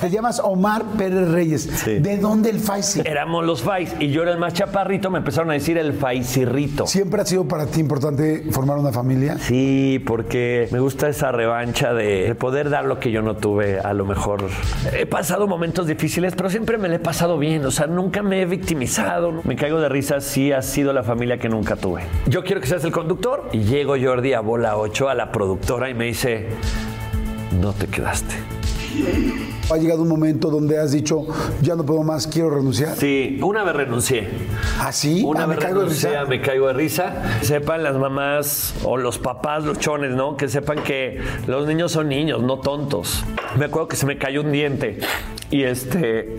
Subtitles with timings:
[0.00, 1.84] Te llamas Omar Pérez Reyes.
[1.84, 3.02] ¿De dónde el Faisy?
[3.04, 6.86] Éramos los Fais y yo era el más chaparrito, me empezaron a decir el Faisirrito.
[6.86, 9.36] ¿Siempre ha sido para ti importante formar una familia?
[9.38, 13.78] Sí, porque me gusta esa revancha de, de poder dar lo que yo no tuve.
[13.78, 14.44] A lo mejor
[14.96, 17.66] he pasado momentos difíciles, pero siempre me lo he pasado bien.
[17.66, 19.42] O sea, nunca me he victimizado.
[19.44, 22.04] Me caigo de risa, sí ha sido la familia que nunca tuve.
[22.26, 23.50] Yo quiero que seas el conductor.
[23.52, 26.48] Y llego Jordi a bola 8 a la productora y me dice,
[27.60, 28.59] no te quedaste.
[29.70, 31.26] ¿Ha llegado un momento donde has dicho,
[31.62, 32.96] ya no puedo más, quiero renunciar?
[32.96, 34.28] Sí, una vez renuncié.
[34.80, 35.22] ¿Ah, sí?
[35.24, 36.24] Una Ah, vez me caigo de renuncié, risa.
[36.24, 37.22] me caigo de risa.
[37.42, 40.36] Sepan las mamás o los papás, los chones, ¿no?
[40.36, 43.24] Que sepan que los niños son niños, no tontos.
[43.56, 44.98] Me acuerdo que se me cayó un diente
[45.50, 46.36] y este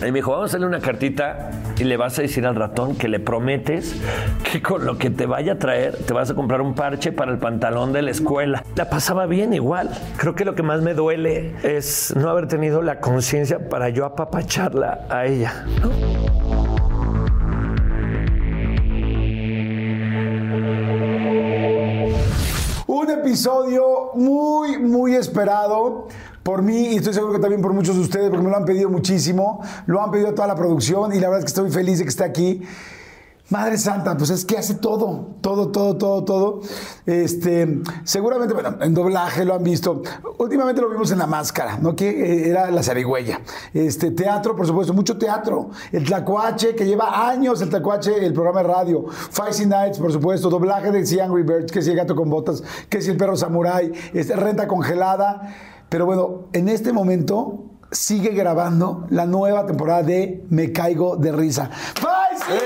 [0.00, 2.96] y me dijo, vamos a hacerle una cartita y le vas a decir al ratón
[2.96, 3.96] que le prometes
[4.50, 7.32] que con lo que te vaya a traer te vas a comprar un parche para
[7.32, 8.64] el pantalón de la escuela.
[8.76, 9.90] La pasaba bien igual.
[10.16, 14.04] Creo que lo que más me duele es no haber tenido la conciencia para yo
[14.04, 15.64] apapacharla a ella.
[22.86, 26.08] Un episodio muy, muy esperado
[26.44, 28.66] por mí y estoy seguro que también por muchos de ustedes, porque me lo han
[28.66, 29.60] pedido muchísimo.
[29.86, 32.10] Lo han pedido toda la producción y la verdad es que estoy feliz de que
[32.10, 32.62] esté aquí.
[33.50, 36.60] Madre Santa, pues es que hace todo, todo, todo, todo, todo.
[37.04, 40.02] Este, seguramente, bueno, en doblaje lo han visto.
[40.38, 41.94] Últimamente lo vimos en La Máscara, ¿no?
[41.94, 43.40] Que eh, era la zarigüeya.
[43.74, 45.70] Este, teatro, por supuesto, mucho teatro.
[45.92, 49.04] El Tlacuache, que lleva años el Tlacuache, el programa de radio.
[49.08, 50.48] Feisty Nights, por supuesto.
[50.48, 53.36] Doblaje de The Angry Birds, que es el gato con botas, que es el perro
[53.36, 55.72] samurai, este, renta congelada.
[55.94, 61.70] Pero bueno, en este momento sigue grabando la nueva temporada de Me Caigo de Risa.
[61.70, 62.64] ¡Feisty!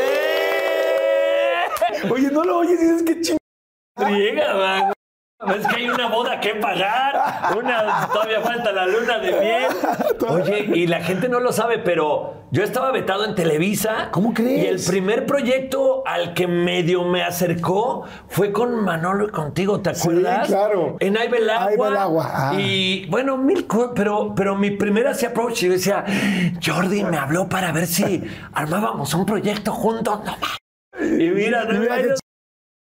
[2.11, 3.37] Oye, no lo oyes y dices que ching...
[5.41, 7.15] Es que hay una boda que pagar,
[7.57, 9.67] una, todavía falta la luna de miel.
[10.29, 14.09] Oye, y la gente no lo sabe, pero yo estaba vetado en Televisa.
[14.11, 14.65] ¿Cómo crees?
[14.65, 19.95] Y el primer proyecto al que medio me acercó fue con Manolo y contigo, ¿te
[19.95, 20.49] Sí, acuerdas?
[20.49, 20.97] claro.
[20.99, 21.67] En Ahí va el agua.
[21.69, 22.55] Ahí va el agua, ah.
[22.59, 26.05] Y bueno, mil cosas, pero, pero mi primera hacía approach y yo decía,
[26.67, 30.19] Jordi me habló para ver si armábamos un proyecto juntos.
[30.25, 32.15] No, y mira, no, Mira qué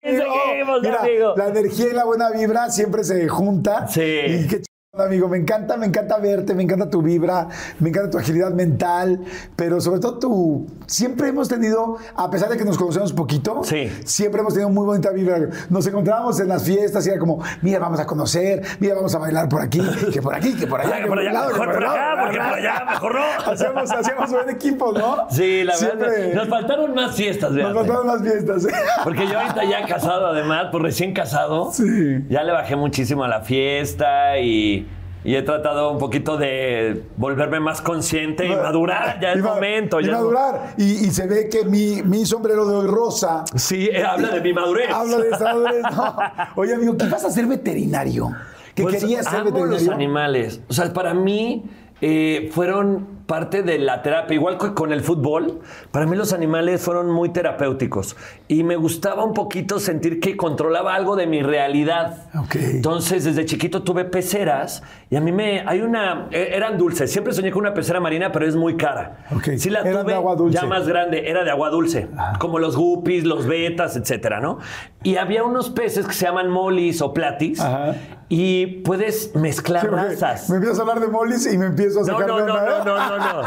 [0.06, 1.34] No, mira, amigo.
[1.36, 3.88] la energía y la buena vibra siempre se junta.
[3.88, 4.02] Sí.
[4.02, 4.62] Y qué
[5.04, 5.28] amigo.
[5.28, 7.48] Me encanta, me encanta verte, me encanta tu vibra,
[7.80, 9.20] me encanta tu agilidad mental,
[9.56, 10.68] pero sobre todo tu.
[10.88, 13.92] Siempre hemos tenido, a pesar de que nos conocemos poquito, Sí.
[14.06, 15.50] siempre hemos tenido muy bonita vibra.
[15.70, 19.20] Nos encontrábamos en las fiestas y era como, mira, vamos a conocer, mira, vamos a
[19.20, 19.82] bailar por aquí,
[20.14, 22.38] que por aquí, que por allá, que por allá, lado, que mejor por lado, porque
[22.38, 23.26] por allá, mejor no.
[23.52, 25.28] Hacíamos, hacíamos buen equipo, ¿no?
[25.30, 26.34] Sí, la Siempre- verdad.
[26.36, 27.76] Nos faltaron más fiestas, Nos fíjate.
[27.76, 28.68] faltaron las fiestas.
[29.04, 32.24] Porque yo ahorita ya casado, además, pues recién casado, Sí.
[32.30, 34.85] ya le bajé muchísimo a la fiesta y,
[35.26, 39.20] y he tratado un poquito de volverme más consciente y madurar.
[39.20, 40.00] Ya es Y momento.
[40.00, 40.76] Y ya madurar.
[40.78, 43.44] Y, y se ve que mi, mi sombrero de hoy rosa.
[43.56, 44.90] Sí, eh, habla de mi madurez.
[44.94, 45.82] Habla de esa madurez.
[45.96, 46.16] No.
[46.56, 48.32] Oye, amigo, ¿qué vas a ser veterinario?
[48.76, 49.94] ¿Qué Pues, querías ser amo los veterinario?
[49.94, 50.62] animales.
[50.70, 51.66] O sea, para mí
[52.02, 54.36] eh, fueron parte de la terapia.
[54.36, 58.16] Igual que con el fútbol, para mí los animales fueron muy terapéuticos.
[58.48, 62.26] Y me gustaba un poquito sentir que controlaba algo de mi realidad.
[62.38, 62.56] Ok.
[62.56, 65.64] Entonces, desde chiquito tuve peceras y a mí me...
[65.68, 66.28] Hay una...
[66.32, 67.12] eh, Eran dulces.
[67.12, 69.26] Siempre soñé con una pecera marina, pero es muy cara.
[69.36, 69.50] Ok.
[69.58, 70.58] Sí la Eran tuve de agua dulce.
[70.60, 71.28] ya más grande.
[71.30, 72.08] Era de agua dulce.
[72.40, 74.60] Como los guppies, los betas, etcétera, ¿no?
[75.04, 77.60] Y había unos peces que se llaman molis o platis.
[77.60, 77.96] Ajá.
[78.28, 80.50] Y puedes mezclar Sí, razas.
[80.50, 82.54] Me empiezas a hablar de molis y me empiezo a No, sacar no, de no,
[82.56, 82.80] onda.
[82.84, 83.42] no, no, no, no.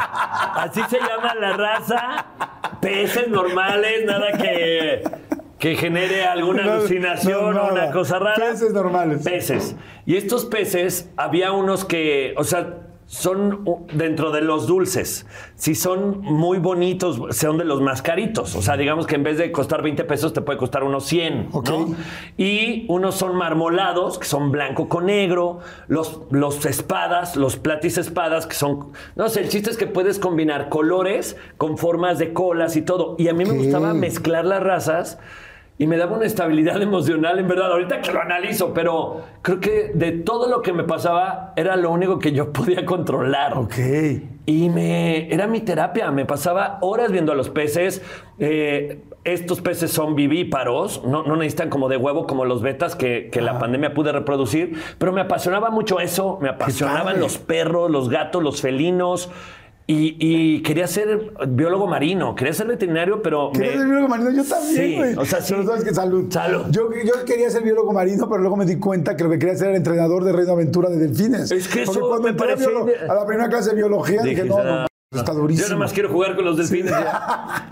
[0.55, 2.27] Así se llama la raza.
[2.81, 5.03] Peces normales, nada que,
[5.59, 8.37] que genere alguna No, alucinación no, o una cosa rara.
[8.37, 9.23] Peces normales.
[9.25, 9.75] Peces.
[10.07, 12.75] Y estos peces, había unos que, o sea,
[13.09, 13.65] son
[13.95, 15.25] dentro de los dulces.
[15.57, 18.55] Si son muy bonitos, son de los más caritos.
[18.55, 21.49] O sea, digamos que en vez de costar 20 pesos, te puede costar unos 100.
[21.53, 21.71] Ok.
[21.71, 21.97] ¿no?
[22.37, 25.61] Y unos son marmolados, que son blanco con negro.
[25.89, 28.93] Los, los espadas, los platis espadas, que son.
[29.17, 33.17] No sé, el chiste es que puedes combinar colores con formas de colas y todo.
[33.19, 35.19] Y a mí me gustaba mezclar las razas.
[35.79, 39.93] Y me daba una estabilidad emocional, en verdad, ahorita que lo analizo, pero creo que
[39.95, 43.57] de todo lo que me pasaba era lo único que yo podía controlar.
[43.57, 43.77] Ok.
[44.47, 48.03] Y me, era mi terapia, me pasaba horas viendo a los peces.
[48.39, 53.29] eh, estos peces son vivíparos, no, no necesitan como de huevo como los betas que,
[53.31, 58.09] que la pandemia pude reproducir, pero me apasionaba mucho eso, me apasionaban los perros, los
[58.09, 59.31] gatos, los felinos.
[59.91, 63.51] Y, y quería ser biólogo marino, quería ser veterinario, pero...
[63.55, 64.31] ¿Quieres me- ser biólogo marino?
[64.33, 65.15] Yo también, Sí, güey.
[65.17, 65.55] o sea, sí.
[65.57, 66.31] Pero sabes que salud.
[66.31, 66.67] Salud.
[66.71, 69.57] Yo, yo quería ser biólogo marino, pero luego me di cuenta que lo que quería
[69.57, 71.51] ser era entrenador de Reino Aventura de delfines.
[71.51, 74.43] Es que Porque eso cuando me biolo- ide- a la primera clase de biología dije,
[74.43, 75.67] Dije, no, "Ah, no, está durísimo.
[75.67, 76.93] Yo nada más quiero jugar con los delfines.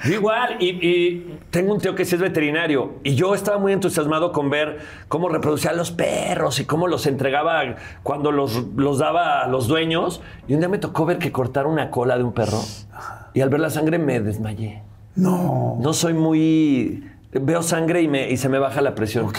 [0.04, 3.72] Yo igual, y, y tengo un tío que sí es veterinario, y yo estaba muy
[3.72, 4.78] entusiasmado con ver
[5.08, 9.68] cómo reproducía a los perros y cómo los entregaba cuando los, los daba a los
[9.68, 10.22] dueños.
[10.48, 12.60] Y un día me tocó ver que cortaron una cola de un perro,
[13.34, 14.82] y al ver la sangre me desmayé.
[15.14, 15.78] No.
[15.80, 17.10] No soy muy...
[17.40, 19.26] Veo sangre y, me, y se me baja la presión.
[19.26, 19.38] Ok.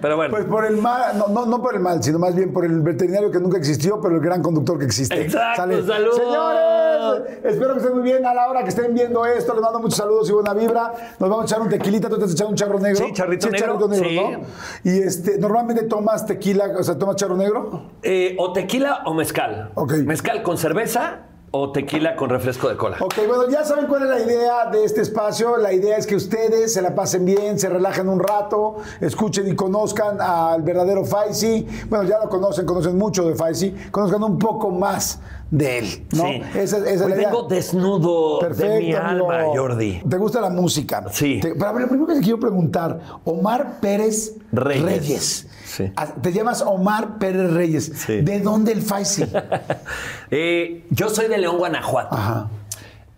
[0.00, 0.30] Pero bueno.
[0.30, 2.80] Pues por el mal, no, no, no por el mal, sino más bien por el
[2.80, 5.20] veterinario que nunca existió, pero el gran conductor que existe.
[5.20, 6.12] Exacto, salud.
[6.12, 9.52] Señores, espero que estén muy bien a la hora que estén viendo esto.
[9.54, 10.92] Les mando muchos saludos y buena vibra.
[11.18, 13.04] Nos vamos a echar un tequilita, tú te has echado un charro negro.
[13.04, 14.16] Sí, charrito negro, charrito negro, sí.
[14.16, 14.90] ¿no?
[14.92, 17.90] Y este, normalmente tomas tequila, o sea, tomas charro negro.
[18.02, 19.70] Eh, o tequila o mezcal.
[19.74, 19.92] Ok.
[20.04, 22.96] Mezcal con cerveza o tequila con refresco de cola.
[23.00, 25.58] Ok, bueno, ya saben cuál es la idea de este espacio.
[25.58, 29.54] La idea es que ustedes se la pasen bien, se relajen un rato, escuchen y
[29.54, 31.66] conozcan al verdadero Faisy.
[31.90, 35.20] Bueno, ya lo conocen, conocen mucho de Faisy, conozcan un poco más
[35.52, 36.24] de él, ¿no?
[36.24, 36.42] Sí.
[36.54, 37.28] Esa, esa es idea.
[37.28, 39.30] vengo desnudo de mi amigo.
[39.30, 40.00] alma, Jordi.
[40.08, 41.04] ¿Te gusta la música?
[41.12, 41.40] Sí.
[41.40, 44.82] Te- pero lo primero que te quiero preguntar, Omar Pérez Reyes.
[44.82, 45.46] Reyes.
[45.66, 45.92] Sí.
[45.96, 47.92] Ah, Te llamas Omar Pérez Reyes.
[47.94, 48.22] Sí.
[48.22, 49.24] ¿De dónde el Faisy?
[50.30, 52.14] Eh, yo soy de León, Guanajuato.
[52.14, 52.48] Ajá.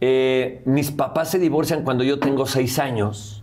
[0.01, 3.34] Eh, mis papás se divorcian cuando yo tengo seis años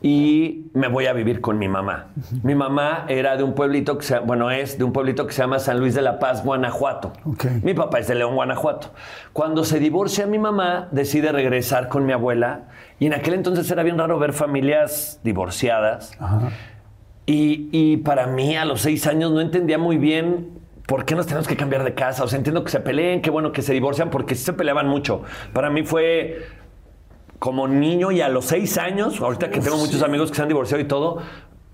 [0.00, 2.08] y me voy a vivir con mi mamá.
[2.42, 5.42] Mi mamá era de un pueblito que se, bueno, es de un pueblito que se
[5.42, 7.12] llama San Luis de la Paz, Guanajuato.
[7.24, 7.46] Ok.
[7.62, 8.92] Mi papá es de León, Guanajuato.
[9.32, 12.68] Cuando se divorcia mi mamá, decide regresar con mi abuela
[13.00, 16.12] y en aquel entonces era bien raro ver familias divorciadas.
[17.26, 21.26] Y, y para mí, a los seis años, no entendía muy bien por qué nos
[21.26, 22.24] tenemos que cambiar de casa.
[22.24, 24.88] O sea, entiendo que se peleen, qué bueno que se divorcian, porque sí se peleaban
[24.88, 25.22] mucho.
[25.52, 26.46] Para mí fue
[27.38, 30.48] como niño y a los seis años, ahorita que tengo muchos amigos que se han
[30.48, 31.18] divorciado y todo,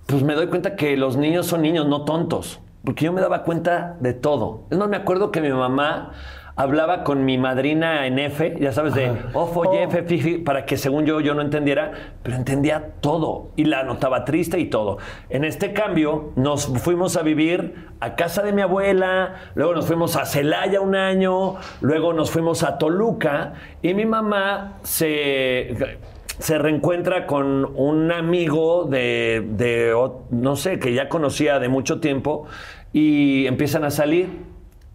[0.07, 2.61] pues me doy cuenta que los niños son niños, no tontos.
[2.85, 4.65] Porque yo me daba cuenta de todo.
[4.71, 6.13] Es más, me acuerdo que mi mamá
[6.57, 9.75] hablaba con mi madrina en F, ya sabes, de ofo, Oh.
[9.75, 11.93] F, fifi, para que según yo yo no entendiera,
[12.23, 14.99] pero entendía todo y la notaba triste y todo.
[15.31, 20.17] En este cambio nos fuimos a vivir a casa de mi abuela, luego nos fuimos
[20.17, 25.99] a Celaya un año, luego nos fuimos a Toluca y mi mamá se
[26.39, 29.95] se reencuentra con un amigo de, de
[30.31, 32.47] no sé, que ya conocía de mucho tiempo
[32.93, 34.29] y empiezan a salir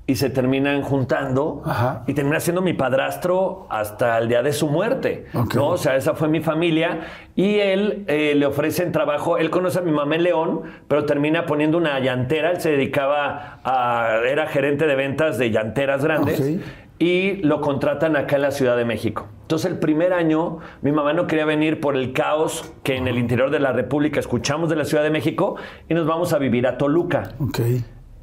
[0.09, 2.03] y se terminan juntando Ajá.
[2.07, 5.27] y termina siendo mi padrastro hasta el día de su muerte.
[5.35, 5.53] Ok.
[5.53, 5.67] ¿no?
[5.67, 7.01] O sea, esa fue mi familia
[7.35, 9.37] y él eh, le ofrecen trabajo.
[9.37, 12.49] Él conoce a mi mamá en León, pero termina poniendo una llantera.
[12.49, 14.15] Él se dedicaba a.
[14.27, 16.39] Era gerente de ventas de llanteras grandes.
[16.39, 16.63] Ok.
[16.97, 19.27] Y lo contratan acá en la Ciudad de México.
[19.43, 23.19] Entonces, el primer año, mi mamá no quería venir por el caos que en el
[23.19, 25.55] interior de la República escuchamos de la Ciudad de México
[25.87, 27.35] y nos vamos a vivir a Toluca.
[27.39, 27.59] Ok.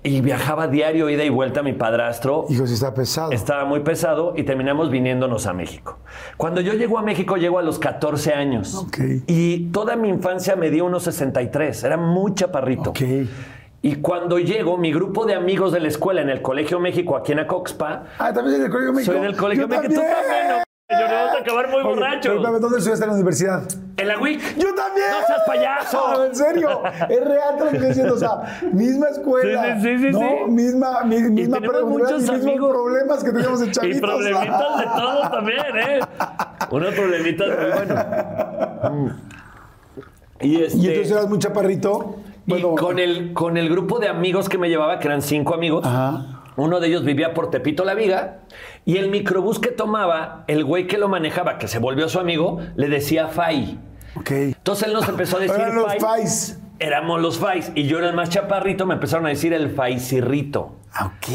[0.09, 2.47] Y viajaba diario, ida y vuelta mi padrastro.
[2.49, 3.33] Hijo, sí está pesado.
[3.33, 5.99] Estaba muy pesado y terminamos viniéndonos a México.
[6.37, 8.75] Cuando yo llego a México, llego a los 14 años.
[8.77, 8.99] Ok.
[9.27, 11.83] Y toda mi infancia me dio unos 63.
[11.83, 12.91] Era muy chaparrito.
[12.91, 13.01] Ok.
[13.83, 17.33] Y cuando llego, mi grupo de amigos de la escuela en el Colegio México, aquí
[17.33, 19.13] en Acoxpa, Ah, también en el Colegio México.
[19.13, 19.89] soy del Colegio Yo México.
[19.95, 22.35] Tú también, no vamos a acabar muy borracho.
[22.37, 23.63] ¿Dónde estudiaste en la universidad?
[23.97, 24.57] En la WIC.
[24.57, 25.07] ¡Yo también!
[25.11, 26.13] ¡No seas payaso!
[26.13, 28.15] No, en serio, es real lo que estoy diciendo.
[28.15, 29.77] O sea, misma escuela.
[29.77, 30.19] Sí, sí, sí, sí, ¿no?
[30.21, 30.51] sí.
[30.51, 32.71] Misma, mi- misma tenemos preuniversidad muchos y mismos amigos.
[32.73, 34.01] problemas que teníamos en Y chavitos.
[34.01, 36.01] problemitas de todos también, ¿eh?
[36.71, 38.05] Unos problemitas muy buenos.
[38.93, 39.09] Mm.
[40.43, 42.17] Y, este, Y entonces eras muy chaparrito.
[42.47, 45.85] y con, el, con el grupo de amigos que me llevaba, que eran cinco amigos,
[45.85, 46.36] Ajá.
[46.57, 48.39] Uno de ellos vivía por Tepito La Viga,
[48.85, 52.59] y el microbús que tomaba, el güey que lo manejaba, que se volvió su amigo,
[52.77, 53.79] le decía Fai.
[54.17, 54.31] Ok.
[54.31, 56.01] Entonces él nos empezó a decir Eran los Fai.
[56.01, 56.59] Fais.
[56.79, 57.73] Éramos los Fais.
[57.75, 60.77] Y yo era el más chaparrito, me empezaron a decir el Faisirrito.
[60.93, 61.29] Ah, Ok.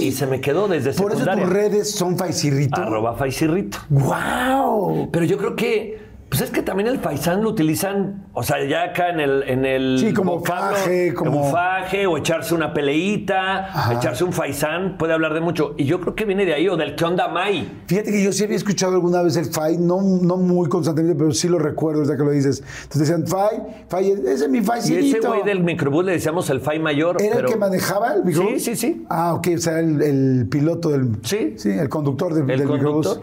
[0.00, 1.44] Y se me quedó desde Por eso secundaria.
[1.44, 2.80] tus redes son Faisirrito.
[2.80, 3.78] Arroba Faisirrito.
[3.88, 5.10] ¡Wow!
[5.10, 8.82] Pero yo creo que Pues es que también el faisán lo utilizan, o sea, ya
[8.82, 9.42] acá en el.
[9.44, 13.94] En el Sí, como vocablo, faje, como- faje, o echarse una peleita, Ajá.
[13.94, 15.74] echarse un faisán, puede hablar de mucho.
[15.78, 17.82] Y yo creo que viene de ahí, o del que onda Mai.
[17.86, 21.30] Fíjate que yo sí había escuchado alguna vez el FAI, no, no muy constantemente, pero
[21.30, 22.60] sí lo recuerdo ahorita que lo dices.
[22.82, 25.18] Entonces decían, FAI, FAI, ese es mi Y FAIcito.
[25.18, 27.22] ese güey del microbús le decíamos el fai mayor.
[27.22, 28.54] ¿Era pero- el que manejaba el microbús?
[28.64, 29.06] Sí, sí, sí.
[29.08, 31.18] Ah, ok, o sea, el, el piloto del...
[31.22, 31.54] Sí.
[31.56, 33.20] Sí, el conductor del, El del microbús.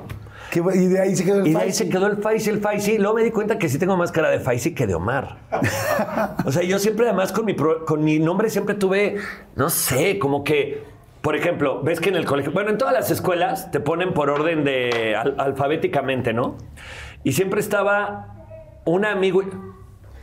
[0.54, 2.60] Qué y de ahí se quedó el Y de ahí se quedó el Faisy, el
[2.62, 3.00] Faisy.
[3.00, 5.38] Luego me di cuenta que sí tengo más cara de Faisy que de Omar.
[6.46, 9.16] o sea, yo siempre, además, con mi, pro- con mi nombre siempre tuve,
[9.56, 10.84] no sé, como que,
[11.22, 14.30] por ejemplo, ves que en el colegio, bueno, en todas las escuelas te ponen por
[14.30, 16.58] orden de al- alfabéticamente, ¿no?
[17.24, 18.28] Y siempre estaba
[18.86, 19.42] un amigo.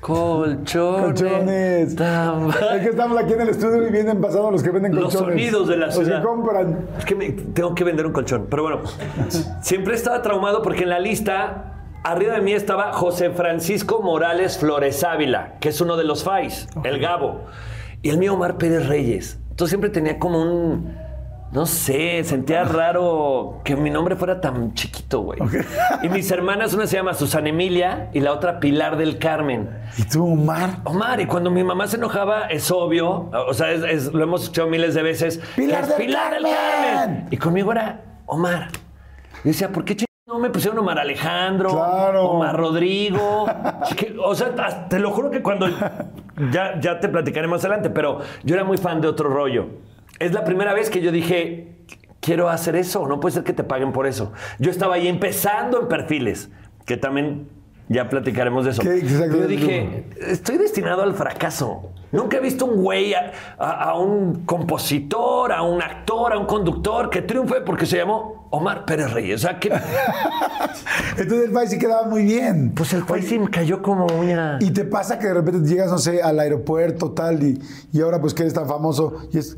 [0.00, 1.04] Colchones.
[1.04, 1.92] Colchones.
[1.92, 5.28] Es que estamos aquí en el estudio y vienen pasando los que venden Los colchones.
[5.50, 6.20] sonidos de la Los ciudad.
[6.20, 6.86] que compran.
[6.98, 8.46] Es que me- tengo que vender un colchón.
[8.48, 8.80] Pero bueno,
[9.60, 15.04] siempre estaba traumado porque en la lista, arriba de mí estaba José Francisco Morales Flores
[15.04, 17.42] Ávila, que es uno de los FAIS, el Gabo.
[18.02, 19.38] Y el mío Omar Pérez Reyes.
[19.50, 20.96] Entonces siempre tenía como un.
[21.52, 25.40] No sé, sentía raro que mi nombre fuera tan chiquito, güey.
[26.00, 29.68] Y mis hermanas, una se llama Susana Emilia y la otra Pilar del Carmen.
[29.98, 30.76] ¿Y tú, Omar?
[30.84, 34.42] Omar, y cuando mi mamá se enojaba, es obvio, o sea, es- es- lo hemos
[34.44, 35.40] escuchado miles de veces.
[35.56, 37.26] ¡Pilar que es del Carmen!
[37.32, 38.68] Y conmigo era Omar.
[39.42, 41.70] Y decía, ¿por qué ch- no me pusieron Omar Alejandro?
[41.70, 42.28] Claro.
[42.30, 43.46] Omar Rodrigo.
[43.96, 45.66] Que- o sea, te lo juro que cuando.
[46.52, 49.66] Ya, ya te platicaré más adelante, pero yo era muy fan de otro rollo.
[50.20, 51.76] Es la primera vez que yo dije.
[52.20, 54.32] Quiero hacer eso, no puede ser que te paguen por eso.
[54.58, 56.50] Yo estaba ahí empezando en perfiles,
[56.84, 57.48] que también
[57.88, 58.82] ya platicaremos de eso.
[58.82, 61.88] Yo dije, estoy destinado al fracaso.
[62.12, 66.44] Nunca he visto un güey, a, a- a un compositor, a un actor, a un
[66.44, 69.36] conductor que triunfe porque se llamó Omar Pérez Reyes.
[69.42, 69.68] O sea, que
[71.16, 72.72] Entonces el sí quedaba muy bien.
[72.74, 74.58] pues el país sí cayó como uña.
[74.60, 77.58] Y te pasa que de repente llegas, no sé, al aeropuerto, tal, y,
[77.92, 79.56] y ahora pues que eres tan famoso, y es...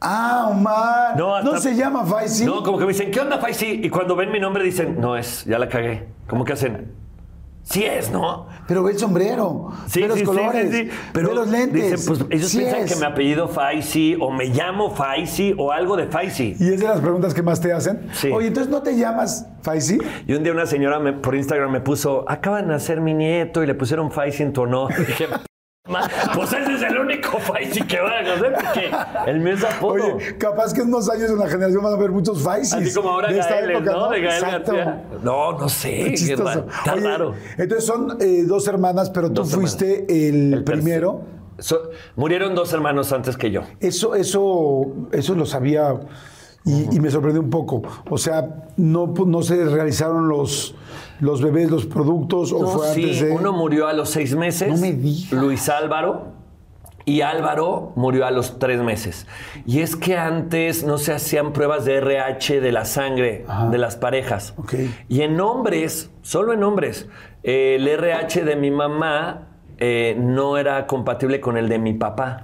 [0.00, 1.16] Ah, Omar.
[1.16, 2.44] No, hasta- se llama Faisy.
[2.44, 3.80] No, como que me dicen, ¿qué onda, Faisy?
[3.82, 6.06] Y cuando ven mi nombre dicen, no es, ya la cagué.
[6.28, 6.92] ¿Cómo que hacen?
[7.64, 8.46] Sí es, ¿no?
[8.66, 10.90] Pero ve el sombrero, Sí, ve los sí, colores, sí, sí.
[11.12, 11.90] ve los lentes.
[11.90, 12.92] Dicen, pues ellos piensan es.
[12.94, 16.56] que mi apellido Faisy o me llamo Faisy o algo de Faisy.
[16.58, 18.08] Y es de las preguntas que más te hacen.
[18.14, 18.30] Sí.
[18.32, 19.98] Oye, entonces no te llamas Faisy.
[20.26, 23.62] Y un día una señora me- por Instagram me puso, acaba de nacer mi nieto
[23.62, 24.90] y le pusieron Faisy en tu honor.
[25.88, 29.40] Y dije, "Ma, pues ese es el único Faisy que van a conocer porque el
[29.40, 30.16] mío es apodo.
[30.16, 32.74] Oye, capaz que en unos años en la generación van a ver muchos Faisys.
[32.74, 34.08] Así como ahora de esta Gael, época, ¿no?
[34.10, 34.40] De Gael.
[34.42, 35.02] García.
[35.22, 35.88] No, no sé.
[35.88, 36.14] Qué.
[36.32, 37.34] Está Oye, raro.
[37.56, 41.22] Entonces son eh, dos hermanas, pero tú fuiste el, El primero.
[41.58, 43.62] So- murieron dos hermanos antes que yo.
[43.80, 45.92] Eso, eso, eso lo sabía
[46.64, 47.82] y, y me sorprendió un poco.
[48.10, 50.74] O sea, no, no se realizaron los,
[51.20, 53.30] los bebés, los productos, o fue sí, antes de.
[53.32, 54.68] uno murió a los seis meses.
[54.68, 55.32] No me digas.
[55.32, 56.38] Luis Álvaro.
[57.04, 59.26] Y Álvaro murió a los tres meses.
[59.64, 63.70] Y es que antes no se hacían pruebas de RH de la sangre Ajá.
[63.70, 64.52] de las parejas.
[65.08, 67.08] Y en hombres, solo en hombres,
[67.44, 69.48] eh, el RH de mi mamá
[69.80, 72.42] eh, no era compatible con el de mi papá.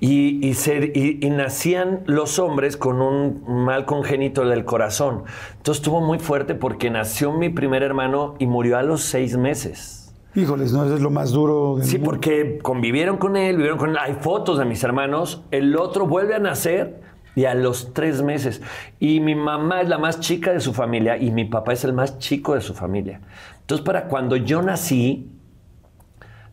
[0.00, 5.24] Y, y se- y- y nacían los hombres con un mal congénito del corazón.
[5.56, 10.14] Entonces estuvo muy fuerte porque nació mi primer hermano y murió a los seis meses.
[10.34, 11.76] Híjoles, no, eso es lo más duro.
[11.76, 12.10] del Sí, mundo.
[12.10, 13.98] porque convivieron con él, vivieron con él.
[14.00, 15.42] Hay fotos de mis hermanos.
[15.52, 17.00] El otro vuelve a nacer
[17.36, 18.60] y a los tres meses.
[18.98, 21.92] Y mi mamá es la más chica de su familia y mi papá es el
[21.92, 23.20] más chico de su familia.
[23.60, 25.30] Entonces, para cuando yo nací,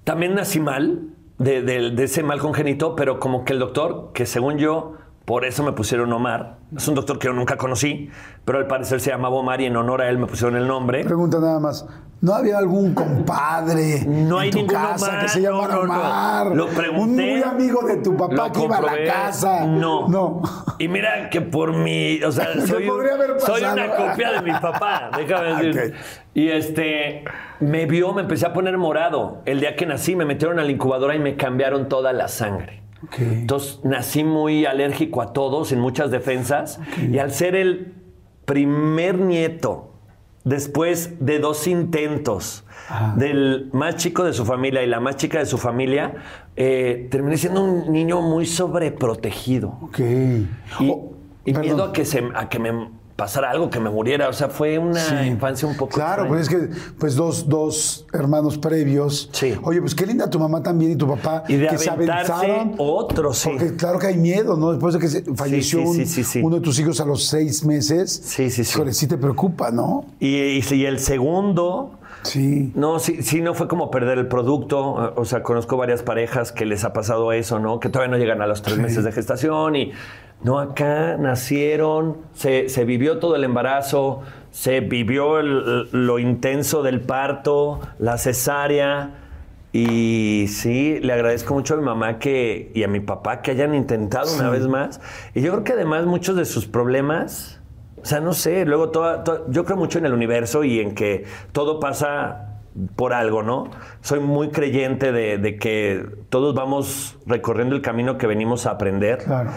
[0.04, 4.58] también nací mal, de, de- ese mal congénito, pero como que el doctor, que según
[4.58, 4.94] yo,
[5.26, 8.10] por eso me pusieron Omar, es un doctor que yo nunca conocí,
[8.44, 11.04] pero al parecer se llamaba Omar y en honor a él me pusieron el nombre.
[11.04, 11.86] Pregunta nada más.
[12.22, 15.88] ¿No había algún compadre No en hay tu ninguno casa que se llamara no, no,
[15.88, 16.00] no.
[16.00, 16.48] Omar?
[16.56, 17.02] Lo pregunté.
[17.02, 19.66] Un muy amigo de tu papá que iba a la casa.
[19.66, 20.08] No.
[20.08, 20.42] No.
[20.78, 22.22] Y mira que por mi.
[22.24, 25.10] O sea, soy, un- soy una copia de mi papá.
[25.18, 25.94] Déjame decir.
[25.96, 26.00] Ok.
[26.36, 27.24] Y este.
[27.60, 29.42] Me vio, me empecé a poner morado.
[29.46, 32.84] El día que nací, me metieron a la incubadora y me cambiaron toda la sangre.
[33.20, 36.80] Entonces nací muy alérgico a todo, sin muchas defensas.
[37.12, 37.94] Y al ser el
[38.46, 39.92] primer nieto,
[40.44, 42.64] después de dos intentos,
[43.16, 46.16] del más chico de su familia y la más chica de su familia,
[46.56, 49.78] eh, terminé siendo un niño muy sobreprotegido.
[49.82, 50.00] Ok.
[50.00, 50.48] Y,
[50.80, 51.14] Oh,
[51.46, 54.30] y miedo a que, se, a que me pasara algo, que me muriera.
[54.30, 55.94] O sea, fue una infancia un poco.
[55.96, 59.30] Claro, pues es que, pues dos, dos hermanos previos.
[59.32, 59.54] Sí.
[59.64, 61.44] Oye, pues qué linda tu mamá también y tu papá.
[61.48, 62.76] Y de que se aventaron.
[62.78, 63.50] otro, sí.
[63.50, 64.72] Porque claro que hay miedo, ¿no?
[64.72, 68.22] Después de que se- falleció sí, sí, uno de tus hijos a los seis meses.
[68.24, 68.80] Sí, sí, sí.
[68.92, 70.06] Sí te preocupa, ¿no?
[70.20, 71.92] Y, y, y el segundo.
[72.24, 72.72] Sí.
[72.76, 75.14] No, sí, sí, no fue como perder el producto.
[75.16, 77.80] O sea, conozco varias parejas que les ha pasado eso, ¿no?
[77.80, 79.92] Que todavía no llegan a los tres meses de gestación y.
[80.44, 87.00] No, acá nacieron, se, se vivió todo el embarazo, se vivió el- lo intenso del
[87.02, 89.12] parto, la cesárea.
[89.72, 93.74] Y sí, le agradezco mucho a mi mamá que, y a mi papá que hayan
[93.76, 95.00] intentado una vez más.
[95.36, 97.61] Y yo creo que además muchos de sus problemas,
[98.02, 100.96] o sea, no sé, luego toda, toda- yo creo mucho en el universo y en
[100.96, 102.48] que todo pasa
[102.96, 103.70] por algo, ¿no?
[104.02, 109.20] Soy muy creyente de, de que todos vamos recorriendo el camino que venimos a aprender.
[109.20, 109.52] Claro.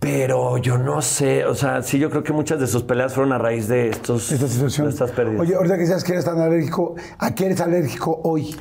[0.00, 3.32] Pero yo no sé, o sea, sí, yo creo que muchas de sus peleas fueron
[3.32, 4.86] a raíz de estos, Esta situación.
[4.88, 5.40] de estas pérdidas.
[5.40, 8.56] Oye, ahorita que decías que eres tan alérgico, ¿a qué eres alérgico hoy?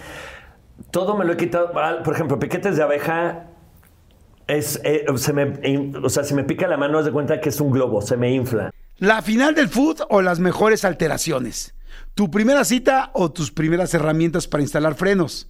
[0.91, 1.71] Todo me lo he quitado.
[2.03, 3.45] Por ejemplo, piquetes de abeja.
[4.51, 7.47] Es, eh, se me, o sea, si me pica la mano, haz de cuenta que
[7.47, 8.69] es un globo, se me infla.
[8.97, 11.73] ¿La final del food o las mejores alteraciones?
[12.15, 15.49] ¿Tu primera cita o tus primeras herramientas para instalar frenos?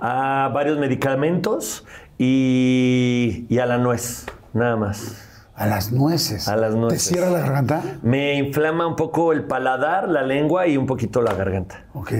[0.00, 1.84] A varios medicamentos
[2.18, 5.16] y, y a la nuez, nada más.
[5.54, 6.48] A las nueces.
[6.48, 7.04] A las nueces.
[7.08, 7.82] ¿Te cierra la garganta?
[8.02, 11.86] Me inflama un poco el paladar, la lengua y un poquito la garganta.
[11.94, 12.12] Ok.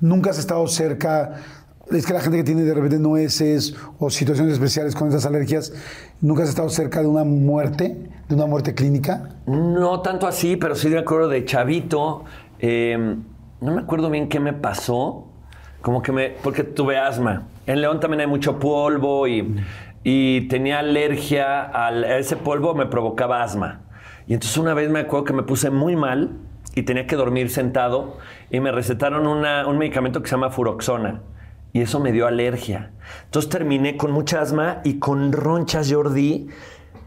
[0.00, 1.32] ¿Nunca has estado cerca?
[1.90, 5.72] Es que la gente que tiene de repente nueces o situaciones especiales con esas alergias,
[6.20, 8.10] ¿nunca has estado cerca de una muerte?
[8.28, 9.30] ¿De una muerte clínica?
[9.46, 12.24] No tanto así, pero sí me acuerdo de chavito.
[12.60, 13.16] eh,
[13.60, 15.28] no me acuerdo bien qué me pasó.
[15.82, 16.30] Como que me.
[16.30, 17.42] Porque tuve asma.
[17.66, 19.56] En León también hay mucho polvo y,
[20.04, 23.82] y tenía alergia al, a ese polvo, me provocaba asma.
[24.26, 26.30] Y entonces una vez me acuerdo que me puse muy mal
[26.74, 28.16] y tenía que dormir sentado
[28.50, 31.20] y me recetaron una- un medicamento que se llama furoxona.
[31.72, 32.90] Y eso me dio alergia.
[33.24, 36.48] Entonces terminé con mucha asma y con ronchas Jordi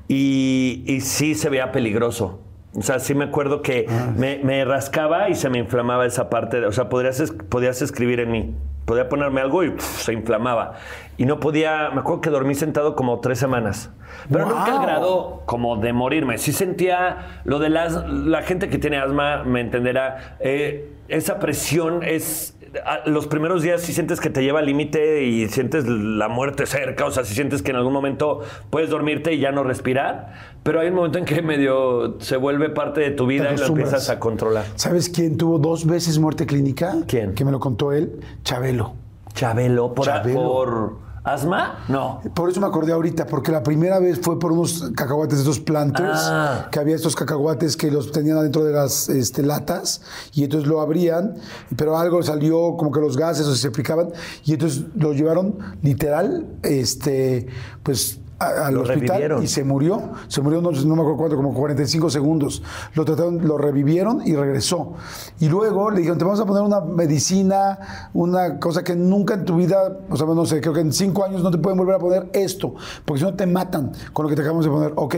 [0.07, 2.41] y, y sí se veía peligroso.
[2.77, 6.59] O sea, sí me acuerdo que me, me rascaba y se me inflamaba esa parte.
[6.59, 8.55] de- o sea, podrías, podías escribir en mí.
[8.85, 10.73] Podía ponerme algo y se inflamaba.
[11.17, 13.91] Y no podía, me acuerdo que dormí sentado como tres semanas.
[14.31, 14.81] Pero nunca al ¡Wow!
[14.83, 16.37] grado como de morirme.
[16.37, 20.37] Sí sentía lo de las, la gente que tiene asma, me entenderá.
[20.39, 22.57] eh, esa presión es.
[23.05, 27.05] Los primeros días sí sientes que te lleva al límite y sientes la muerte cerca,
[27.05, 30.33] o sea, si sientes que en algún momento puedes dormirte y ya no respirar,
[30.63, 33.67] pero hay un momento en que medio se vuelve parte de tu vida y lo
[33.67, 34.65] empiezas a controlar.
[34.75, 36.95] ¿Sabes quién tuvo dos veces muerte clínica?
[37.07, 37.33] ¿Quién?
[37.33, 38.19] Que me lo contó él.
[38.43, 38.93] Chabelo.
[39.33, 40.41] Chabelo, ¿por, Chabelo.
[40.41, 41.83] por asma?
[41.89, 42.21] No.
[42.33, 45.59] Por eso me acordé ahorita, porque la primera vez fue por unos cacahuates de estos
[45.59, 46.67] planters, Ah.
[46.71, 50.01] que había estos cacahuates que los tenían adentro de las este, latas,
[50.33, 51.35] y entonces lo abrían,
[51.75, 54.09] pero algo salió como que los gases o se picaban,
[54.45, 57.47] y entonces lo llevaron literal, este,
[57.83, 59.43] pues a- al Lo hospital revivieron.
[59.43, 60.01] y se murió.
[60.27, 62.61] Se murió, no, no me acuerdo cuánto, como 45 segundos.
[62.93, 64.93] Lo trataron, lo revivieron y regresó.
[65.39, 69.45] Y luego le dijeron, te vamos a poner una medicina, una cosa que nunca en
[69.45, 71.95] tu vida, o sea, no sé, creo que en cinco años no te pueden volver
[71.95, 74.93] a poner esto, porque si no te matan con lo que te acabamos de poner.
[74.95, 75.15] Ok.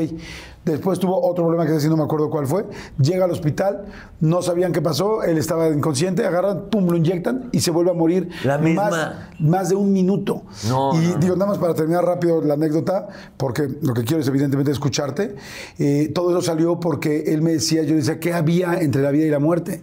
[0.71, 2.65] Después tuvo otro problema que no me acuerdo cuál fue.
[2.99, 3.85] Llega al hospital,
[4.19, 7.93] no sabían qué pasó, él estaba inconsciente, agarran, pum, lo inyectan y se vuelve a
[7.93, 8.29] morir.
[8.43, 8.89] La misma.
[8.89, 10.43] Más, más de un minuto.
[10.67, 11.17] No, y no.
[11.17, 15.35] digo, nada más para terminar rápido la anécdota, porque lo que quiero es evidentemente escucharte.
[15.79, 19.25] Eh, todo eso salió porque él me decía, yo decía, ¿qué había entre la vida
[19.25, 19.81] y la muerte?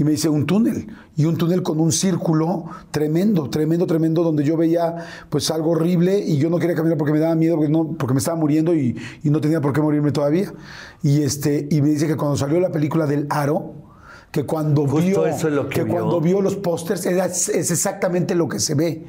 [0.00, 0.86] Y me dice, un túnel.
[1.14, 4.96] Y un túnel con un círculo tremendo, tremendo, tremendo, donde yo veía
[5.28, 8.14] pues algo horrible y yo no quería caminar porque me daba miedo, porque, no, porque
[8.14, 10.54] me estaba muriendo y, y no tenía por qué morirme todavía.
[11.02, 13.74] Y, este, y me dice que cuando salió la película del Aro,
[14.30, 15.92] que cuando Justo vio, eso es lo que vio.
[15.92, 19.04] cuando vio los pósters es, es exactamente lo que se ve.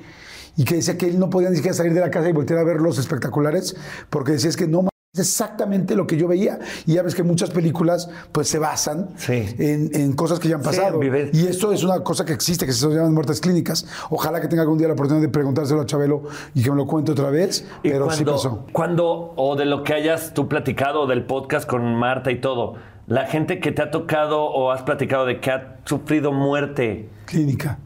[0.58, 2.60] Y que decía que él no podía ni siquiera salir de la casa y voltear
[2.60, 3.78] a ver los espectaculares,
[4.10, 6.60] porque decía es que no es exactamente lo que yo veía.
[6.86, 9.43] Y ya ves que muchas películas pues se basan Sí.
[9.60, 11.02] en, en cosas que ya han pasado.
[11.04, 13.86] y esto es una cosa que existe, que se llaman muertes clínicas.
[14.10, 16.24] Ojalá que tenga algún día la oportunidad de preguntárselo a Chabelo
[16.56, 18.65] y que me lo cuente otra vez, Y pero cuando, sí pasó.
[18.71, 22.76] Cuando, o de lo que hayas tú platicado, del podcast con Marta y todo,
[23.08, 27.80] la gente que te ha tocado o has platicado de que ha sufrido muerte, Clínica.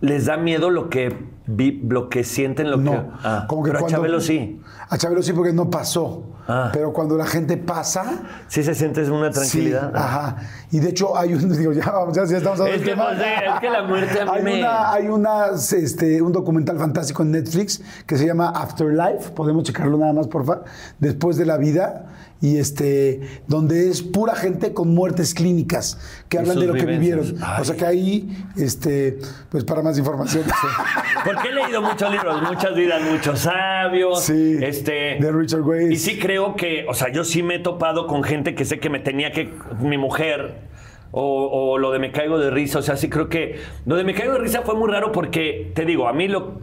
[0.00, 1.14] ¿les da miedo lo que,
[1.46, 2.70] vi- lo que sienten?
[2.70, 4.60] Lo No, que, Ah, como que pero a Chabelo sí.
[4.88, 6.22] A Chabelo sí porque no pasó.
[6.48, 6.70] Ah.
[6.72, 8.04] Pero cuando la gente pasa,
[8.46, 9.90] Sí se siente una tranquilidad.
[9.90, 10.36] Sí, ajá.
[10.70, 13.10] Y de hecho hay un, digo, ya, vamos, ya, ya estamos hablando Es que, tema.
[13.12, 15.46] es que la muerte a mí hay me- Una, hay una,
[15.76, 20.60] este, un documental fantástico en Netflix que se llama Afterlife, podemos checarlo nada más, porfa,
[21.00, 26.40] después de la vida, y este, donde es pura gente con muertes clínicas, que Y
[26.40, 27.34] hablan de lo que vivieron.
[27.42, 27.62] Ay.
[27.62, 29.18] O sea que ahí, este,
[29.50, 30.44] pues para más información.
[31.24, 34.22] Porque he leído muchos libros, muchas vidas, muchos sabios.
[34.22, 35.90] Sí, Este, de Richard Weiss.
[35.90, 38.78] Y sí creo que, o sea, yo sí me he topado con gente que sé
[38.78, 39.50] que me tenía que.
[39.80, 40.76] Mi mujer.
[41.12, 42.78] O, o lo de me caigo de risa.
[42.78, 43.60] O sea, sí creo que.
[43.86, 46.60] Lo de me caigo de risa fue muy raro porque, te digo, a mí lo,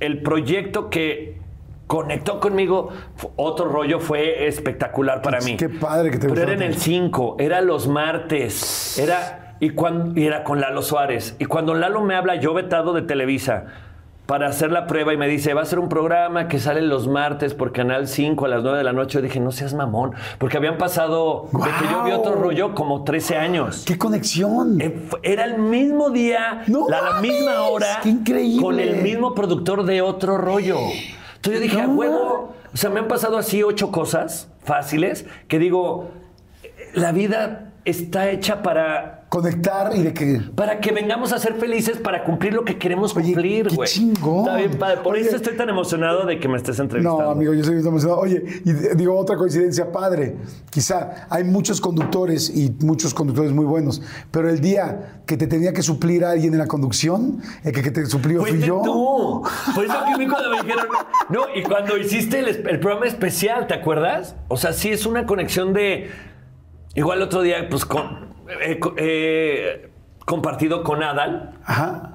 [0.00, 1.38] el proyecto que
[1.86, 2.90] conectó conmigo,
[3.36, 5.56] otro rollo fue espectacular para mí.
[5.56, 6.84] Qué padre que te Pero era en el tanto.
[6.84, 11.36] 5, era los martes, era y, cuando, y era con Lalo Suárez.
[11.38, 13.66] Y cuando Lalo me habla, yo vetado de Televisa,
[14.26, 17.08] para hacer la prueba y me dice, va a ser un programa que sale los
[17.08, 19.18] martes por Canal 5 a las 9 de la noche.
[19.18, 23.04] Yo dije, no seas mamón, porque habían pasado, de que yo vi otro rollo, como
[23.04, 23.84] 13 años.
[23.86, 24.80] ¡Qué conexión!
[24.80, 28.62] Eh, Era el mismo día, ¡No la, misma hora, ¡Qué increíble!
[28.62, 30.78] con el mismo productor de otro rollo.
[31.36, 35.26] Entonces yo dije, a No huevo, o sea, me han pasado así ocho cosas fáciles
[35.48, 36.08] que digo,
[36.94, 40.40] la vida está hecha para, Conectar y de que...
[40.54, 43.88] para que vengamos a ser felices, para cumplir lo que queremos Oye, cumplir, qué güey.
[43.88, 44.46] chingón.
[44.46, 44.98] Está bien padre.
[45.02, 45.26] Por Oye.
[45.26, 47.20] eso estoy tan emocionado de que me estés entrevistando.
[47.24, 48.20] No, amigo, yo estoy emocionado.
[48.20, 50.36] Oye, y digo otra coincidencia padre.
[50.70, 55.72] Quizá hay muchos conductores y muchos conductores muy buenos, pero el día que te tenía
[55.72, 58.82] que suplir a alguien en la conducción, el que, que te suplió fui yo.
[58.84, 59.42] tú.
[59.74, 60.86] Por eso que cuando me dijeron.
[61.28, 64.36] No, y cuando hiciste el, el programa especial, ¿te acuerdas?
[64.46, 66.08] O sea, sí es una conexión de.
[66.94, 68.32] Igual otro día, pues con.
[68.60, 69.90] Eh, eh,
[70.24, 71.52] compartido con Adal.
[71.64, 72.14] Ajá.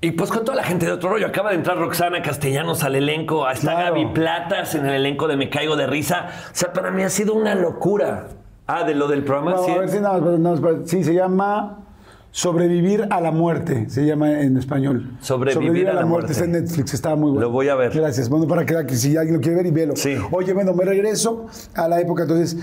[0.00, 1.26] Y pues con toda la gente de otro rollo.
[1.26, 3.48] Acaba de entrar Roxana Castellanos al elenco.
[3.48, 3.94] Está Claro.
[3.94, 6.28] Gaby Platas en el elenco de Me Caigo de Risa.
[6.28, 8.28] O sea, para mí ha sido una locura.
[8.66, 9.52] Ah, de lo del programa.
[9.52, 9.70] No, sí.
[9.70, 11.84] a ver si nada más, sí, se llama
[12.30, 15.16] Sobrevivir a la muerte, se llama en español.
[15.20, 16.32] Sobrevivir a la muerte.
[16.32, 17.42] Está en Netflix, está muy bueno.
[17.42, 17.92] Lo voy a ver.
[17.92, 18.28] Gracias.
[18.28, 19.94] Bueno, para que si alguien lo quiere ver y velo.
[19.96, 20.16] Sí.
[20.32, 21.46] Oye, bueno, me regreso
[21.76, 22.58] a la época, entonces.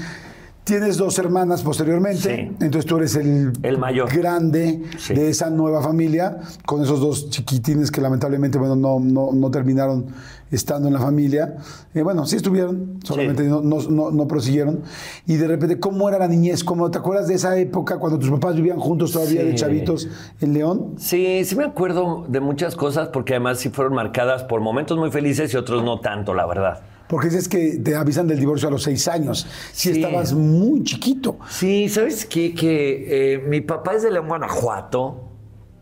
[0.64, 2.56] Tienes dos hermanas posteriormente, Sí.
[2.64, 4.14] entonces tú eres el, El mayor.
[4.16, 5.16] grande Sí.
[5.16, 10.06] de esa nueva familia, con esos dos chiquitines que lamentablemente bueno, no, no, no terminaron
[10.52, 11.56] estando en la familia.
[11.96, 13.50] Eh, bueno, sí estuvieron, solamente Sí.
[13.50, 14.82] no, no, no- prosiguieron.
[15.26, 16.64] Y de repente, ¿cómo era la niñez?
[16.64, 20.10] ¿Cómo, ¿Te acuerdas de esa época cuando tus papás vivían juntos todavía de chavitos
[20.42, 20.94] en León?
[21.00, 25.10] Sí, sí me acuerdo de muchas cosas porque además sí fueron marcadas por momentos muy
[25.10, 26.82] felices y otros no tanto, la verdad.
[27.12, 29.46] Porque dices que te avisan del divorcio a los seis años.
[29.74, 30.02] Si Sí.
[30.02, 31.40] estabas muy chiquito.
[31.50, 32.54] Sí, ¿sabes qué?
[32.56, 35.28] Que eh, mi papá es de León, Guanajuato.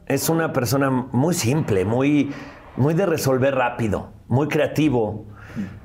[0.08, 2.32] Es una persona muy simple, muy,
[2.78, 5.26] muy de resolver rápido, muy creativo.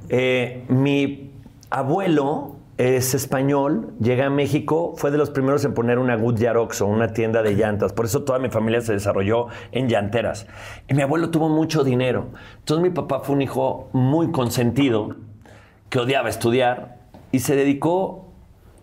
[0.09, 1.33] Eh, mi
[1.69, 6.87] abuelo es español, llega a México, fue de los primeros en poner una Goodyear Oxxo,
[6.87, 7.93] una tienda de llantas.
[7.93, 10.47] Por eso toda mi familia se desarrolló en llanteras.
[10.89, 12.29] Y mi abuelo tuvo mucho dinero.
[12.61, 15.15] Entonces mi papá fue un hijo muy consentido,
[15.95, 16.97] que odiaba estudiar
[17.31, 18.27] y se dedicó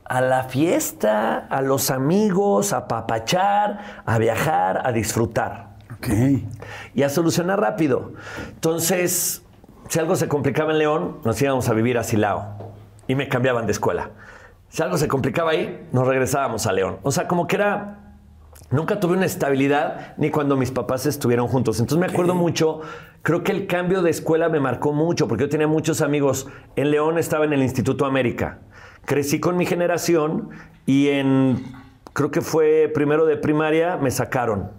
[0.06, 6.08] a la fiesta, a los amigos, a papachar, a viajar, a disfrutar Ok.
[6.96, 8.14] y a solucionar rápido.
[8.48, 9.44] Entonces,
[9.90, 12.72] si algo se complicaba en León, nos íbamos a vivir a Silao
[13.10, 14.12] y me cambiaban de escuela.
[14.70, 17.00] Si algo se complicaba ahí, nos regresábamos a León.
[17.04, 18.01] O sea, como que era
[18.70, 21.80] Nunca tuve una estabilidad ni cuando mis papás estuvieron juntos.
[21.80, 22.82] Entonces me acuerdo mucho,
[23.22, 26.48] creo que el cambio de escuela me marcó mucho, porque yo tenía muchos amigos.
[26.76, 28.60] En León estaba en el Instituto América.
[29.06, 30.50] Crecí con mi generación
[30.86, 31.64] y en,
[32.14, 34.72] creo que fue primero de primaria, me sacaron.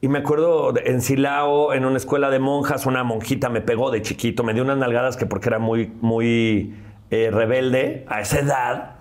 [0.00, 4.02] Y me acuerdo en Silao, en una escuela de monjas, una monjita me pegó de
[4.02, 6.76] chiquito, me dio unas nalgadas que porque era muy, muy
[7.10, 8.95] eh, rebelde a esa edad.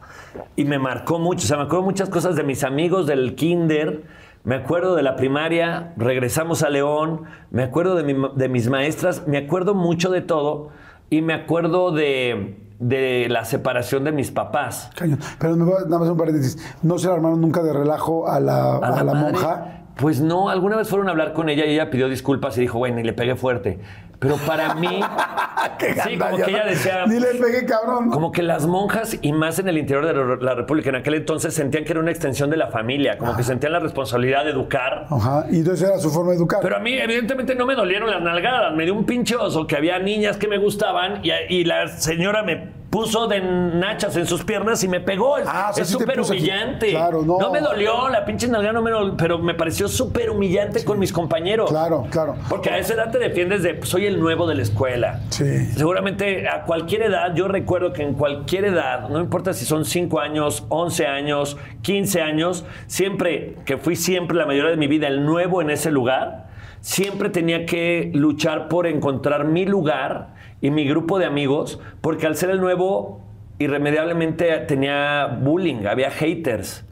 [0.55, 1.45] Y me marcó mucho.
[1.45, 4.03] O sea, me acuerdo muchas cosas de mis amigos del kinder.
[4.43, 5.93] Me acuerdo de la primaria.
[5.97, 7.23] Regresamos a León.
[7.51, 9.27] Me acuerdo de, mi de mis maestras.
[9.27, 10.69] Me acuerdo mucho de todo.
[11.09, 14.91] Y me acuerdo de, de la separación de mis papás.
[14.95, 15.19] Cañón.
[15.39, 16.57] Pero me voy nada más un paréntesis.
[16.83, 19.84] ¿No se armaron nunca de relajo a la, a la monja?
[19.97, 22.77] Pues no, alguna vez fueron a hablar con ella y ella pidió disculpas y dijo,
[22.79, 23.79] bueno, y le pegué fuerte.
[24.19, 24.87] Pero para mí,
[26.03, 28.09] sí, como que ella decía, Ni le pegué, cabrón.
[28.09, 31.53] como que las monjas y más en el interior de la- República en aquel entonces
[31.53, 35.05] sentían que era una extensión de la familia, como que sentían la responsabilidad de educar.
[35.09, 35.45] Ajá.
[35.51, 36.59] Y entonces era su forma de educar.
[36.61, 38.73] Pero a mí, evidentemente, no me dolieron las nalgadas.
[38.73, 42.43] Me dio un pinche oso que había niñas que me gustaban y, y la señora
[42.43, 45.37] me puso de nachas en sus piernas y me pegó.
[45.37, 46.91] Es Ah, súper humillante.
[46.91, 47.51] Claro, no.
[47.51, 51.11] me dolió, la pinche nalgada no me dolió, pero me pareció súper humillante con mis
[51.11, 51.69] compañeros.
[51.69, 52.35] Claro, claro.
[52.47, 55.19] Porque a esa edad te defiendes de, pues, soy el nuevo de la escuela.
[55.27, 55.65] Sí.
[55.75, 60.21] Seguramente a cualquier edad, yo recuerdo que en cualquier edad, no importa si son 5
[60.21, 65.25] años, 11 años, 15 años, siempre, que fui siempre la mayoría de mi vida el
[65.25, 66.47] nuevo en ese lugar,
[66.79, 72.35] siempre tenía que luchar por encontrar mi lugar y mi grupo de amigos, porque al
[72.35, 73.21] ser el nuevo,
[73.59, 76.85] irremediablemente tenía bullying, había haters.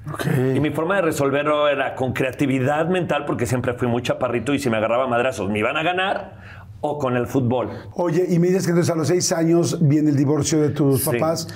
[0.55, 4.59] Y mi forma de resolverlo era con creatividad mental, porque siempre fui muy chaparrito y
[4.59, 6.37] si me agarraba madrazos me iban a ganar,
[6.81, 7.69] o con el fútbol.
[7.93, 11.03] Oye, y me dices que entonces a los seis años viene el divorcio de tus
[11.03, 11.11] Sí.
[11.11, 11.47] papás.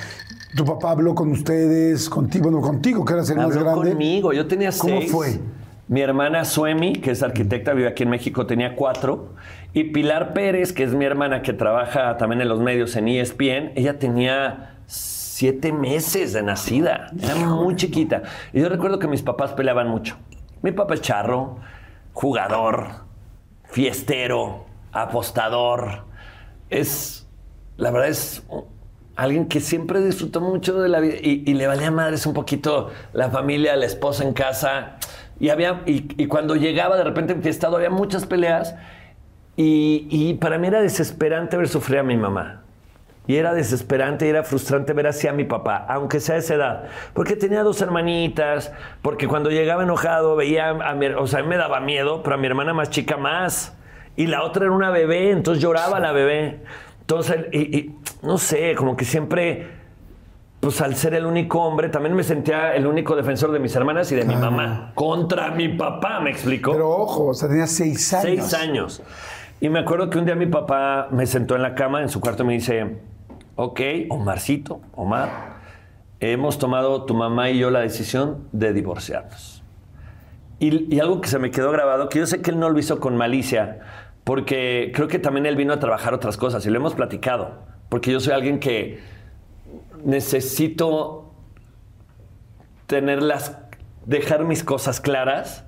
[0.56, 3.90] Tu papá habló con ustedes, contigo, bueno, contigo, que eras el más Habló grande.
[3.92, 5.12] conmigo, yo tenía ¿Cómo seis.
[5.12, 5.40] fue?
[5.90, 9.34] Mi hermana Suemi, que es arquitecta, vive aquí en México, tenía cuatro.
[9.78, 13.74] Y Pilar Pérez, que es mi hermana que trabaja también en los medios en ESPN,
[13.76, 17.12] ella tenía siete meses de nacida.
[17.22, 18.24] Era muy chiquita.
[18.54, 20.18] Y yo recuerdo que mis papás peleaban mucho.
[20.64, 21.60] Mi papá es charro,
[22.14, 22.88] jugador,
[23.66, 26.06] fiestero, apostador.
[26.72, 27.28] Es,
[27.76, 28.42] la verdad es
[29.16, 32.90] alguien que siempre disfrutó mucho de la vida y, y le valía madres un poquito
[33.14, 34.98] la familia, la esposa en casa.
[35.40, 38.74] Y, había, y, y cuando llegaba de repente enfiestado había muchas peleas
[39.58, 42.62] y, y para mí era desesperante ver sufrir a mi mamá.
[43.28, 46.56] Y era desesperante y era frustrante ver así a mi papá, aunque sea a esa
[46.56, 46.84] edad.
[47.14, 51.82] Porque tenía dos hermanitas, porque cuando llegaba enojado veía a mi, o sea, me daba
[51.82, 53.76] miedo, pero a mi hermana más chica más.
[54.16, 56.62] Y la otra era una bebé, entonces lloraba la bebé.
[57.02, 59.68] Entonces, y, y no sé, como que siempre,
[60.62, 64.10] pues al ser el único hombre, también me sentía el único defensor de mis hermanas
[64.12, 64.94] y de mi mamá.
[64.96, 66.72] Contra mi papá, me explicó.
[66.72, 68.24] Pero ojo, o sea, tenías seis años.
[68.24, 69.04] Seis años.
[69.60, 72.22] Y me acuerdo que un día mi papá me sentó en la cama en su
[72.22, 72.98] cuarto y me dice,
[73.56, 75.58] ok, Omarcito, Omar,
[76.20, 79.64] hemos tomado tu mamá y yo la decisión de divorciarnos.
[80.60, 83.00] Y, algo que se me quedó grabado, que yo sé que él no lo hizo
[83.00, 83.80] con malicia,
[84.24, 88.12] porque creo que también él vino a trabajar otras cosas y lo hemos platicado, porque
[88.12, 89.00] yo soy alguien que
[90.04, 91.32] necesito
[92.88, 93.58] tener las,
[94.06, 95.64] dejar mis cosas claras.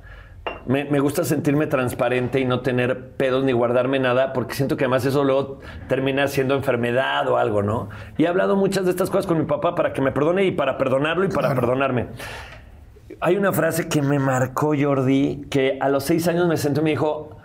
[0.66, 4.86] Me, me gusta sentirme transparente y no tener pedos ni guardarme nada, porque siento que
[4.86, 7.90] además eso luego termina siendo enfermedad o algo, ¿no?
[8.18, 10.52] Y he hablado muchas de estas cosas con mi papá para que me perdone y
[10.52, 12.08] para perdonarlo y para perdonarme.
[13.22, 16.84] Hay una frase que me marcó Jordi, que a los seis años me sentó y
[16.86, 17.38] me dijo,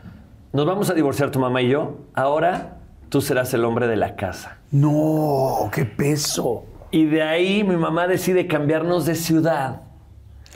[0.53, 2.77] nos vamos a divorciar tu mamá y yo, ahora
[3.09, 4.59] tú serás el hombre de la casa.
[4.71, 6.65] No, qué peso.
[6.91, 9.81] Y de ahí mi mamá decide cambiarnos de ciudad.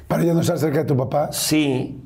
[0.06, 1.32] Para ya no estar cerca de tu papá.
[1.32, 2.00] Sí.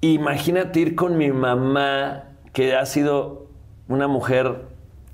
[0.00, 3.46] Imagínate ir con mi mamá, que ha sido
[3.88, 4.62] una mujer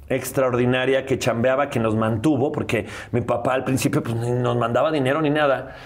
[0.08, 4.90] extraordinaria, que chambeaba, que nos mantuvo, porque mi papá al principio pues, ni nos mandaba
[4.92, 5.76] dinero ni nada.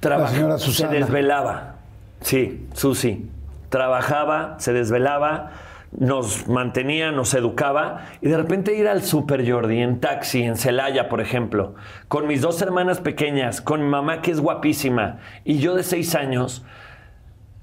[0.00, 1.74] Traba- señora se desvelaba.
[2.20, 3.28] Sí, Susi.
[3.70, 5.50] Trabajaba, se desvelaba,
[5.92, 8.06] nos mantenía, nos educaba.
[8.20, 11.74] Y de repente ir al super Jordi, en taxi, en Celaya, por ejemplo,
[12.08, 16.14] con mis dos hermanas pequeñas, con mi mamá que es guapísima, y yo de seis
[16.14, 16.64] años,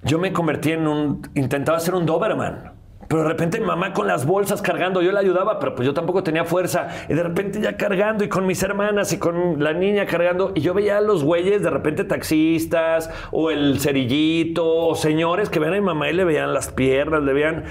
[0.03, 1.21] yo me convertí en un.
[1.35, 2.77] Intentaba ser un Doberman.
[3.07, 5.93] Pero de repente mi mamá con las bolsas cargando, yo la ayudaba, pero pues yo
[5.93, 6.89] tampoco tenía fuerza.
[7.07, 10.51] Y de repente ya cargando y con mis hermanas y con la niña cargando.
[10.55, 15.59] Y yo veía a los güeyes, de repente taxistas, o el cerillito, o señores que
[15.59, 17.63] veían a mi mamá y le veían las piernas, le veían.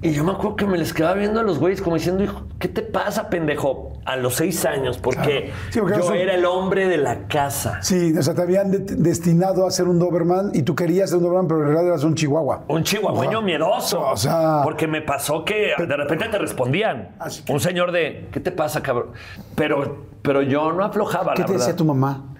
[0.00, 2.46] Y yo me acuerdo que me les quedaba viendo a los güeyes como diciendo, hijo,
[2.58, 3.97] ¿qué te pasa, pendejo?
[4.08, 5.58] A los seis años, porque, Claro.
[5.70, 7.78] Sí, porque yo era el hombre de la casa.
[7.82, 11.18] Sí, o sea, te habían de- destinado a ser un Doberman y tú querías ser
[11.18, 12.64] un Doberman, pero en realidad eras un chihuahua.
[12.68, 14.00] Un chihuahueño miedoso.
[14.00, 17.10] O sea- porque me pasó que de repente te respondían.
[17.44, 19.08] Que- Un señor de, ¿qué te pasa, cabrón?
[19.54, 21.66] Pero, pero yo no aflojaba, ¿Qué la te verdad.
[21.66, 22.34] decía tu mamá?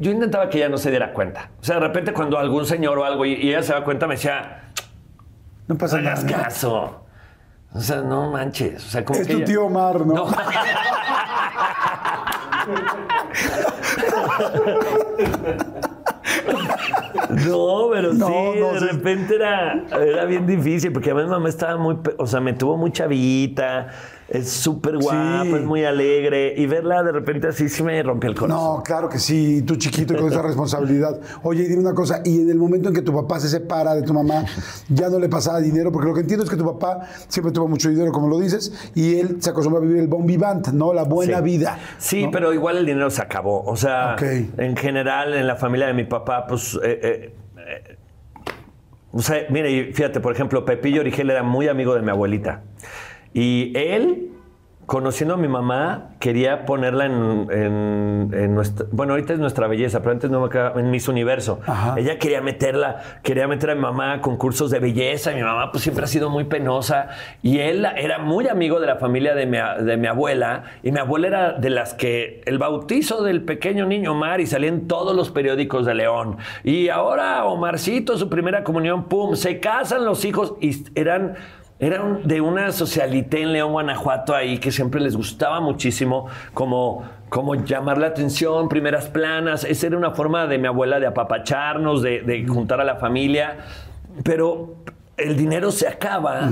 [0.00, 1.50] Yo intentaba que ella no se diera cuenta.
[1.60, 4.06] O sea, de repente cuando algún señor o algo y, y ella se da cuenta,
[4.06, 4.70] me decía,
[5.68, 6.36] No pasa hagas nada.
[6.38, 6.42] ¿no?
[6.44, 7.01] caso.
[7.74, 8.84] O sea, no manches.
[8.84, 10.26] O sea, como Es que tu ella- tío Omar, ¿no?
[17.46, 18.86] No, pero No, sí, no, de sí.
[18.86, 22.92] repente era, era bien difícil, porque además mamá estaba muy, o sea, me tuvo muy
[22.92, 23.88] chavita,
[24.32, 25.54] es súper guapa, Sí.
[25.54, 28.76] es muy alegre, y verla de repente así sí me rompió el corazón.
[28.78, 31.20] No, claro que sí, tú chiquito y con esa responsabilidad.
[31.42, 33.94] Oye, y dime una cosa, y en el momento en que tu papá se separa
[33.94, 34.44] de tu mamá,
[34.88, 37.68] ya no le pasaba dinero, porque lo que entiendo es que tu papá siempre tuvo
[37.68, 40.92] mucho dinero, como lo dices, y él se acostumbró a vivir el bon vivant, ¿no?
[40.94, 41.44] La buena Sí.
[41.44, 41.78] vida.
[41.98, 42.30] Sí, ¿no?
[42.30, 43.62] pero igual el dinero se acabó.
[43.64, 46.74] O sea, en general, en la familia de mi papá, pues.
[46.82, 47.96] eh, eh, eh,
[49.12, 52.62] o sea, mire, fíjate, por ejemplo, Pepillo Origel era muy amigo de mi abuelita.
[53.34, 54.28] Y él,
[54.86, 58.86] conociendo a mi mamá, quería ponerla en, en- en nuestra.
[58.92, 61.60] Bueno, ahorita es nuestra belleza, pero antes no me quedaba en Miss Universo.
[61.66, 61.94] Ajá.
[61.98, 65.32] Ella quería meterla, quería meter a mi mamá a concursos de belleza.
[65.32, 67.08] Y mi mamá, pues siempre ha sido muy penosa.
[67.42, 70.64] Y él era muy amigo de la familia de mi, a- de mi abuela.
[70.82, 74.68] Y mi abuela era de las que el bautizo del pequeño niño Omar y salía
[74.68, 76.36] en todos los periódicos de León.
[76.64, 80.54] Y ahora Omarcito, su primera comunión, pum, se casan los hijos.
[80.60, 81.34] Y eran.
[81.82, 87.56] Eran de una socialité en León, Guanajuato, ahí que siempre les gustaba muchísimo, como, como
[87.56, 89.64] llamar la atención, primeras planas.
[89.64, 93.56] Esa era una forma de mi abuela de apapacharnos, de, de juntar a la familia.
[94.22, 94.76] Pero
[95.16, 96.48] el dinero se acaba.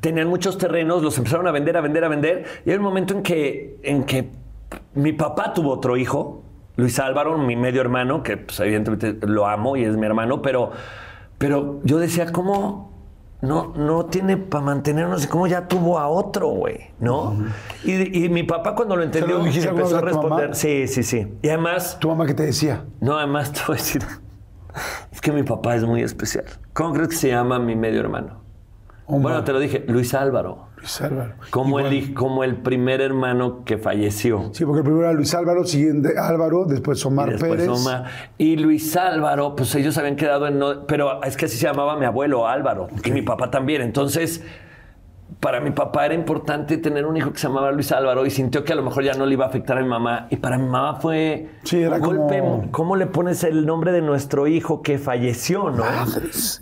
[0.00, 2.44] Tenían muchos terrenos, los empezaron a vender, a vender, a vender.
[2.64, 4.30] Y hay un momento en que, en que
[4.94, 6.42] mi papá tuvo otro hijo,
[6.76, 10.72] Luis Álvaro, mi medio hermano, que pues, evidentemente lo amo y es mi hermano, pero,
[11.36, 12.89] pero yo decía, ¿cómo?
[13.42, 17.36] No, no tiene para mantenernos y cómo ya tuvo a otro, güey, ¿no?
[17.84, 20.54] y, y mi papá cuando lo entendió lo dijiste empezó a responder.
[20.54, 21.26] Sí, sí, sí.
[21.40, 22.84] Y además, ¿Tu mamá qué te decía?
[23.00, 24.02] no, además te voy a decir,
[25.12, 26.44] es que mi papá es muy especial.
[26.74, 28.39] ¿Cómo crees que se llama mi medio hermano?
[29.10, 29.22] Omar.
[29.22, 30.68] Bueno, te lo dije, Luis Álvaro.
[30.78, 31.34] Luis Álvaro.
[31.50, 34.50] Como el, como el primer hermano que falleció.
[34.54, 37.68] Sí, porque el primero era Luis Álvaro, siguiente Álvaro, después Omar Y después Pérez.
[37.68, 38.04] Omar.
[38.38, 40.58] Y Luis Álvaro, pues ellos habían quedado en...
[40.58, 42.88] no- pero es que así se llamaba mi abuelo Álvaro.
[43.04, 43.82] Y mi papá también.
[43.82, 44.42] Entonces,
[45.38, 48.64] para mi papá era importante tener un hijo que se llamaba Luis Álvaro y sintió
[48.64, 50.26] que a lo mejor ya no le iba a afectar a mi mamá.
[50.30, 52.38] Y para mi mamá fue Sí, era un golpe.
[52.40, 55.84] como- ¿Cómo le pones el nombre de nuestro hijo que falleció, no?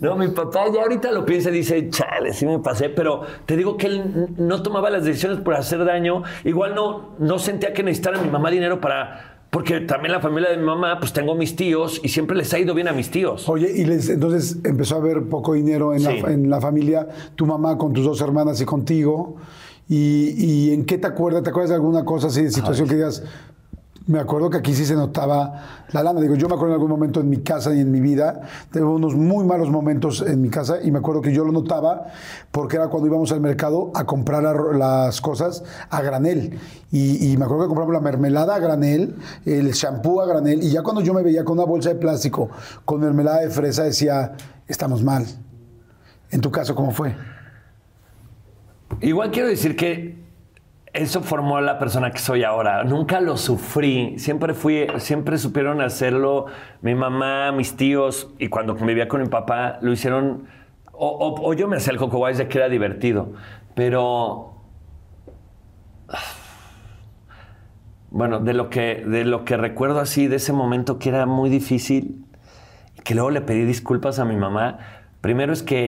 [0.01, 2.89] No, mi papá ya ahorita lo piensa y dice, chale, sí me pasé.
[2.89, 6.23] Pero te digo que él no tomaba las decisiones por hacer daño.
[6.43, 9.28] Igual no, no sentía que necesitara mi mamá dinero para...
[9.49, 12.59] Porque también la familia de mi mamá, pues tengo mis tíos y siempre les ha
[12.59, 13.49] ido bien a mis tíos.
[13.49, 16.19] Oye, y les- entonces empezó a haber poco dinero en, Sí.
[16.21, 19.37] la, en la familia, tu mamá con tus dos hermanas y contigo.
[19.87, 21.41] Y, y en qué te acuerdas?
[21.41, 23.23] ¿Te acuerdas de alguna cosa así de situación que digas?
[24.09, 26.19] Me acuerdo que aquí sí se notaba la lana.
[26.19, 28.41] Digo, yo me acuerdo en algún momento en mi casa y en mi vida,
[28.71, 32.07] tuve unos muy malos momentos en mi casa y me acuerdo que yo lo notaba
[32.51, 36.57] porque era cuando íbamos al mercado a comprar la- las cosas a granel.
[36.91, 40.71] Y, y me acuerdo que compramos la mermelada a granel, el shampoo a granel y
[40.71, 42.49] ya cuando yo me veía con una bolsa de plástico
[42.85, 44.33] con mermelada de fresa decía,
[44.67, 45.23] estamos mal.
[46.31, 47.15] En tu caso, ¿cómo fue?
[49.01, 50.18] Igual quiero decir que
[50.93, 52.83] eso formó la persona que soy ahora.
[52.83, 54.17] Nunca lo sufrí.
[54.17, 56.47] Siempre fui, siempre supieron hacerlo.
[56.81, 60.47] Mi mamá, mis tíos, y cuando vivía con mi papá, lo hicieron.
[60.91, 63.33] O, yo me hacía el coco de que era divertido.
[63.75, 64.55] Pero.
[68.11, 71.51] Bueno, de lo que, de lo que recuerdo así, de ese momento que era muy
[71.51, 72.25] difícil,
[73.03, 74.79] que luego le pedí disculpas a mi mamá.
[75.21, 75.88] Primero es que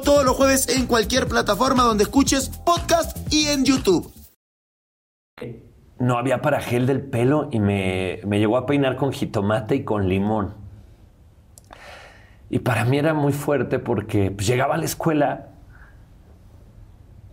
[0.00, 4.12] todos los jueves en cualquier plataforma donde escuches podcast y en YouTube.
[5.98, 9.84] No había para gel del pelo y me, me llegó a peinar con jitomate y
[9.84, 10.54] con limón.
[12.50, 15.48] Y para mí era muy fuerte porque pues, llegaba a la escuela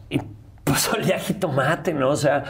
[0.09, 0.19] y
[0.63, 2.09] pues olía jitomate, ¿no?
[2.09, 2.43] O sea,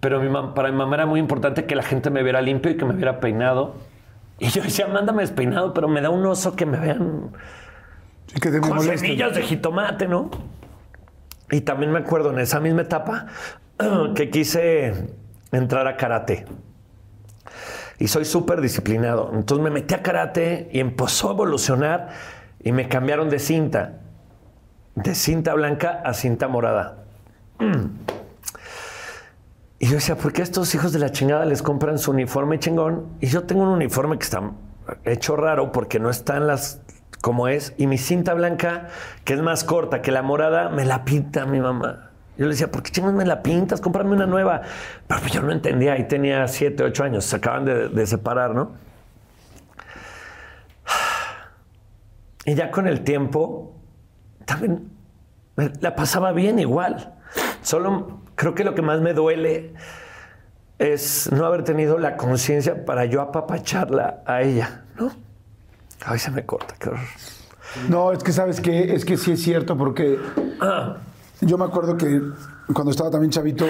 [0.00, 0.18] pero
[0.54, 2.94] para mi mamá era muy importante que la gente me viera limpio y que me
[2.94, 3.74] viera peinado.
[4.38, 7.30] Y yo decía, mándame despeinado, pero me da un oso que me vean
[8.34, 10.30] Sí, que te con semillas de jitomate, ¿no?
[11.50, 13.26] Y también me acuerdo en esa misma etapa
[14.16, 15.08] que quise
[15.52, 16.46] entrar a karate.
[17.98, 19.30] Y soy súper disciplinado.
[19.32, 22.08] Entonces me metí a karate y empezó a evolucionar
[22.62, 24.00] y me cambiaron de cinta.
[24.96, 27.04] De cinta blanca a cinta morada.
[29.80, 32.58] Y yo decía, ¿por qué a estos hijos de la chingada les compran su uniforme
[32.58, 33.18] chingón?
[33.20, 34.52] Y yo tengo un uniforme que está
[35.04, 36.80] hecho raro porque no están las
[37.24, 37.72] como es.
[37.78, 38.88] Y mi cinta blanca,
[39.24, 42.10] que es más corta que la morada, me la pinta mi mamá.
[42.36, 43.80] Yo le decía, ¿por qué chingados me la pintas?
[43.80, 44.60] Cómprame una nueva.
[45.06, 45.94] Pero pues yo no entendía.
[45.94, 47.24] Ahí tenía 7, 8 años.
[47.24, 48.72] Se acaban de, separar, ¿no?
[52.44, 53.74] Y ya con el tiempo,
[54.44, 54.90] también
[55.56, 57.14] la pasaba bien igual.
[57.62, 59.72] Solo creo que lo que más me duele
[60.78, 65.23] es no haber tenido la conciencia para yo apapacharla a ella, ¿no?
[66.04, 67.00] Ay, se me corta, qué horror.
[67.88, 70.18] No, es que sabes que es que sí es cierto porque
[71.40, 72.20] yo me acuerdo que
[72.72, 73.66] cuando estaba también chavito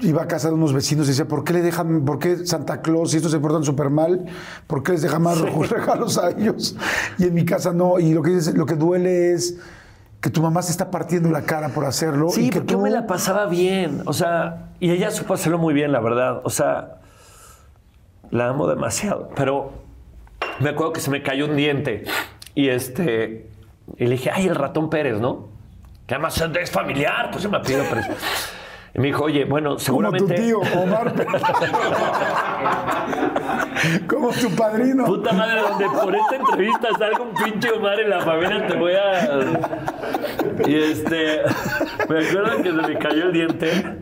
[0.00, 2.80] iba a casa de unos vecinos y decía, ¿por qué le dejan, por qué Santa
[2.80, 4.26] Claus y estos se portan súper mal?
[4.66, 5.38] ¿Por qué les dejan más
[5.70, 6.76] regalos a ellos?
[7.18, 7.98] Y en mi casa no.
[7.98, 9.56] Y lo que, dices- lo que duele es
[10.20, 12.28] que tu mamá se está partiendo la cara por hacerlo.
[12.30, 14.02] sí, y que porque yo me la pasaba bien.
[14.06, 16.40] O sea, y ella supo hacerlo muy bien, la verdad.
[16.44, 17.00] O sea,
[18.30, 19.30] la amo demasiado.
[19.36, 19.72] Pero
[20.60, 22.04] me acuerdo que se me cayó un diente
[22.54, 23.48] y este.
[23.96, 25.48] Y le dije, ay, el ratón Pérez, ¿no?
[26.06, 28.06] Que además es familiar, pues se me apellido Pérez.
[28.94, 30.34] Y me dijo, oye, bueno, Como tu seguramente.
[30.34, 31.14] tío, Omar.
[34.08, 35.04] Como tu padrino.
[35.04, 38.92] Puta madre, donde por esta entrevista salga un pinche Omar en la familia, te voy
[38.94, 39.40] a.
[40.66, 41.42] Y este.
[42.08, 43.96] Me acuerdo que se me cayó el diente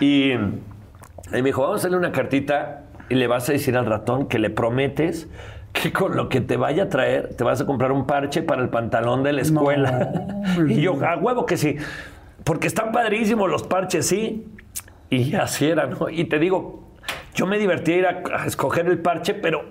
[0.00, 0.38] y, y
[1.32, 4.38] me dijo: Vamos a hacerle una cartita y le vas a decir al ratón que
[4.38, 5.28] le prometes
[5.72, 8.62] que con lo que te vaya a traer te vas a comprar un parche para
[8.62, 10.10] el pantalón de la escuela.
[10.68, 11.76] y yo, a huevo que sí.
[12.44, 14.46] Porque están padrísimos los parches, sí.
[15.10, 16.08] Y así era, ¿no?
[16.08, 16.84] Y te digo,
[17.34, 19.64] yo me divertí ir a, a escoger el parche, pero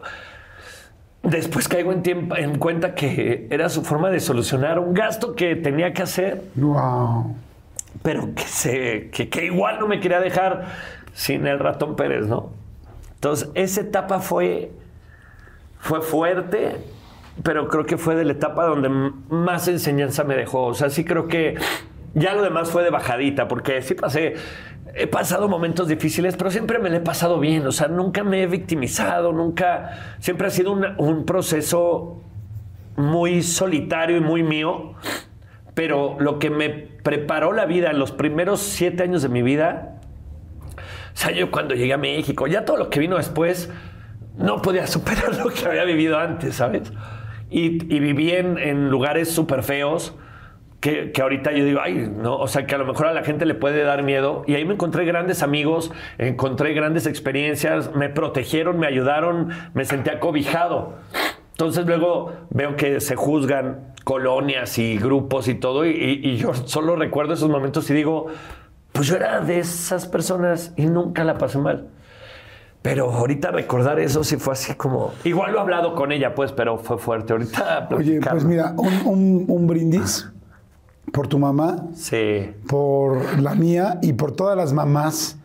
[1.24, 5.56] después caigo en, tiempo, en cuenta que era su forma de solucionar un gasto que
[5.56, 7.36] tenía que hacer, Wow.
[8.02, 10.66] pero que, se, que, que igual no me quería dejar
[11.14, 12.52] sin el ratón Pérez, ¿no?
[13.16, 14.72] Entonces, esa etapa fue,
[15.88, 16.76] fue fuerte,
[17.44, 18.90] pero creo que fue de la etapa donde
[19.30, 20.66] más enseñanza me dejó.
[20.66, 21.56] O sea, sí creo que
[22.14, 24.36] ya lo demás fue de bajadita, porque sí pasé,
[24.96, 27.66] he pasado momentos difíciles, pero siempre me lo he pasado bien.
[27.66, 32.22] O sea, nunca me he victimizado, nunca, siempre ha sido un proceso
[32.98, 34.96] muy solitario y muy mío,
[35.74, 40.02] pero lo que me preparó la vida en los primeros siete años de mi vida,
[40.76, 43.72] o sea, yo cuando llegué a México, ya todo lo que vino después,
[44.38, 46.92] no podía superar lo que había vivido antes, ¿sabes?
[47.50, 50.16] Y, y viví en, lugares súper feos.
[50.80, 53.24] Que, que ahorita yo digo, ay, no, o sea, que a lo mejor a la
[53.24, 54.44] gente le puede dar miedo.
[54.46, 60.12] Y ahí me encontré grandes amigos, encontré grandes experiencias, me protegieron, me ayudaron, me sentí
[60.12, 60.98] acobijado.
[61.52, 66.96] Entonces luego veo que se juzgan colonias y grupos y todo, y- y yo solo
[66.96, 68.28] recuerdo esos momentos y digo,
[68.92, 71.88] pues yo era de esas personas y nunca la pasé mal.
[72.82, 75.12] Pero ahorita recordar eso sí fue así como.
[75.26, 77.34] Igual lo he hablado con ella, pues, pero fue fuerte.
[77.34, 77.90] Ahorita.
[77.96, 80.30] Oye, pues mira, un, un- un brindis
[81.12, 82.52] por tu mamá, Sí.
[82.68, 85.38] por la mía y por todas las mamás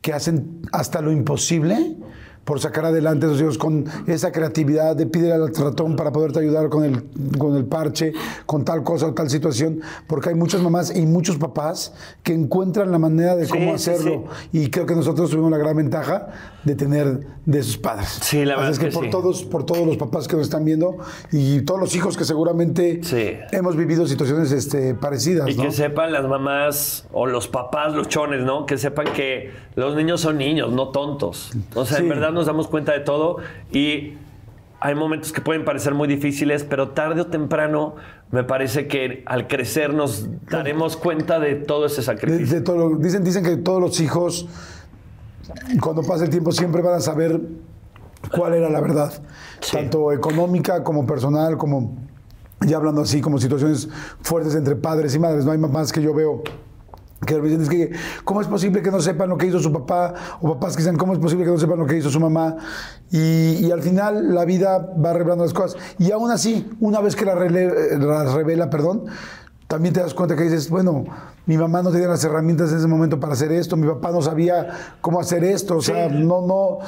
[0.00, 1.96] que hacen hasta lo imposible
[2.44, 6.40] por sacar adelante a sus hijos con esa creatividad de pídele al ratón para poderte
[6.40, 7.04] ayudar con el,
[7.38, 8.12] con el parche,
[8.46, 12.90] con tal cosa o tal situación, porque hay muchas mamás y muchos papás que encuentran
[12.90, 14.24] la manera de Sí, cómo sí, hacerlo.
[14.52, 16.28] Y creo que nosotros tuvimos la gran ventaja
[16.64, 18.08] de tener de sus padres.
[18.22, 19.10] Sí, la Así verdad es que, que por sí.
[19.10, 20.96] todos, por todos los papás que nos están viendo
[21.30, 23.32] y todos los hijos que seguramente Sí.
[23.52, 25.62] hemos vivido situaciones este, parecidas, Y ¿no?
[25.64, 28.66] que sepan las mamás o los papás luchones, ¿no?
[28.66, 31.50] Que sepan que los niños son niños, no tontos.
[31.74, 32.02] O sea, Sí.
[32.04, 33.36] en verdad nos damos cuenta de todo
[33.70, 34.14] y
[34.80, 37.94] hay momentos que pueden parecer muy difíciles, pero tarde o temprano
[38.32, 42.56] me parece que al crecer nos daremos cuenta de todo ese De- sacrificio.
[42.56, 44.48] de todo lo- dicen, dicen que todos los hijos,
[45.80, 47.40] cuando pase el tiempo, siempre van a saber
[48.34, 49.12] cuál era la verdad,
[49.60, 49.76] Sí.
[49.76, 51.96] tanto económica como personal, como
[52.66, 53.88] ya hablando así, como situaciones
[54.22, 55.44] fuertes entre padres y madres.
[55.44, 56.42] No hay mamás que yo veo
[57.26, 57.92] que es que,
[58.24, 60.14] ¿cómo es posible que no sepan lo que hizo su papá?
[60.40, 62.56] O papás que dicen, ¿cómo es posible que no sepan lo que hizo su mamá?
[63.10, 65.80] Y, y al final la vida va revelando las cosas.
[65.98, 69.04] Y aún así, una vez que la las revela, perdón,
[69.68, 71.04] también te das cuenta que dices, bueno,
[71.46, 74.20] mi mamá no tenía las herramientas en ese momento para hacer esto, mi papá no
[74.20, 76.78] sabía cómo hacer esto, o sea, no, no...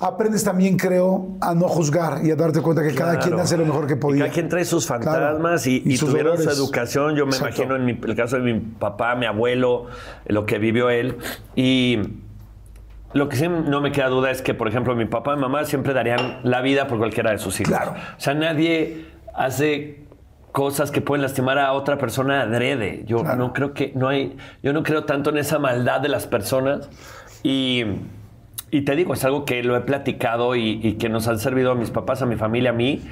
[0.00, 3.66] Aprendes también, creo, a no juzgar y a darte cuenta que cada quien hace lo
[3.66, 4.24] mejor que Y podía.
[4.24, 5.02] cada quien trae sus Claro.
[5.02, 7.16] fantasmas y, y sus tuvieron su educación.
[7.16, 7.62] Yo me Exacto.
[7.64, 9.86] imagino en mi- el caso de mi papá, mi abuelo,
[10.26, 11.18] lo que vivió él.
[11.56, 11.98] Y
[13.12, 15.42] lo que sí no me queda duda es que, por ejemplo, mi papá y mi
[15.42, 17.74] mamá siempre darían la vida por cualquiera de sus hijos.
[17.74, 17.92] Claro.
[17.92, 20.04] O sea, nadie hace
[20.52, 23.02] cosas que pueden lastimar a otra persona adrede.
[23.06, 23.36] Yo Claro.
[23.36, 26.88] no creo que no hay, yo no creo tanto en esa maldad de las personas
[27.42, 27.84] y
[28.70, 31.72] y te digo, es algo que lo he platicado y, y que nos han servido
[31.72, 33.02] a mis papás, a mi familia, a mí,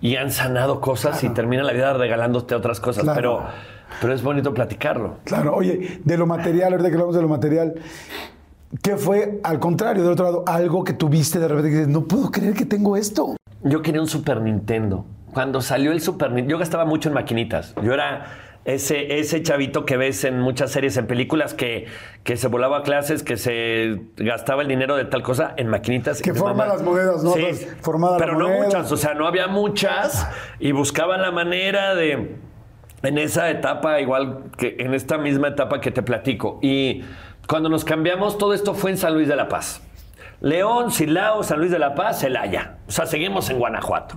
[0.00, 3.04] y han sanado cosas y termina la vida regalándote otras cosas.
[3.04, 3.16] Claro.
[3.16, 3.42] Pero,
[4.00, 5.18] pero es bonito platicarlo.
[5.24, 7.74] Claro, oye, de lo material, ahorita que hablamos de lo material,
[8.82, 12.04] ¿qué fue, al contrario, del otro lado, algo que tuviste de repente que dices, no
[12.04, 13.36] puedo creer que tengo esto?
[13.62, 15.06] Yo quería un Super Nintendo.
[15.32, 17.74] Cuando salió el Super Nintendo, yo gastaba mucho en maquinitas.
[17.82, 18.26] Yo era
[18.66, 21.86] ese, ese chavito que ves en muchas series, en películas, que,
[22.24, 26.20] que se volaba a clases, que se gastaba el dinero de tal cosa en maquinitas.
[26.20, 27.32] Que forma las monedas, ¿no?
[27.32, 27.42] Sí,
[27.80, 28.64] formada la pero no moneda.
[28.64, 32.36] muchas, o sea, no había muchas y buscaban la manera de,
[33.02, 36.58] en esa etapa, igual que en esta misma etapa que te platico.
[36.60, 37.04] Y
[37.46, 39.80] cuando nos cambiamos, todo esto fue en San Luis de la Paz.
[40.40, 42.78] León, Silao, San Luis de la Paz, Celaya.
[42.88, 44.16] O sea, seguimos en Guanajuato.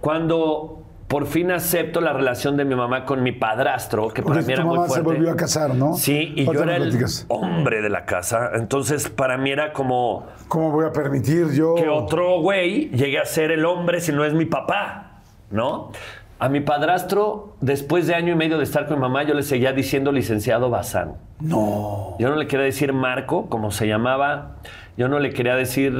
[0.00, 4.46] Cuando por fin acepto la relación de mi mamá con mi padrastro, que para Porque
[4.46, 5.10] mí era tu muy mamá se fuerte.
[5.18, 5.94] volvió a casar, ¿no?
[5.94, 6.96] Sí, y yo era el
[7.26, 8.52] hombre de la casa.
[8.54, 11.74] Entonces, para mí era como ¿Cómo voy a permitir yo?
[11.74, 15.90] que otro güey llegue a ser el hombre si no es mi papá, ¿no?
[16.38, 19.42] A mi padrastro, después de año y medio de estar con mi mamá, yo le
[19.42, 21.14] seguía diciendo licenciado Bazán.
[21.40, 22.14] No.
[22.20, 24.58] Yo no le quería decir Marco, como se llamaba.
[24.96, 25.92] Yo no le quería decir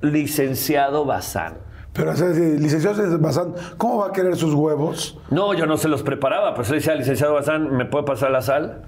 [0.00, 1.58] licenciado Bazán.
[1.92, 5.18] Pero, o sea, licenciado Bazán, ¿cómo va a querer sus huevos?
[5.30, 8.42] No, yo no se los preparaba, pues le decía, licenciado Bazán, ¿me puede pasar la
[8.42, 8.82] sal?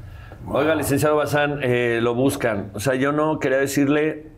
[0.47, 2.71] Oiga, licenciado Bazán, eh, lo buscan.
[2.75, 4.33] O sea, yo no quería decirle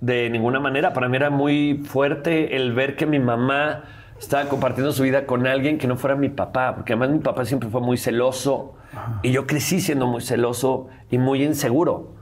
[0.00, 0.92] de ninguna manera.
[0.92, 3.84] Para mí era muy fuerte el ver que mi mamá
[4.18, 7.44] estaba compartiendo su vida con alguien que no fuera mi papá, porque además mi papá
[7.44, 8.74] siempre fue muy celoso
[9.22, 12.14] y yo crecí siendo muy celoso y muy inseguro.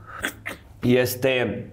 [0.81, 1.71] Y este,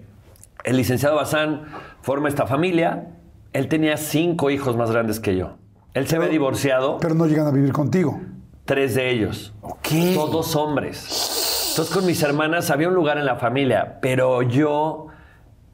[0.63, 1.65] el licenciado Bazán
[2.01, 3.15] forma esta familia.
[3.53, 5.57] Él tenía cinco hijos más grandes que yo.
[5.93, 8.19] Él se había divorciado, Pero no llegan a vivir contigo.
[8.65, 9.53] tres de ellos.
[9.61, 9.87] Ok.
[10.13, 11.69] Todos hombres.
[11.71, 15.07] Entonces con mis hermanas había un lugar en la familia, pero yo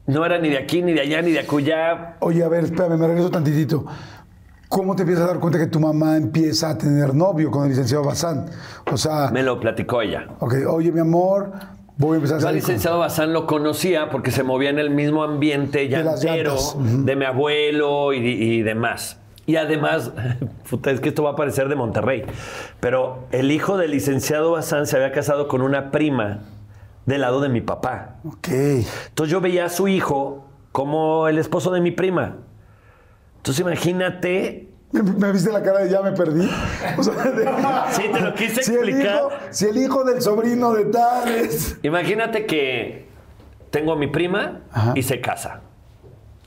[0.06, 2.16] no era ni de aquí, ni de allá, ni de acullá.
[2.20, 3.84] Oye, a ver, espérame, me regreso tantitito.
[4.68, 7.70] ¿Cómo te empiezas a dar cuenta que tu mamá empieza a tener novio con el
[7.70, 8.46] licenciado Bazán?
[8.90, 10.26] O sea, Me lo platicó ella.
[10.40, 11.52] ok, oye, mi amor,
[11.96, 14.90] voy a empezar a Yo al licenciado Bazán lo conocía porque se movía en el
[14.90, 16.54] mismo ambiente De llantero.
[16.54, 17.04] Ujú.
[17.04, 19.20] de mi abuelo y, y demás.
[19.46, 20.10] Y además,
[20.70, 22.24] puta, es que esto va a parecer de Monterrey,
[22.80, 26.40] pero el hijo del licenciado Bazán se había casado con una prima
[27.06, 28.16] del lado de mi papá.
[28.24, 28.48] Ok.
[28.48, 32.38] Entonces yo veía a su hijo como el esposo de mi prima.
[33.36, 34.68] Entonces imagínate,
[35.18, 36.48] ¿Me, viste la cara de ya me perdí?
[36.98, 37.46] O sea, de-
[37.92, 39.14] Sí, te lo quise si el explicar.
[39.16, 41.78] hijo- si el hijo del sobrino de tales.
[41.82, 43.06] imagínate que
[43.70, 44.92] tengo a mi prima Ajá.
[44.94, 45.60] y se casa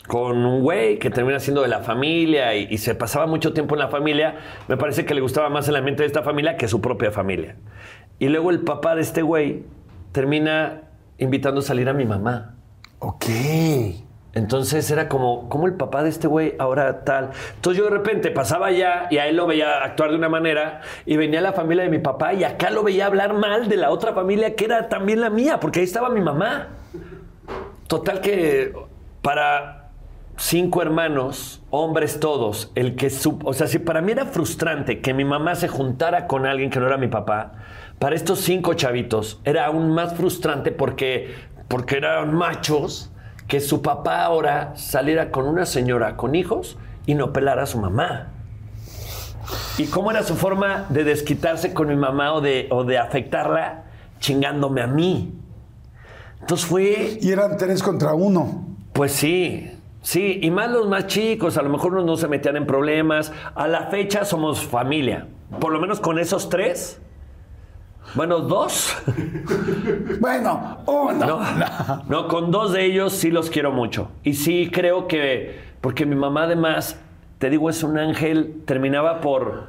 [0.08, 3.76] con un güey que termina siendo de la familia y, y se pasaba mucho tiempo
[3.76, 4.38] en la familia.
[4.68, 7.56] Me parece que le gustaba más el ambiente de esta familia que su propia familia.
[8.18, 9.66] Y luego el papá de este güey
[10.12, 10.82] termina
[11.20, 12.56] invitando a salir a mi mamá.
[12.98, 13.26] Ok.
[14.36, 17.32] Entonces era como, como el papá de este güey ahora tal.
[17.56, 20.82] Entonces yo de repente pasaba allá y a él lo veía actuar de una manera
[21.06, 23.90] y venía la familia de mi papá y acá lo veía hablar mal de la
[23.90, 26.68] otra familia que era también la mía, porque ahí estaba mi mamá.
[27.88, 28.72] Total que
[29.22, 29.90] para
[30.38, 35.14] cinco hermanos, hombres todos, el que su- o sea, si para mí era frustrante que
[35.14, 37.54] mi mamá se juntara con alguien que no era mi papá,
[37.98, 41.34] para estos cinco chavitos era aún más frustrante porque
[41.68, 43.12] porque eran machos
[43.50, 46.78] que su papá ahora saliera con una señora con hijos
[47.08, 48.28] y no pelara a su mamá.
[49.80, 53.86] ¿Y cómo era su forma de desquitarse con mi mamá o de, o de afectarla
[54.20, 55.34] chingándome a mí?
[56.40, 58.68] Entonces fue Y eran tres contra uno.
[58.94, 59.72] pues sí,
[60.04, 63.34] sí, y más los más chicos, a lo mejor unos no se metían en problemas.
[63.56, 65.28] A la fecha somos familia.
[65.60, 67.02] Por lo menos con esos tres.
[68.16, 68.96] Bueno, dos.
[70.20, 71.26] Bueno, uno.
[71.26, 74.12] No, no, con dos de ellos sí los quiero mucho.
[74.24, 77.00] Y sí creo que, porque mi mamá además,
[77.38, 79.68] te digo, es un ángel, terminaba por,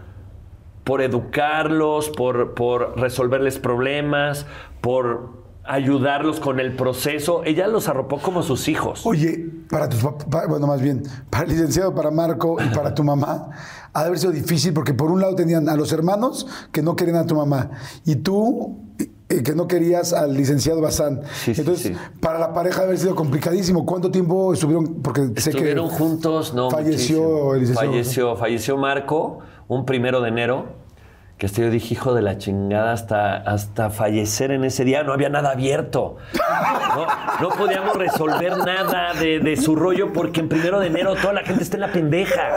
[0.85, 4.47] por educarlos, por, por resolverles problemas,
[4.81, 5.31] por
[5.65, 7.43] ayudarlos con el proceso.
[7.45, 9.07] Ella los arropó como sus hijos.
[9.07, 13.05] Oye, para tus papás, bueno, más bien, para el licenciado, para Marco y para tu
[13.05, 13.51] mamá,
[13.93, 16.97] ha de haber sido difícil porque por un lado tenían a los hermanos que no
[16.97, 17.71] querían a tu mamá
[18.05, 18.79] y tú
[19.29, 21.21] eh, que no querías al licenciado Bazán.
[21.45, 21.97] Sí, Entonces, sí.
[22.21, 23.87] para la pareja ha de haber sido complicadísimo.
[23.87, 25.03] ¿Cuánto tiempo estuvieron?
[25.03, 26.71] Porque sé que Estuvieron juntos, no.
[26.71, 27.55] falleció muchísimo.
[27.55, 27.91] el licenciado.
[27.93, 29.39] Falleció, falleció Marco
[29.69, 30.80] un primero de enero.
[31.41, 35.15] Que este yo dije, hijo de la chingada, hasta, hasta fallecer en ese día no
[35.15, 36.19] había nada abierto.
[36.95, 37.07] No,
[37.41, 41.41] no podíamos resolver nada de, de su rollo porque en primero de enero toda la
[41.43, 42.57] gente está en la pendeja.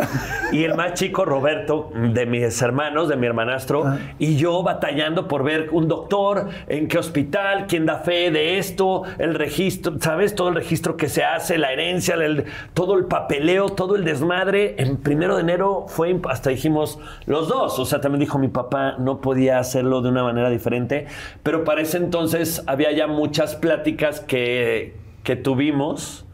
[0.52, 3.86] Y el más chico, Roberto, de mis hermanos, de mi hermanastro,
[4.20, 9.04] y yo batallando por ver un doctor, en qué hospital, quién da fe de esto,
[9.18, 10.36] el registro, ¿sabes?
[10.36, 14.76] Todo el registro que se hace, la herencia, el- todo el papeleo, todo el desmadre.
[14.78, 17.80] En primero de enero fue, hasta dijimos los dos.
[17.80, 21.08] O sea, también dijo mi papá, no podía hacerlo de una manera diferente.
[21.44, 26.26] Pero para ese entonces había ya muchas pláticas que, que tuvimos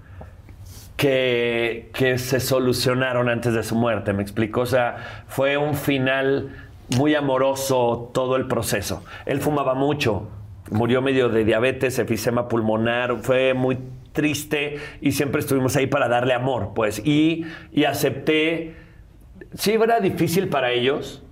[0.98, 4.62] que, que se solucionaron antes de su muerte, me explico.
[4.62, 6.50] O sea, fue un final
[6.98, 9.04] muy amoroso todo el proceso.
[9.26, 10.28] Él fumaba mucho,
[10.72, 13.78] murió medio de diabetes, efisema pulmonar, fue muy
[14.12, 17.00] triste y siempre estuvimos ahí para darle amor, pues.
[17.06, 18.76] Y, y acepté,
[19.54, 21.24] sí, era difícil para ellos,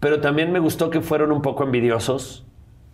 [0.00, 2.44] pero también me gustó que fueron un poco envidiosos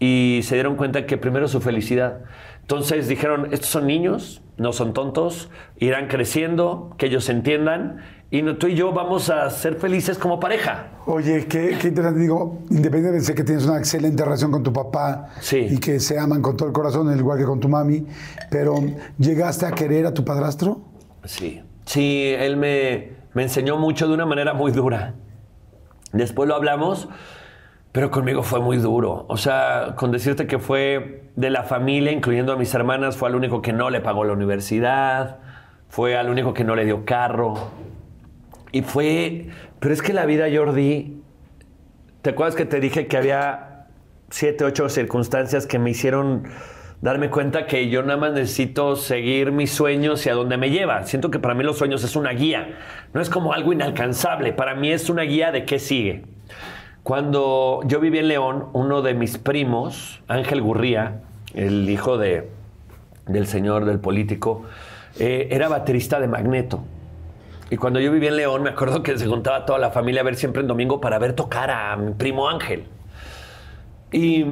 [0.01, 2.21] y se dieron cuenta que primero su felicidad.
[2.63, 7.99] Entonces dijeron, estos son niños, no son tontos, irán creciendo, que ellos entiendan
[8.31, 10.89] y no- tú y yo vamos a ser felices como pareja.
[11.07, 12.21] Oye, qué, qué interesante.
[12.21, 15.67] Digo, independientemente de que tienes una excelente relación con tu papá Sí.
[15.71, 18.07] y que se aman con todo el corazón, al igual que con tu mami,
[18.51, 18.77] pero
[19.19, 20.81] ¿llegaste a querer a tu padrastro?
[21.25, 25.15] Sí, sí, él me, me enseñó mucho de una manera muy dura.
[26.15, 27.09] Después lo hablamos,
[27.91, 29.27] pero conmigo fue muy duro.
[29.29, 33.35] O sea, con decirte que fue de la familia, incluyendo a mis hermanas, fue al
[33.35, 35.39] único que no le pagó la universidad,
[35.89, 37.55] fue al único que no le dio carro.
[38.71, 39.49] Y fue,
[39.81, 41.21] pero es que la vida, Jordi,
[42.23, 43.87] ¿te acuerdas que te dije que había
[44.31, 46.45] siete, ocho circunstancias que me hicieron
[47.05, 51.05] darme cuenta que yo nada más necesito seguir mis sueños y a dónde me lleva?
[51.05, 52.79] Siento que para mí los sueños es una guía,
[53.13, 56.25] no es como algo inalcanzable, para mí es una guía de qué sigue.
[57.03, 61.21] Cuando yo viví en León, uno de mis primos, Ángel Gurría,
[61.53, 62.49] el hijo de,
[63.27, 64.65] del señor, del político,
[65.19, 66.85] eh, era baterista de Magneto.
[67.69, 70.25] Y cuando yo vivía en León, me acuerdo que se juntaba toda la familia a
[70.25, 72.85] ver siempre en domingo para ver tocar a mi primo Ángel.
[74.11, 74.47] Y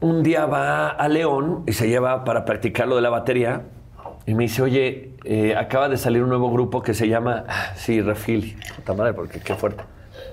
[0.00, 3.62] un día va a León y se lleva para practicar lo de la batería.
[4.26, 7.72] Y me dice, oye, eh, acaba de salir un nuevo grupo que se llama, ah,
[7.74, 8.56] sí, Refil.
[8.76, 9.82] Puta madre, porque qué fuerte.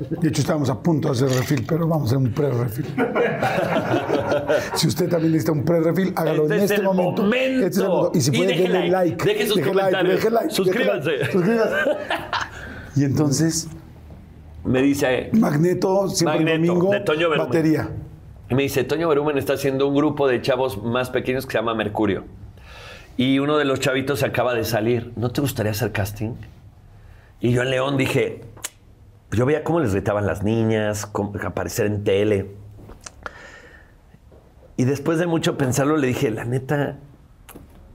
[0.09, 2.85] De hecho, estábamos a punto de hacer refil, pero vamos a hacer un pre-refil.
[4.75, 7.21] si usted también necesita un pre-refil, hágalo Este en es este momento.
[7.23, 7.65] momento.
[7.65, 8.11] Este es el momento.
[8.17, 9.25] Y si puede, denle like, like.
[9.25, 10.15] deje sus like, comentarios.
[10.15, 11.11] deje like, Suscríbanse.
[11.11, 11.75] deje suscríbanse.
[12.95, 13.67] Y entonces,
[14.65, 17.89] Me dice, Magneto, siempre el domingo, de Toño batería.
[18.49, 21.57] Y me dice, Toño Berumen está haciendo un grupo de chavos más pequeños que se
[21.57, 22.23] llama Mercurio.
[23.17, 25.11] Y uno de los chavitos acaba de salir.
[25.15, 26.35] ¿No te gustaría hacer casting?
[27.41, 28.41] Y yo en León dije,
[29.31, 32.51] yo veía cómo les gritaban las niñas, cómo aparecer en tele.
[34.77, 36.97] Y después de mucho pensarlo le dije, la neta,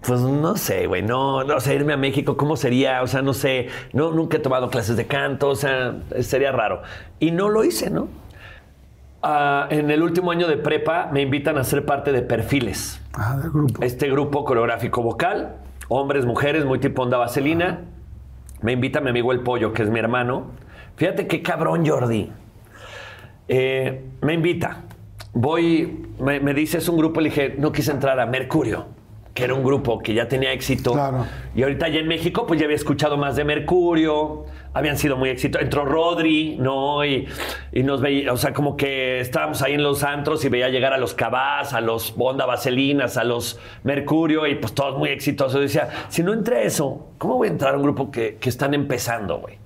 [0.03, 3.03] pues no sé, güey, no, no sé, irme a México, ¿cómo sería?
[3.03, 6.82] O sea, no sé, no, nunca he tomado clases de canto, o sea, sería raro.
[7.20, 8.09] Y no lo hice, ¿no?
[9.23, 13.37] Ah, en el último año de prepa me invitan a ser parte de Perfiles, Ah,
[13.41, 13.83] del grupo.
[13.83, 15.57] este grupo coreográfico vocal,
[15.89, 17.81] hombres, mujeres, muy tipo onda vaselina.
[18.62, 20.47] Me invita mi amigo El Pollo, que es mi hermano.
[20.97, 22.31] Fíjate qué cabrón, Jordi.
[23.49, 24.83] Eh, me invita.
[25.35, 28.87] Voy, me, me dice, es un grupo, le dije, no quise entrar a Mercurio.
[29.35, 30.93] Que era un grupo que ya tenía éxito.
[30.93, 31.26] Claro.
[31.55, 35.30] Y ahorita ya en México, pues ya había escuchado más de Mercurio, habían sido muy
[35.30, 35.64] exitosos.
[35.64, 37.05] Entró Rodri, ¿no?
[37.05, 37.26] Y,
[37.72, 40.93] y nos veía, o sea, como que estábamos ahí en los antros y veía llegar
[40.93, 45.59] a los Cabás, a los Bonda Vaselinas, a los Mercurio, y pues todos muy exitosos.
[45.61, 48.37] Y decía, si no entré a eso, ¿cómo voy a entrar a un grupo que,
[48.39, 49.57] que están empezando, güey?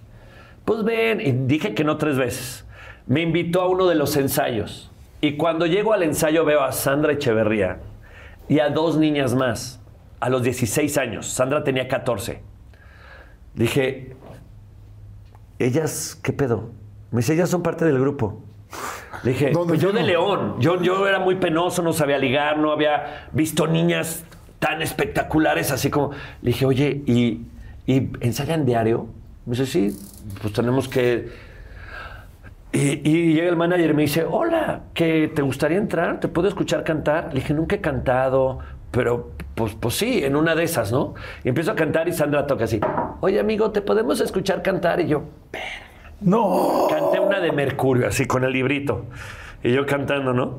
[0.65, 2.65] Pues ven, y dije que no tres veces.
[3.07, 4.91] Me invitó a uno de los ensayos.
[5.21, 7.79] Y cuando llego al ensayo veo a Sandra Echeverría
[8.49, 9.81] y a dos niñas más,
[10.21, 11.27] a los 16 años.
[11.27, 12.43] Sandra tenía 14.
[13.55, 14.17] Dije,
[15.59, 16.71] ¿ellas qué pedo?
[17.11, 18.43] Me dice, ellas son parte del grupo.
[19.23, 20.03] Le dije, ¿Dónde pues yo de?
[20.03, 20.57] León.
[20.61, 24.25] Yo, yo era muy penoso, no sabía ligar, no había visto niñas
[24.59, 26.11] tan espectaculares así como...
[26.43, 27.47] Le dije, oye, ¿y,
[27.87, 29.07] y ensayan diario?
[29.47, 29.97] Me dice, sí,
[30.41, 31.46] pues tenemos que...
[32.77, 36.21] Y, y llega el manager y me dice, hola, ¿que te gustaría entrar?
[36.21, 37.29] ¿Te puedo escuchar cantar?
[37.29, 38.59] Le dije, nunca he cantado,
[38.91, 41.15] pero pues, pues sí, en una de esas, ¿no?
[41.43, 42.79] Y empiezo a cantar y Sandra toca así,
[43.21, 45.01] oye amigo, ¿te podemos escuchar cantar?
[45.01, 45.23] Y yo,
[46.21, 46.87] No.
[46.91, 49.07] Canté una de Mercurio, así con el librito.
[49.63, 50.59] Y yo cantando, ¿no?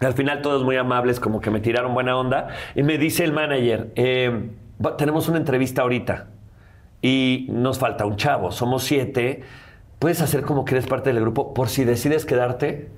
[0.00, 2.48] Al final todos muy amables, como que me tiraron buena onda.
[2.74, 4.50] Y me dice el manager, eh,
[4.98, 6.26] tenemos una entrevista ahorita.
[7.00, 9.42] Y nos falta un chavo, somos siete.
[10.04, 12.90] Puedes hacer como que eres parte del grupo por si decides quedarte.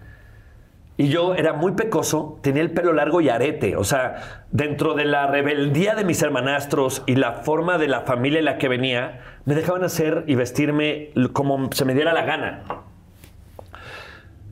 [0.96, 3.76] Y yo era muy pecoso, tenía el pelo largo y arete.
[3.76, 8.40] O sea, dentro de la rebeldía de mis hermanastros y la forma de la familia
[8.40, 12.64] en la que venía, me dejaban hacer y vestirme como se me diera la gana.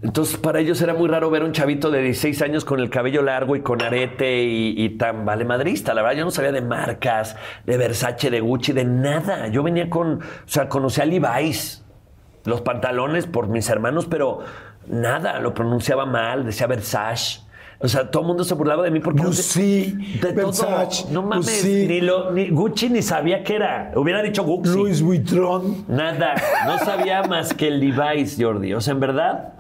[0.05, 3.23] Entonces, para ellos era muy raro ver un chavito de 16 años con el cabello
[3.23, 5.93] largo y con arete y, tan valemadrista.
[5.93, 7.35] La verdad, yo no sabía de marcas,
[7.67, 9.49] de Versace, de Gucci, de nada.
[9.49, 11.84] Yo venía con, o sea, conocí a Levi's,
[12.45, 14.41] los pantalones por mis hermanos, pero
[14.87, 17.41] nada, lo pronunciaba mal, decía Versace.
[17.81, 20.47] O sea, todo el mundo se burlaba de mí porque Gucci, de todo.
[20.47, 21.87] Versace, No mames, Gucci.
[21.87, 23.93] ni, lo, ni Gucci ni sabía qué era.
[23.97, 24.75] Hubiera dicho Gucci.
[24.75, 25.85] Louis Vuitton.
[25.89, 26.35] Nada,
[26.67, 28.73] no sabía más que el Levi's, Jordi.
[28.75, 29.54] O sea, en verdad.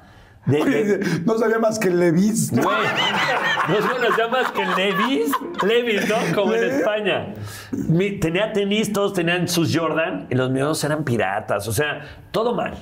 [0.46, 0.64] De-
[0.98, 2.50] de- No sabía más que Levis.
[2.50, 2.64] Güey,
[3.68, 5.32] no conocía más que Levis,
[5.66, 6.16] Levis, ¿no?
[6.34, 7.34] Como en España.
[7.72, 12.54] Mi- tenía tenis, todos tenían sus Jordan y los míos eran piratas, o sea, todo
[12.54, 12.74] mal.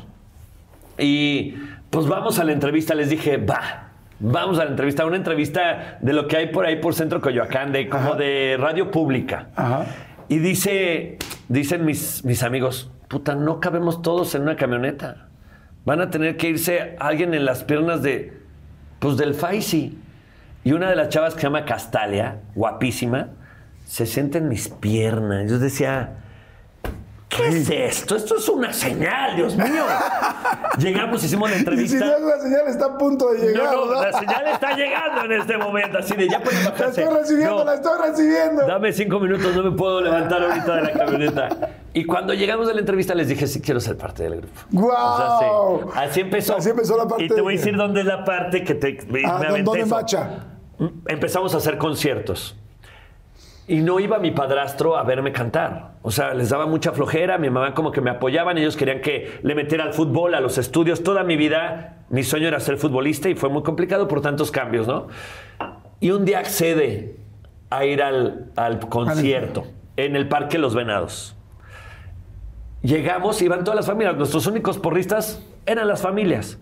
[0.99, 1.55] Y
[1.91, 3.91] pues vamos a la entrevista, les dije, va,
[4.21, 7.73] vamos a la entrevista, una entrevista de lo que hay por ahí por Centro Coyoacán,
[7.73, 8.17] de como Ajá.
[8.17, 9.49] de radio pública.
[9.57, 9.87] Ajá.
[10.29, 15.29] Y dice, dicen mis, mis amigos, puta, no cabemos todos en una camioneta.
[15.85, 18.33] Van a tener que irse alguien en las piernas de,
[18.99, 19.99] pues del Faisy.
[20.65, 23.31] Y una de las chavas que se llama Castalia, guapísima,
[23.85, 25.51] se sienta en mis piernas.
[25.51, 26.22] Yo decía,
[27.37, 28.17] ¿qué es esto?
[28.17, 29.85] Esto es una señal, Dios mío.
[30.79, 32.05] Llegamos, hicimos la Y si entrevista.
[32.05, 33.65] no es la señal, está a punto de llegar.
[33.65, 34.11] No, no, ¿verdad?
[34.13, 37.65] la señal está llegando en este momento, así de ya pueden La estoy recibiendo, No.
[37.65, 38.67] la estoy recibiendo.
[38.67, 41.49] Dame cinco minutos, no me puedo levantar ahorita de la camioneta.
[41.95, 44.61] Y cuando llegamos a la entrevista les dije, sí quiero ser parte del grupo.
[44.71, 45.83] ¡Guau!
[45.83, 45.89] sí.
[45.95, 46.57] Así empezó.
[46.57, 48.75] Así empezó la parte Y te voy a de- decir dónde es la parte que
[48.75, 50.47] te me Ah, ¿Dónde macha?
[51.07, 52.57] Empezamos a hacer conciertos.
[53.69, 55.93] Y no iba mi padrastro a verme cantar.
[56.03, 59.39] O sea, les daba mucha flojera, mi mamá como que me apoyaban, ellos querían que
[59.43, 61.03] le metiera al fútbol, a los estudios.
[61.03, 64.89] Toda mi vida, mi sueño era ser futbolista y fue muy complicado por tantos cambios,
[64.89, 65.07] ¿no?
[66.01, 67.17] Y un día accede
[67.71, 69.65] a ir al, al concierto
[69.97, 71.37] en el Parque Los Venados.
[72.83, 74.17] Llegamos, iban todas las familias.
[74.17, 76.59] Nuestros únicos porristas eran las familias.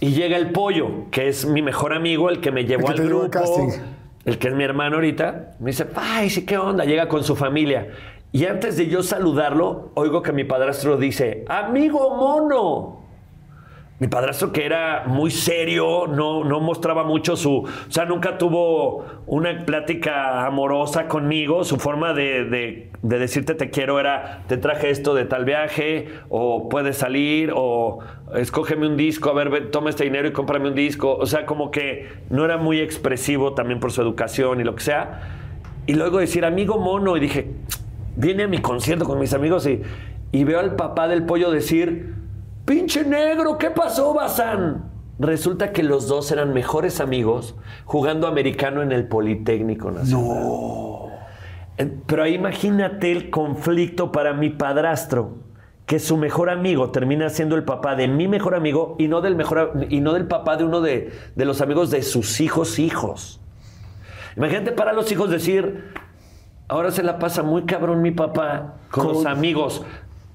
[0.00, 2.96] Y llega el pollo, que es mi mejor amigo, el que me llevó que al
[2.96, 3.70] te grupo, casting.
[4.26, 5.54] El que es mi hermano ahorita.
[5.60, 6.84] Me dice, ay, sí, ¿qué onda?
[6.84, 7.88] Llega con su familia.
[8.32, 13.05] Y antes de yo saludarlo, oigo que mi padrastro dice, amigo mono.
[13.98, 17.60] Mi padrastro que era muy serio, no, no mostraba mucho su...
[17.60, 21.64] O sea, nunca tuvo una plática amorosa conmigo.
[21.64, 26.08] Su forma de, de- de decirte te quiero era, te traje esto de tal viaje,
[26.28, 28.00] o puedes salir, o
[28.34, 31.16] escógeme un disco, a ver, ve, toma este dinero y cómprame un disco.
[31.16, 34.82] O sea, como que no era muy expresivo también por su educación y lo que
[34.82, 35.22] sea.
[35.86, 37.48] Y luego decir, amigo mono, y dije,
[38.14, 39.80] viene a mi concierto con mis amigos y,
[40.32, 42.12] y veo al papá del pollo decir,
[42.66, 44.90] pinche negro, ¿qué pasó, Bazán?
[45.18, 47.54] Resulta que los dos eran mejores amigos
[47.86, 51.12] jugando americano en el Politécnico Nacional.
[51.78, 55.38] Eh, Pero ahí imagínate el conflicto para mi padrastro,
[55.86, 59.36] que su mejor amigo termina siendo el papá de mi mejor amigo y no del,
[59.36, 63.40] mejor, y no del papá de uno de, de los amigos de sus hijos hijos.
[64.36, 65.92] Imagínate para los hijos decir,
[66.68, 69.82] ahora se la pasa muy cabrón mi papá con, los amigos.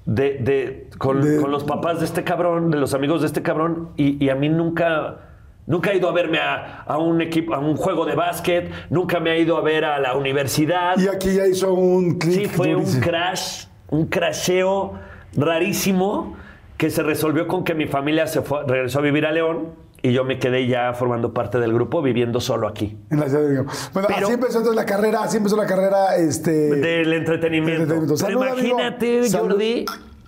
[0.04, 3.42] De, de- con, De- con los papás de este cabrón, de los amigos de este
[3.42, 5.28] cabrón, y, y a mí nunca
[5.64, 9.20] Nunca he ido a verme a, a un equipo, a un juego de básquet, nunca
[9.20, 10.98] me he ido a ver a la universidad.
[10.98, 12.34] Y aquí ya hizo un clic.
[12.34, 14.94] Sí, fue un crash, un crasheo
[15.36, 16.34] rarísimo
[16.76, 19.68] que se resolvió con que mi familia se fue, regresó a vivir a León
[20.02, 22.98] y yo me quedé ya formando parte del grupo, viviendo solo aquí.
[23.10, 23.72] En la Ciudad de México.
[23.92, 26.50] Bueno, Pero- así empezó entonces la carrera, así empezó la carrera, este...
[26.50, 27.82] Del entretenimiento.
[27.82, 28.04] entretenimiento.
[28.06, 29.30] Pero Salud, imagínate.
[29.30, 29.84] Jordi,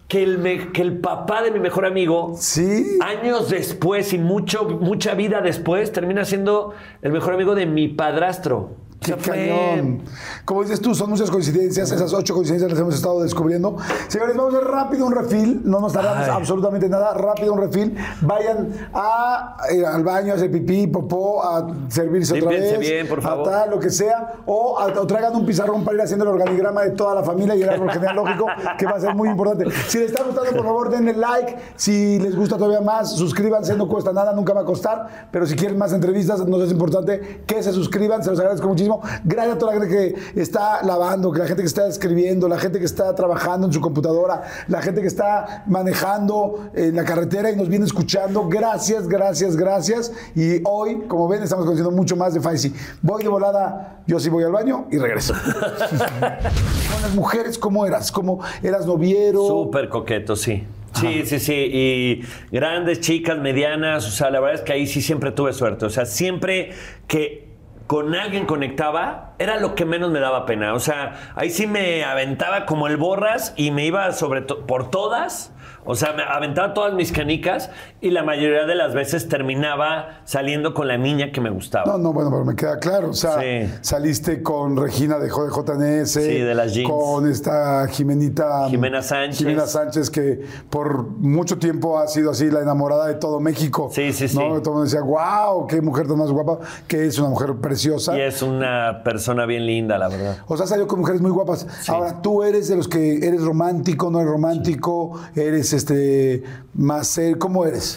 [0.06, 2.98] que el, me- que el papá de mi mejor amigo, Sí.
[3.02, 6.72] años después y mucho, mucha vida después, termina siendo
[7.02, 8.76] el mejor amigo de mi padrastro.
[9.04, 10.02] Qué cañón.
[10.44, 11.90] Como dices tú, son muchas coincidencias.
[11.92, 13.76] Esas ocho coincidencias las hemos estado descubriendo.
[14.08, 15.60] Señores, vamos a hacer rápido un refil.
[15.64, 16.30] No nos tardamos Ay.
[16.34, 17.14] absolutamente nada.
[17.14, 17.96] Rápido un refil.
[18.22, 22.78] Vayan a, eh, al baño a hacer pipí, popó, a servirse otra vez.
[22.78, 23.48] bien, por favor.
[23.48, 24.34] A tal, lo que sea.
[24.46, 27.54] O, a- o traigan un pizarrón para ir haciendo el organigrama de toda la familia
[27.54, 28.46] y el árbol genealógico,
[28.78, 29.66] que va a ser muy importante.
[29.88, 31.56] Si les está gustando, por favor, denle like.
[31.76, 33.74] Si les gusta todavía más, suscríbanse.
[33.76, 35.28] No cuesta nada, nunca va a costar.
[35.30, 38.22] Pero si quieren más entrevistas, nos es importante que se suscriban.
[38.22, 38.93] Se los agradezco muchísimo.
[39.24, 42.58] Gracias a toda la gente que está lavando, que la gente que está escribiendo, la
[42.58, 47.50] gente que está trabajando en su computadora, la gente que está manejando en la carretera
[47.50, 48.48] y nos viene escuchando.
[48.48, 50.12] Gracias, gracias, gracias.
[50.34, 52.74] Y hoy, como ven, estamos conociendo mucho más de Faisy.
[53.02, 55.34] Voy de volada, yo sí voy al baño y regreso.
[56.20, 58.10] Con las mujeres, ¿cómo eras?
[58.12, 59.46] ¿Cómo eras noviero?
[59.46, 60.64] Súper coqueto, sí.
[61.00, 61.52] Sí, sí, sí.
[61.52, 64.06] Y grandes, chicas, medianas.
[64.06, 65.86] O sea, la verdad es que ahí sí siempre tuve suerte.
[65.86, 66.70] O sea, siempre
[67.06, 67.43] que
[67.86, 70.72] con alguien conectaba, era lo que menos me daba pena.
[70.74, 74.90] O sea, ahí sí me aventaba como el borras y me iba sobre to- por
[74.90, 75.52] todas.
[75.84, 77.70] O sea, me aventaba todas mis canicas
[78.04, 81.86] y la mayoría de las veces terminaba saliendo con la niña que me gustaba.
[81.90, 83.08] No, no, bueno, pero me queda claro.
[83.10, 83.72] O sea, Sí.
[83.80, 86.12] saliste con Regina de JNS.
[86.12, 86.90] Sí, de las jeans.
[86.90, 88.68] Con esta Jimenita.
[88.68, 89.38] Jimena Sánchez.
[89.38, 93.88] Jimena Sánchez, que por mucho tiempo ha sido así la enamorada de todo México.
[93.90, 94.36] Sí, sí, sí.
[94.36, 94.60] ¿no?
[94.60, 98.14] Todo el mundo decía, wow, qué mujer tan más guapa, que es una mujer preciosa.
[98.18, 100.36] Y es una persona bien linda, la verdad.
[100.46, 101.66] O sea, salió con mujeres muy guapas.
[101.88, 106.42] Ahora, tú eres de los que eres romántico, no eres romántico, eres este
[106.74, 107.93] más ser, ¿cómo eres?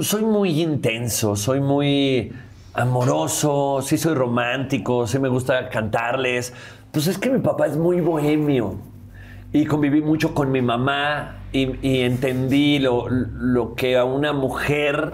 [0.00, 2.32] Soy muy intenso, soy muy
[2.74, 6.52] amoroso, sí soy romántico, sí me gusta cantarles.
[6.90, 8.74] Pues es que mi papá es muy bohemio
[9.52, 15.12] y conviví mucho con mi mamá y, y entendí lo, lo que a una mujer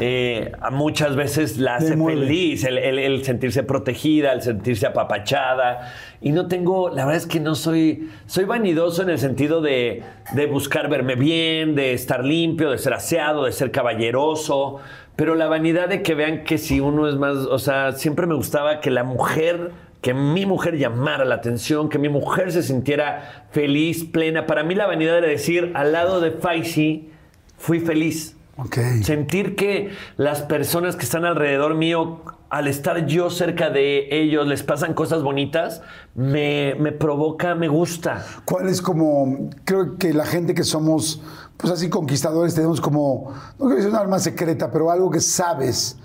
[0.00, 5.92] eh, muchas veces la hace feliz, el, el- el sentirse protegida, el sentirse apapachada.
[6.20, 10.02] Y no tengo, la verdad es que no soy, soy vanidoso en el sentido de,
[10.34, 14.78] de buscar verme bien, de estar limpio, de ser aseado, de ser caballeroso.
[15.16, 18.34] Pero la vanidad de que vean que si uno es más, o sea, siempre me
[18.34, 23.46] gustaba que la mujer, que mi mujer llamara la atención, que mi mujer se sintiera
[23.50, 24.46] feliz, plena.
[24.46, 27.10] Para mí la vanidad era decir, al lado de Faisy,
[27.58, 28.38] fui feliz.
[28.58, 28.76] Ok.
[29.02, 34.62] Sentir que las personas que están alrededor mío, al estar yo cerca de ellos, les
[34.62, 35.82] pasan cosas bonitas,
[36.14, 38.24] me, me provoca, me gusta.
[38.44, 41.22] ¿Cuál es como, creo que la gente que somos,
[41.56, 45.96] pues así conquistadores, tenemos como, no quiero decir una arma secreta, pero algo que sabes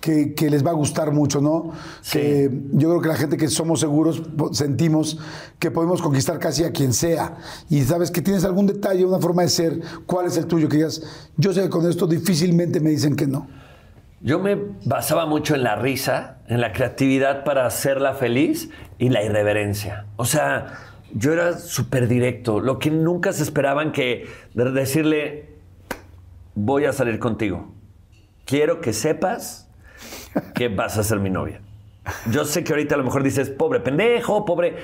[0.00, 1.72] que, que les va a gustar mucho, ¿no?
[2.00, 2.18] Sí.
[2.18, 4.22] Que yo creo que la gente que somos seguros
[4.52, 5.18] sentimos
[5.58, 7.36] que podemos conquistar casi a quien sea.
[7.68, 10.68] Y sabes que tienes algún detalle, una forma de ser, ¿cuál es el tuyo?
[10.68, 11.02] Que digas,
[11.36, 13.46] yo sé que con esto difícilmente me dicen que no.
[14.22, 18.68] Yo me basaba mucho en la risa, en la creatividad para hacerla feliz
[18.98, 20.04] y la irreverencia.
[20.16, 20.74] O sea,
[21.14, 25.48] yo era súper directo, lo que nunca se esperaban que de decirle,
[26.54, 27.72] voy a salir contigo.
[28.44, 29.69] Quiero que sepas
[30.54, 31.60] que vas a ser mi novia.
[32.30, 34.76] Yo sé que ahorita a lo mejor dices, pobre pendejo, pobre,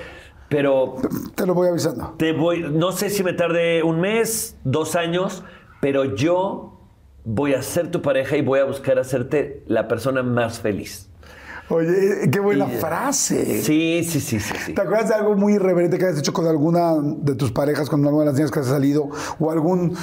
[0.49, 0.95] pero
[1.35, 2.15] Te lo voy avisando.
[2.17, 5.43] te voy, no sé si me tarde un mes, dos años,
[5.81, 6.79] pero yo
[7.25, 11.06] voy a ser tu pareja y voy a buscar hacerte la persona más feliz.
[11.69, 13.61] Oye, eh, qué buena Y- frase.
[13.61, 14.73] Sí, sí, sí, sí, sí.
[14.73, 18.05] ¿Te acuerdas de algo muy irreverente que hayas hecho con alguna de tus parejas, con
[18.05, 19.09] alguna de las niñas que has salido?
[19.37, 19.93] ¿O algún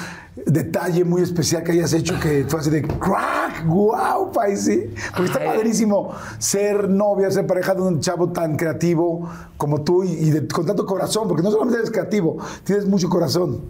[0.45, 3.65] detalle muy especial que hayas hecho que fue así de crack?
[3.65, 4.93] ¡Wow, Paisi!
[5.15, 5.47] Porque está Ay.
[5.57, 10.47] padrísimo ser novia, ser pareja de un chavo tan creativo como tú y, y de-
[10.47, 13.61] con tanto corazón, porque no solamente eres creativo, tienes mucho corazón.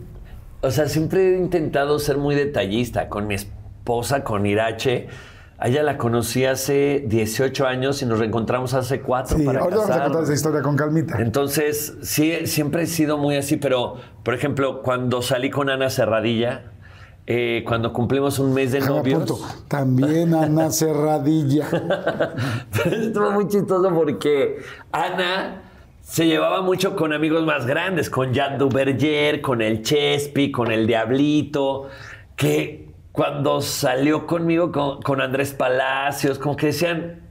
[0.61, 5.07] O sea, siempre he intentado ser muy detallista con mi esposa, con Irache.
[5.57, 9.81] A ella la conocí hace 18 años y nos reencontramos hace 4 Sí, para ahorita
[9.81, 11.21] vamos a contar esa historia con calmita.
[11.21, 16.71] Entonces, sí, siempre he sido muy así, pero, por ejemplo, cuando salí con Ana Cerradilla,
[17.25, 19.23] eh, cuando cumplimos un mes de novios...
[19.23, 19.39] apunto.
[19.69, 21.67] También Ana Cerradilla.
[22.85, 24.57] Estuvo muy chistoso porque
[24.91, 25.61] Ana
[26.01, 30.85] se llevaba mucho con amigos más grandes, con Jan Duverger, con el Chespi, con el
[30.85, 31.87] Diablito,
[32.35, 32.84] que
[33.15, 37.21] cuando salió conmigo con, con Andrés Palacios, como que decían,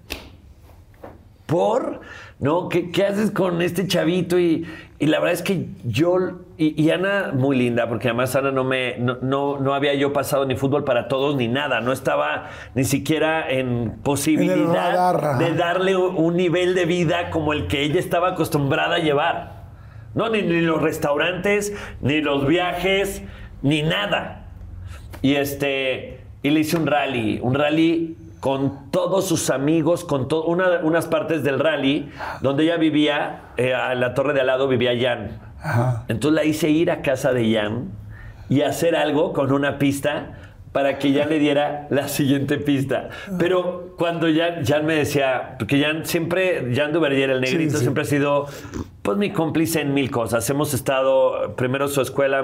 [1.47, 2.01] ¿por?
[2.39, 2.69] ¿No?
[2.69, 4.39] ¿Qué, qué haces con este chavito?
[4.39, 4.67] Y,
[4.99, 6.17] y la verdad es que yo,
[6.57, 10.13] y, y Ana, muy linda, porque además Ana no me, no, no, no había yo
[10.13, 15.97] pasado ni fútbol para todos ni nada, no estaba ni siquiera en posibilidad de darle
[15.97, 19.65] un, un nivel de vida como el que ella estaba acostumbrada a llevar.
[20.15, 23.23] No, ni, ni los restaurantes, ni los viajes,
[23.63, 24.44] ni nada.
[25.25, 30.45] Y este, y le hice un rally, un rally con todos sus amigos, con to-
[30.45, 32.11] una- unas partes del rally,
[32.43, 35.41] donde ella vivía, eh, a la torre de al lado vivía Jan.
[35.63, 36.05] Ajá.
[36.09, 37.89] Entonces la hice ir a casa de Jan
[38.51, 40.33] y hacer algo con una pista
[40.73, 43.09] para que Jan le diera la siguiente pista.
[43.39, 47.83] Pero cuando Jan, Jan me decía, porque Jan siempre, Jan Duverger, el negrito, Sí, sí.
[47.85, 48.47] siempre ha sido
[49.05, 50.49] pues mi cómplice en mil cosas.
[50.49, 52.43] Hemos estado, primero su escuela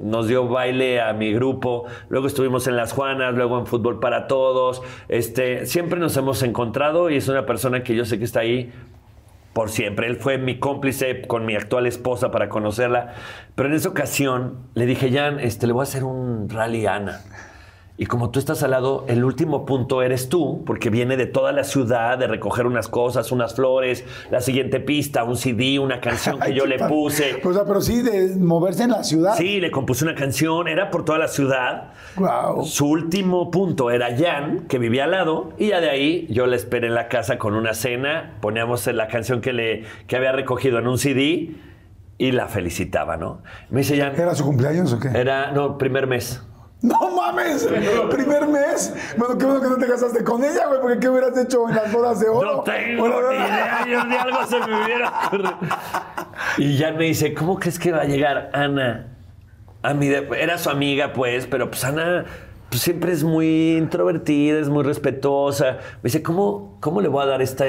[0.00, 4.28] nos dio baile a mi grupo, luego estuvimos en Las Juanas, luego en Fútbol para
[4.28, 4.80] Todos.
[5.08, 8.72] Este, siempre nos hemos encontrado y es una persona que yo sé que está ahí
[9.52, 10.06] por siempre.
[10.06, 13.14] Él fue mi cómplice con mi actual esposa para conocerla.
[13.56, 16.94] Pero en esa ocasión le dije, Jan, este, le voy a hacer un rally a
[16.94, 17.20] Ana.
[18.00, 21.50] Y como tú estás al lado, el último punto eres tú, porque viene de toda
[21.50, 26.38] la ciudad, de recoger unas cosas, unas flores, la siguiente pista, un CD, una canción
[26.38, 27.40] que yo le puse.
[27.44, 29.34] O sea, pero sí, de moverse en la ciudad.
[29.36, 31.90] Sí, le compuse una canción, era por toda la ciudad.
[32.14, 32.64] Wow.
[32.64, 36.54] Su último punto era Jan, que vivía al lado, y ya de ahí yo la
[36.54, 40.78] esperé en la casa con una cena, poníamos la canción que, le, que había recogido
[40.78, 41.56] en un CD
[42.16, 43.42] y la felicitaba, ¿no?
[43.70, 45.08] Me dice Jan, ¿Era su cumpleaños o qué?
[45.08, 46.42] era, no, primer mes.
[46.80, 47.66] ¡No mames!
[48.10, 48.94] ¿Primer mes?
[49.16, 51.74] Bueno, qué bueno que no te casaste con ella, güey, porque ¿qué hubieras hecho en
[51.74, 52.56] las bodas de oro?
[52.58, 55.58] No tengo Bueno, ni idea, yo ni algo se me hubiera ocurrido.
[56.58, 59.08] Y Jan me dice, ¿cómo crees que va a llegar Ana?
[59.82, 62.24] A mi era su amiga, pues, pero pues Ana
[62.68, 65.78] pues, siempre es muy introvertida, es muy respetuosa.
[65.96, 67.64] Me dice, ¿cómo, ¿cómo le voy a dar esta...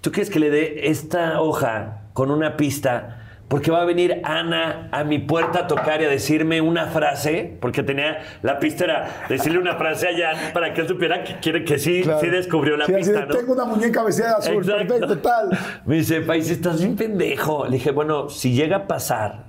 [0.00, 3.21] ¿Tú quieres que le dé esta hoja con una pista?
[3.52, 7.54] Porque va a venir Ana a mi puerta a tocar y a decirme una frase,
[7.60, 11.38] porque tenía la pista era decirle una frase a Jan para que él supiera que
[11.38, 12.18] quiere que sí, claro.
[12.18, 13.38] sí descubrió la Sí, así de, pista, ¿no?
[13.38, 14.86] Tengo una muñeca vestida de azul, Exacto.
[14.86, 15.50] perfecto, tal.
[15.84, 17.66] Me dice, País, estás bien pendejo.
[17.66, 19.48] Le dije, bueno, si llega a pasar,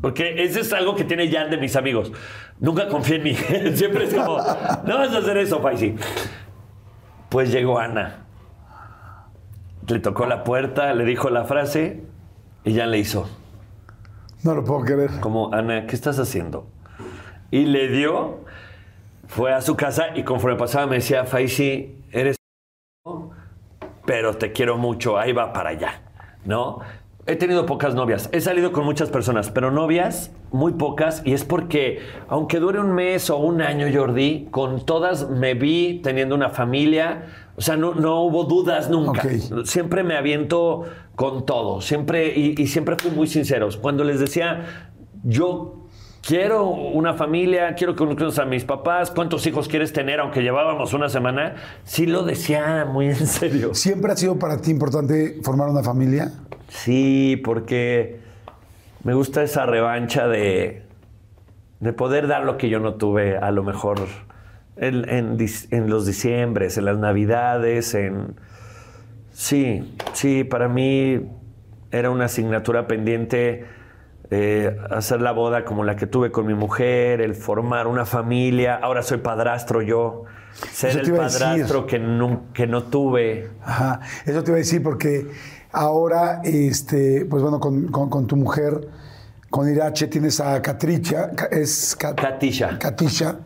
[0.00, 2.12] porque eso es algo que tiene Jan de mis amigos.
[2.60, 3.34] Nunca confía en mí.
[3.74, 5.96] Siempre es como, no vas a hacer eso, Paisi.
[7.28, 8.24] Pues llegó Ana.
[9.86, 12.13] Le tocó la puerta, le dijo la frase
[12.64, 13.28] y Jan le hizo.
[14.42, 15.20] No lo puedo creer.
[15.20, 16.66] Como, Ana, ¿qué estás haciendo?
[17.50, 18.40] Y le dio,
[19.26, 22.36] fue a su casa y conforme pasaba me decía, Faisi, eres
[24.06, 26.02] pero te quiero mucho, ahí va para allá,
[26.44, 26.80] ¿no?
[27.26, 31.42] He tenido pocas novias, he salido con muchas personas, pero novias muy pocas y es
[31.42, 36.50] porque aunque dure un mes o un año, Jordi, con todas me vi teniendo una
[36.50, 39.22] familia, o sea, no, no hubo dudas nunca.
[39.64, 40.84] Siempre me aviento
[41.14, 43.76] con todo, siempre y, y siempre fui muy sinceros.
[43.76, 44.90] Cuando les decía,
[45.22, 45.84] yo
[46.26, 50.20] quiero una familia, quiero que conozcas a mis papás, ¿cuántos hijos quieres tener?
[50.20, 53.74] Aunque llevábamos una semana, sí lo decía muy en serio.
[53.74, 56.32] ¿Siempre ha sido para ti importante formar una familia?
[56.68, 58.20] Sí, porque
[59.04, 60.82] me gusta esa revancha de,
[61.80, 63.98] de poder dar lo que yo no tuve a lo mejor
[64.76, 65.38] en,
[65.70, 68.34] en los diciembres, en las navidades, en...
[69.32, 71.20] Sí, sí, para mí
[71.90, 73.64] era una asignatura pendiente
[74.30, 78.76] eh, hacer la boda como la que tuve con mi mujer, el formar una familia.
[78.76, 80.24] Ahora soy padrastro yo,
[80.72, 83.50] ser el padrastro que, nun- que no tuve.
[83.64, 85.26] Ajá, eso te iba a decir porque
[85.72, 88.88] ahora, este, pues bueno, con, con- con tu mujer,
[89.50, 92.78] con Irache, tienes a Catricha, Ca- es Cat- Katisha.
[92.78, 93.36] Katisha.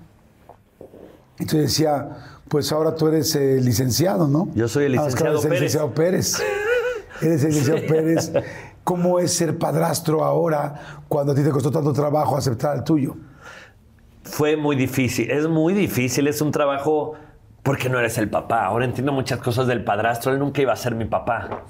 [1.38, 2.08] Entonces decía,
[2.48, 4.48] pues ahora tú eres el licenciado, ¿no?
[4.54, 6.42] Yo soy el Ah, licenciado eres el licenciado Pérez.
[7.20, 8.32] Eres el licenciado Pérez.
[8.84, 13.16] ¿Cómo es ser padrastro ahora cuando a ti te costó tanto trabajo aceptar al tuyo?
[14.22, 17.14] Fue muy difícil, es muy difícil, es un trabajo
[17.62, 18.64] porque no eres el papá.
[18.64, 21.64] Ahora entiendo muchas cosas del padrastro, él nunca iba a ser mi papá.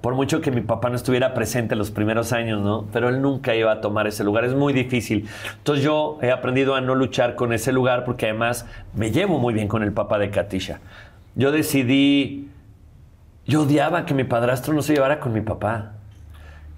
[0.00, 2.86] Por mucho que mi papá no estuviera presente los primeros años, ¿no?
[2.92, 5.28] Pero él nunca iba a tomar ese lugar, es muy difícil.
[5.58, 9.52] Entonces yo he aprendido a no luchar con ese lugar porque además me llevo muy
[9.52, 10.80] bien con el papá de Katisha.
[11.34, 12.48] Yo decidí,
[13.46, 15.92] yo odiaba que mi padrastro no se llevara con mi papá.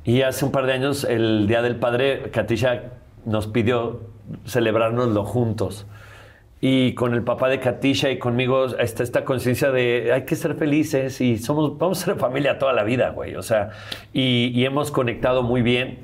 [0.05, 2.83] Y hace un par de años, el Día del Padre, Katisha
[3.25, 4.01] nos pidió
[4.47, 5.87] celebrárnoslo juntos.
[6.65, 10.55] Y con el papá de Katisha y conmigo está esta conciencia de hay que ser
[10.55, 13.35] felices y somos, vamos a ser familia toda la vida, güey.
[13.35, 13.71] O sea,
[14.13, 15.99] y, hemos conectado muy bien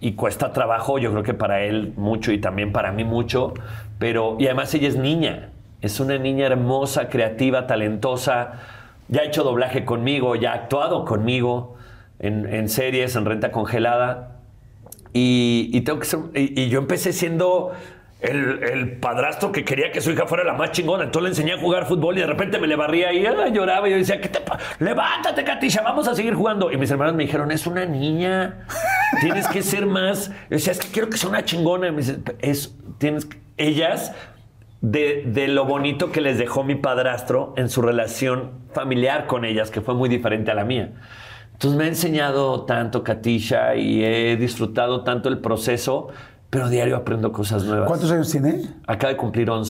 [0.00, 3.52] y cuesta trabajo, yo creo que para él mucho y también para mí mucho,
[3.98, 5.50] pero, y además ella es niña,
[5.82, 8.62] es una niña hermosa, creativa, talentosa,
[9.08, 11.76] ya ha hecho doblaje conmigo, ya ha actuado conmigo
[12.18, 14.38] en, series, en renta congelada.
[15.12, 16.08] Y, tengo que
[16.40, 17.72] y yo empecé siendo
[18.24, 21.04] el, padrastro que quería que su hija fuera la más chingona.
[21.04, 23.88] Entonces le enseñé a jugar fútbol y de repente me le barría y ella lloraba.
[23.88, 26.72] Y yo decía, ¿qué te pa- Levántate, Katisha, vamos a seguir jugando.
[26.72, 28.66] Y mis hermanos me dijeron, es una niña.
[29.20, 30.28] Tienes que ser más.
[30.28, 31.90] Yo decía, es que quiero que sea una chingona.
[31.90, 33.38] Me dice, es, tienes que-".
[33.56, 34.12] Ellas,
[34.80, 39.70] de, de lo bonito que les dejó mi padrastro en su relación familiar con ellas,
[39.70, 40.92] que fue muy diferente a la mía.
[41.52, 46.08] Entonces me ha enseñado tanto Katisha y he disfrutado tanto el proceso,
[46.54, 47.88] pero diario aprendo cosas nuevas.
[47.88, 48.62] ¿Cuántos años tiene?
[48.86, 49.73] Acaba de cumplir 11.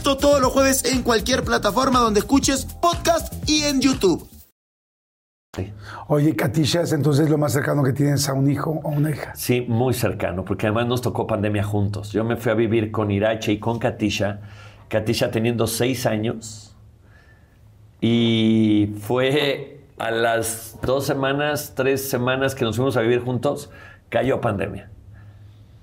[0.01, 4.27] Esto todos los jueves en cualquier plataforma donde escuches podcast y en YouTube.
[6.07, 9.35] Oye, Katisha es entonces lo más cercano que tienes a un hijo o una hija.
[9.35, 12.11] Sí, muy cercano, porque además nos tocó pandemia juntos.
[12.13, 14.41] Yo me fui a vivir con Irache y con Katisha,
[14.87, 16.75] Katisha teniendo seis años,
[18.01, 23.69] y fue a las dos semanas, tres semanas que nos fuimos a vivir juntos,
[24.09, 24.89] cayó pandemia.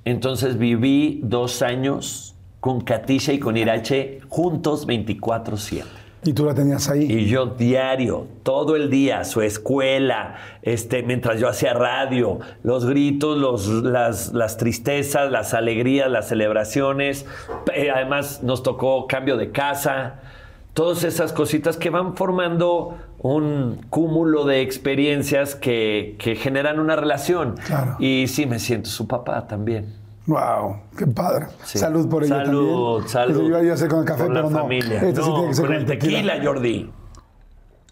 [0.04, 5.84] Entonces viví dos años con Katisha y con Irache juntos 24/7.
[6.24, 7.04] Y tú la tenías ahí.
[7.04, 13.38] Y yo diario, todo el día, su escuela, este, mientras yo hacía radio, los gritos,
[13.38, 17.24] los, las, las tristezas, las alegrías, las celebraciones.
[17.72, 20.16] Eh, además nos tocó cambio de casa.
[20.74, 27.54] Todas esas cositas que van formando un cúmulo de experiencias que, que generan una relación.
[27.64, 27.96] Claro.
[28.00, 29.97] Y sí, me siento su papá también.
[30.28, 31.46] Wow, qué padre.
[31.64, 31.78] Sí.
[31.78, 33.08] Salud por ello Salud, también.
[33.08, 33.42] salud.
[33.48, 34.50] Iba yo a hacer con el café, la no.
[34.50, 35.00] familia.
[35.02, 36.92] Este sí No, tiene que ser con el tequila, Jordi.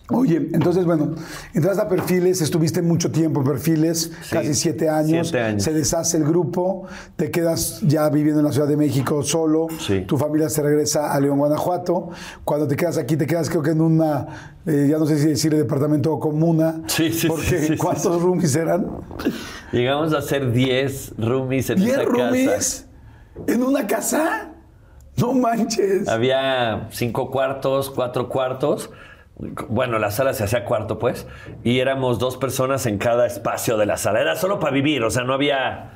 [0.08, 1.16] Oye, entonces, bueno,
[1.52, 5.62] entras a Perfiles, estuviste mucho tiempo en Perfiles, casi siete años, siete años.
[5.64, 6.84] se deshace el grupo,
[7.16, 10.02] te quedas ya viviendo en la Ciudad de México solo, Sí.
[10.06, 12.10] tu familia se regresa a León, Guanajuato,
[12.44, 15.26] cuando te quedas aquí, te quedas creo que en una, eh, ya no sé si
[15.26, 17.76] decirle departamento o comuna, Sí, sí, porque.
[17.76, 18.86] ¿cuántos roomies eran?
[19.72, 22.48] Llegamos a ser 10 roomies en ¿Diez esa roomies?
[22.48, 22.86] casa.
[23.52, 24.52] ¿En una casa?
[25.16, 26.06] No manches.
[26.06, 28.88] Había cinco cuartos, cuatro cuartos.
[29.68, 31.26] Bueno, la sala se hacía cuarto, pues.
[31.62, 34.20] Y éramos dos personas en cada espacio de la sala.
[34.20, 35.92] Era solo para vivir, o sea, no había.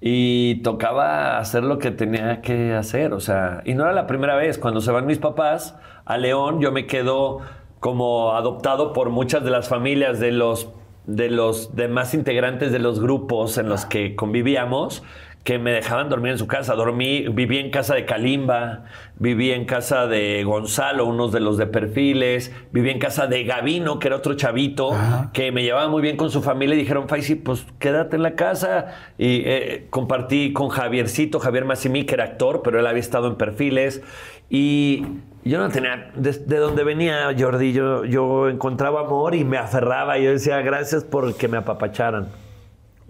[0.00, 3.62] Y tocaba hacer lo que tenía que hacer, o sea.
[3.64, 4.56] Y no era la primera vez.
[4.58, 7.40] Cuando se van mis papás a León, yo me quedo
[7.80, 10.70] como adoptado por muchas de las familias de los,
[11.06, 15.02] de los demás integrantes de los grupos en los que convivíamos
[15.44, 16.74] que me dejaban dormir en su casa.
[16.74, 18.84] Dormí, viví en casa de Kalimba,
[19.16, 23.98] viví en casa de Gonzalo, unos de los de perfiles, viví en casa de Gavino,
[23.98, 24.92] que era otro chavito,
[25.32, 28.34] que me llevaba muy bien con su familia y dijeron, Faisy, pues quédate en la
[28.34, 29.12] casa.
[29.16, 33.36] Y eh, compartí con Javiercito, Javier Massimí, que era actor, pero él había estado en
[33.36, 34.02] perfiles.
[34.50, 35.06] Y
[35.44, 40.18] yo no tenía, de, de donde venía Jordi, yo, yo encontraba amor y me aferraba.
[40.18, 42.28] Y yo decía, gracias por que me apapacharan.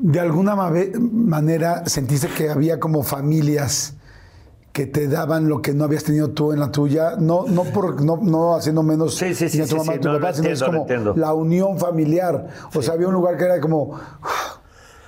[0.02, 3.96] ¿De alguna manera sentiste que había como familias
[4.72, 7.16] que te daban lo que no habías tenido tú en la tuya?
[7.18, 10.08] No, no, por, no, no haciendo menos Sí, sí, sí, ni a tu mamá, tu
[10.08, 11.14] No, papá, lo sino es entiendo, lo como entiendo.
[11.16, 12.48] la unión familiar.
[12.74, 13.98] O sea, había un lugar que era como,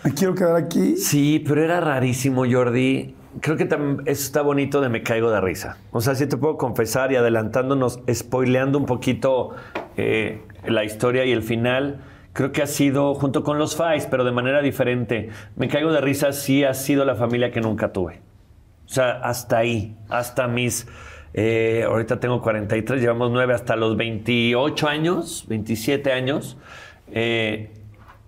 [0.04, 0.96] me quiero quedar aquí.
[0.98, 3.16] Sí, pero era rarísimo, Jordi.
[3.40, 5.78] Creo que eso está bonito de Me Caigo de Risa.
[5.90, 9.52] O sea, sí te puedo confesar y adelantándonos, spoileando un poquito
[9.96, 12.02] eh, la historia y el final,
[12.32, 16.00] creo que ha sido, junto con los Fais, pero de manera diferente, Me Caigo de
[16.00, 18.20] Risa sí ha sido la familia que nunca tuve.
[18.86, 20.86] O sea, hasta ahí, hasta mis...
[21.34, 26.56] eh, ahorita tengo 43, llevamos 9 hasta los 28 años, 27 años.
[27.10, 27.70] eh,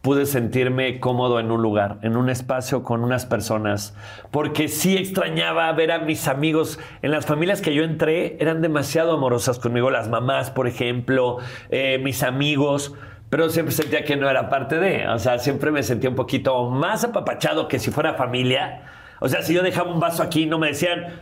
[0.03, 3.97] pude sentirme cómodo en un lugar, en un espacio con unas personas,
[4.31, 6.79] porque sí extrañaba ver a mis amigos.
[7.01, 11.39] En las familias que yo entré eran demasiado amorosas conmigo, las mamás, por ejemplo,
[11.71, 12.93] eh, mis amigos,
[13.35, 16.71] pero siempre sentía que no era parte de, o sea, siempre me sentía un poquito
[16.71, 18.83] más apapachado que si fuera familia.
[19.21, 21.21] O sea, si yo dejaba un vaso aquí, no me decían,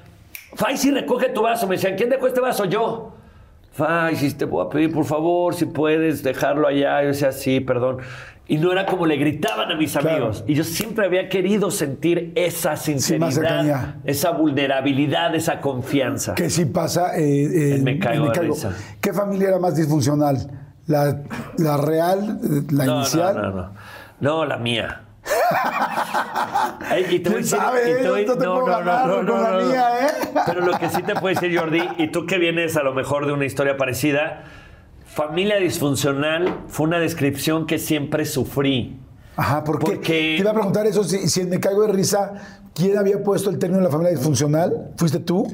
[0.54, 2.66] Faisy, recoge tu vaso, me decían, ¿quién dejó este vaso?
[2.66, 3.14] Yo.
[3.72, 7.00] Faisy, te voy a pedir, por favor, si puedes dejarlo allá.
[7.00, 7.96] Yo decía, sí, perdón.
[8.46, 10.10] Y no era como le gritaban a mis Claro.
[10.10, 10.44] amigos.
[10.46, 13.96] Y yo siempre había querido sentir esa sinceridad, cercanía.
[14.04, 16.34] esa vulnerabilidad, esa confianza.
[16.34, 17.16] Que sí pasa.
[17.18, 18.76] eh, eh, Me caigo de risa.
[19.00, 20.58] ¿Qué familia era más disfuncional?
[20.86, 21.22] ¿La,
[21.58, 22.38] la real,
[22.70, 23.36] la no, inicial?
[23.36, 23.70] no, no, no.
[24.20, 25.02] No, la mía.
[26.88, 29.42] Ay, y te voy a ¿Quién decir- y te voy- No te puedo ganar con
[29.42, 30.10] la mía, ¿eh?
[30.46, 33.26] Pero lo que sí te puedo decir, Jordi, y tú que vienes a lo mejor
[33.26, 34.44] de una historia parecida,
[35.06, 38.98] familia disfuncional fue una descripción que siempre sufrí.
[39.36, 39.92] Ajá, ¿por qué?
[39.92, 42.32] Porque- Te iba a preguntar eso, si, si me caigo de risa,
[42.74, 44.90] ¿quién había puesto el término de la familia disfuncional?
[44.96, 45.46] ¿Fuiste tú?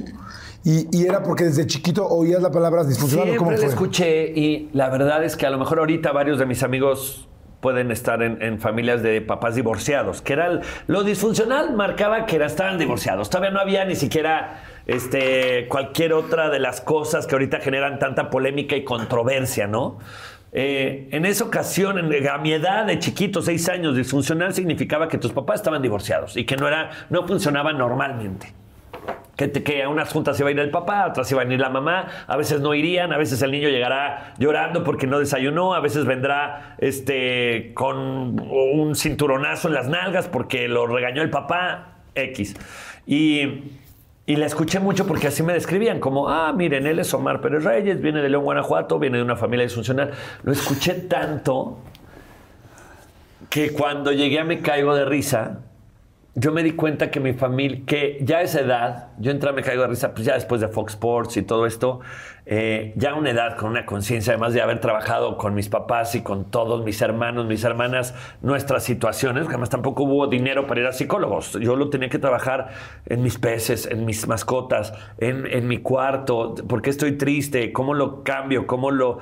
[0.64, 3.84] Y, y era porque desde chiquito oías la palabra disfuncional o cómo Siempre la fue?
[3.86, 7.28] escuché y la verdad es que a lo mejor ahorita varios de mis amigos
[7.60, 12.36] pueden estar en, en familias de papás divorciados, que era el- lo disfuncional marcaba que
[12.36, 13.30] era, estaban divorciados.
[13.30, 18.30] Todavía no había ni siquiera este, cualquier otra de las cosas que ahorita generan tanta
[18.30, 19.98] polémica y controversia, ¿no?
[20.52, 25.18] Eh, en esa ocasión, en- a mi edad de chiquito, seis años, disfuncional significaba que
[25.18, 28.52] tus papás estaban divorciados y que no, era, no funcionaban normalmente.
[29.38, 31.70] Que, a unas juntas iba a ir el papá, a otras iba a ir la
[31.70, 35.80] mamá, a veces no irían, a veces el niño llegará llorando porque no desayunó, a
[35.80, 37.96] veces vendrá este, con
[38.40, 42.56] un cinturonazo en las nalgas porque lo regañó el papá, X.
[43.06, 43.62] Y,
[44.26, 47.62] y la escuché mucho porque así me describían, como, ah, miren, él es Omar Pérez
[47.62, 50.10] Reyes, viene de León, Guanajuato, viene de una familia disfuncional.
[50.42, 51.78] Lo escuché tanto
[53.48, 55.60] que cuando llegué a Me Caigo de Risa,
[56.38, 59.62] yo me di cuenta que mi familia, que ya a esa edad, yo entré Me
[59.62, 61.98] Caigo de Risa, pues ya después de Fox Sports y todo esto,
[62.46, 66.14] eh, ya a una edad con una conciencia, además de haber trabajado con mis papás
[66.14, 70.80] y con todos mis hermanos, mis hermanas, nuestras situaciones, porque además tampoco hubo dinero para
[70.80, 71.58] ir a psicólogos.
[71.60, 72.68] Yo lo tenía que trabajar
[73.06, 77.94] en mis peces, en mis mascotas, en, en mi cuarto, por qué estoy triste, cómo
[77.94, 79.18] lo cambio, cómo lo...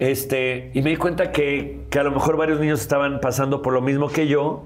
[0.00, 3.72] Este, y me di cuenta que, que a lo mejor varios niños estaban pasando por
[3.72, 4.64] lo mismo que yo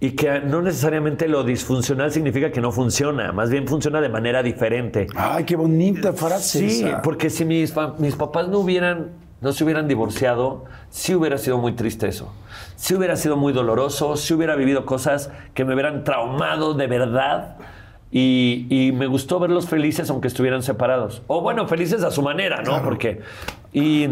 [0.00, 4.42] y que no necesariamente lo disfuncional significa que no funciona, más bien funciona de manera
[4.42, 5.08] diferente.
[5.16, 6.68] Ay, qué bonita frase.
[6.68, 7.02] Sí, esa.
[7.02, 9.08] porque si mis, papás no hubieran,
[9.40, 12.32] no se hubieran divorciado, sí hubiera sido muy triste eso.
[12.76, 17.56] Sí hubiera sido muy doloroso, sí hubiera vivido cosas que me hubieran traumado de verdad.
[18.10, 21.22] Y, y me gustó verlos felices aunque estuvieran separados.
[21.26, 22.82] O bueno, felices a su manera, ¿no?
[22.82, 23.20] Porque.
[23.72, 24.06] Y,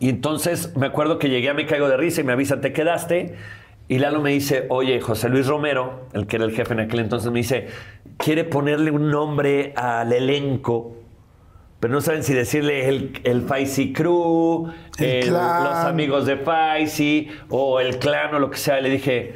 [0.00, 2.72] y entonces me acuerdo que llegué a Me Caigo de Risa y me avisan, te
[2.72, 3.36] quedaste.
[3.90, 7.00] Y Lalo me dice, oye, José Luis Romero, el que era el jefe en aquel
[7.00, 7.66] entonces, me dice,
[8.18, 10.94] quiere ponerle un nombre al elenco,
[11.80, 15.64] pero no saben si decirle el, el Faisy Crew, El el- clan.
[15.64, 18.80] los amigos de Faisy, o el clan o lo que sea.
[18.80, 19.34] Le dije,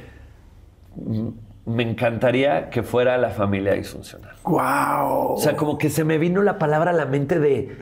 [0.95, 1.29] "Mm,
[1.67, 4.37] me encantaría que fuera la familia disfuncional.
[4.45, 5.33] Wow.
[5.33, 7.77] O sea, como que se me vino la palabra a la mente de.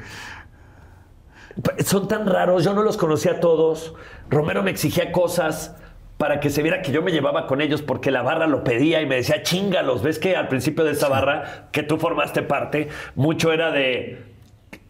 [1.84, 3.94] Son tan raros, yo no los conocía a todos.
[4.30, 5.76] Romero me exigía cosas
[6.22, 9.02] para que se viera que yo me llevaba con ellos porque la barra lo pedía
[9.02, 10.04] y me decía, chingalos.
[10.04, 14.22] ¿Ves que al principio de esa barra, que tú formaste parte, mucho era de.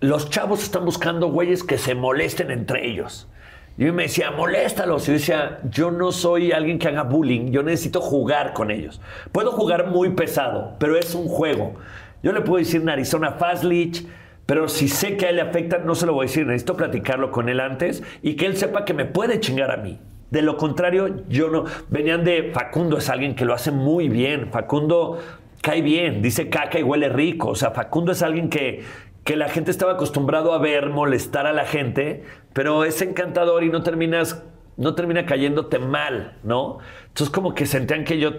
[0.01, 3.31] Los chavos están buscando güeyes que se molesten entre ellos.
[3.79, 5.05] Y me decía, moléstalos.
[5.05, 9.01] Y yo decía, yo no soy alguien que haga bullying, yo necesito jugar con ellos.
[9.33, 11.77] Puedo jugar muy pesado, pero es un juego.
[12.23, 14.07] Yo le puedo decir Arizona Fazlich,
[14.45, 16.47] pero si sé que a él le afecta, no se lo voy a decir.
[16.47, 19.99] Necesito platicarlo con él antes y que él sepa que me puede chingar a mí.
[20.33, 21.65] De lo contrario, yo no.
[21.91, 24.49] Venían de Facundo, es alguien que lo hace muy bien.
[24.51, 25.19] Facundo
[25.61, 27.51] cae bien, dice caca y huele rico.
[27.51, 28.83] O sea, Facundo es alguien que,
[29.25, 33.69] que la gente estaba acostumbrado a ver molestar a la gente, pero es encantador y
[33.69, 34.43] no terminas,
[34.79, 36.79] no termina cayéndote mal, ¿no?
[37.09, 38.31] Entonces como que sentían que yo,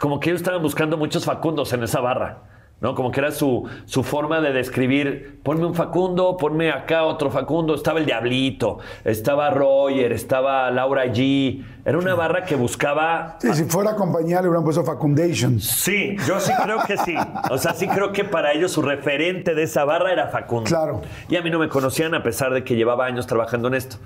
[0.00, 2.57] como que ellos estaban buscando muchos Facundos en esa barra.
[2.80, 2.94] ¿No?
[2.94, 7.74] Como que era su, su forma de describir, ponme un Facundo, ponme acá otro Facundo,
[7.74, 11.64] estaba el Diablito, estaba Roger, estaba Laura G.
[11.84, 15.64] Era una barra que buscaba Sí, si fuera compañía le hubieran puesto Facundations.
[15.64, 17.16] Sí, yo sí creo que sí.
[17.50, 20.68] O sea, sí creo que para ellos su referente de esa barra era Facundo.
[20.68, 21.02] Claro.
[21.28, 23.96] Y a mí no me conocían a pesar de que llevaba años trabajando en esto.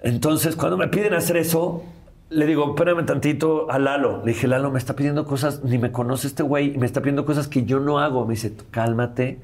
[0.00, 1.82] Entonces, cuando me piden hacer eso,
[2.30, 4.20] le digo, espérame tantito a Lalo.
[4.24, 7.00] Le dije, Lalo, me está pidiendo cosas, ni me conoce este güey, y me está
[7.00, 8.26] pidiendo cosas que yo no hago.
[8.26, 9.40] Me dice, cálmate,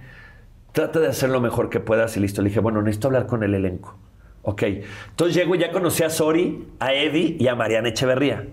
[0.72, 2.42] trata de hacer lo mejor que puedas y listo.
[2.42, 3.96] Le dije, bueno, necesito hablar con el elenco.
[4.42, 4.62] Ok.
[5.10, 8.46] Entonces llego y ya conocí a Sori, a Eddie y a Mariana Echeverría.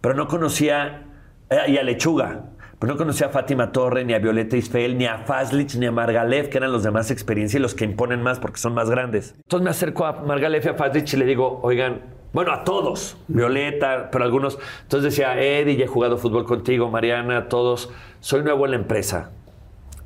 [0.00, 1.06] Pero no conocía,
[1.48, 2.46] eh, y a Lechuga.
[2.80, 5.92] Pero no conocía a Fátima Torre, ni a Violeta Isfel, ni a Fazlich, ni a
[5.92, 8.88] Margalef, que eran los de más experiencia y los que imponen más porque son más
[8.88, 9.34] grandes.
[9.36, 13.16] Entonces me acerco a Margalef y a Fazlich y le digo, oigan, bueno, a todos,
[13.28, 14.58] Violeta, pero algunos.
[14.82, 17.90] Entonces decía, Eddie, ya he jugado fútbol contigo, Mariana, todos.
[18.20, 19.30] Soy nuevo en la empresa.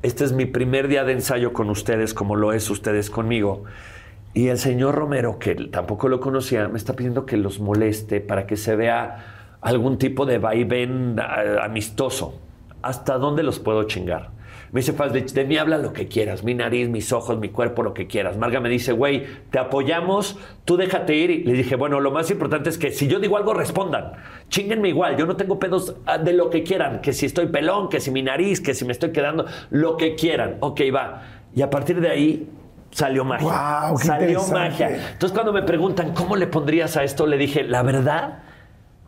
[0.02, 3.64] Este es mi primer día de ensayo con ustedes, como lo es ustedes conmigo.
[4.34, 8.46] Y el señor Romero, que tampoco lo conocía, me está pidiendo que los moleste para
[8.46, 12.40] que se vea algún tipo de vaivén eh, amistoso.
[12.82, 14.30] ¿Hasta dónde los puedo chingar?
[14.72, 17.82] Me dice Fazlich, de mí habla lo que quieras, mi nariz, mis ojos, mi cuerpo,
[17.82, 18.38] lo que quieras.
[18.38, 21.30] Marga me dice, güey, te apoyamos, tú déjate ir.
[21.30, 24.12] Y le dije, bueno, lo más importante es que si yo digo algo, respondan.
[24.48, 27.90] Chinguenme igual, yo no tengo pedos ah, de lo que quieran, que si estoy pelón,
[27.90, 30.56] que si mi nariz, que si me estoy quedando, lo que quieran.
[30.60, 31.22] Ok, va.
[31.54, 32.48] Y a partir de ahí
[32.92, 33.92] salió magia.
[33.98, 34.88] Qué salió magia.
[35.12, 37.26] Entonces cuando me preguntan, ¿cómo le pondrías a esto?
[37.26, 38.38] Le dije, la verdad,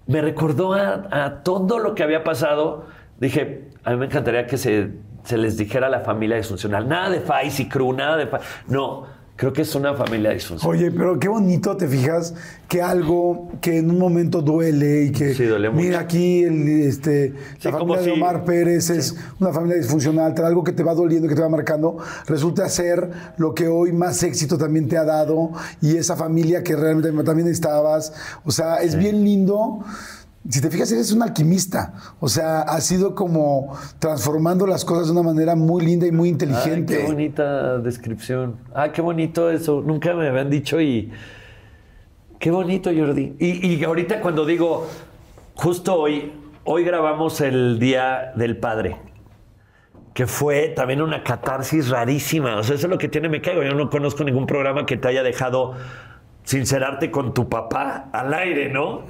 [0.08, 2.84] me recordó a, a todo lo que había pasado.
[3.18, 4.90] Dije, a mí me encantaría que se,
[5.24, 6.88] se les dijera a la familia disfuncional.
[6.88, 8.26] Nada de Fais y Crew, nada de...
[8.26, 9.04] Fa- No,
[9.36, 10.76] creo que es una familia disfuncional.
[10.78, 12.34] Oye, pero qué bonito, te fijas,
[12.68, 15.34] que algo que en un momento duele y que.
[15.34, 15.82] Sí, duele mucho.
[15.82, 20.34] Mira aquí, el, este, Sí, la familia de si- Omar Pérez es una familia disfuncional,
[20.44, 21.96] algo que te va doliendo, que te va marcando,
[22.26, 26.76] resulta ser lo que hoy más éxito también te ha dado y esa familia que
[26.76, 28.12] realmente también estabas.
[28.44, 29.80] O sea, es bien lindo.
[30.48, 31.94] Si te fijas, eres un alquimista.
[32.20, 36.28] O sea, has sido como transformando las cosas de una manera muy linda y muy
[36.28, 36.98] Ay, inteligente.
[36.98, 38.56] qué bonita descripción.
[38.74, 39.80] Ah, qué bonito eso.
[39.80, 41.10] Nunca me habían dicho y.
[42.38, 43.36] Qué bonito, Jordi.
[43.38, 44.86] Y, y ahorita cuando digo,
[45.54, 46.32] justo hoy,
[46.64, 48.96] hoy grabamos el Día del Padre,
[50.12, 52.58] que fue también una catarsis rarísima.
[52.58, 53.62] O sea, eso es lo que tiene Me Caigo.
[53.62, 55.72] Yo no conozco ningún programa que te haya dejado
[56.44, 59.02] sincerarte con tu papá al aire, ¿no?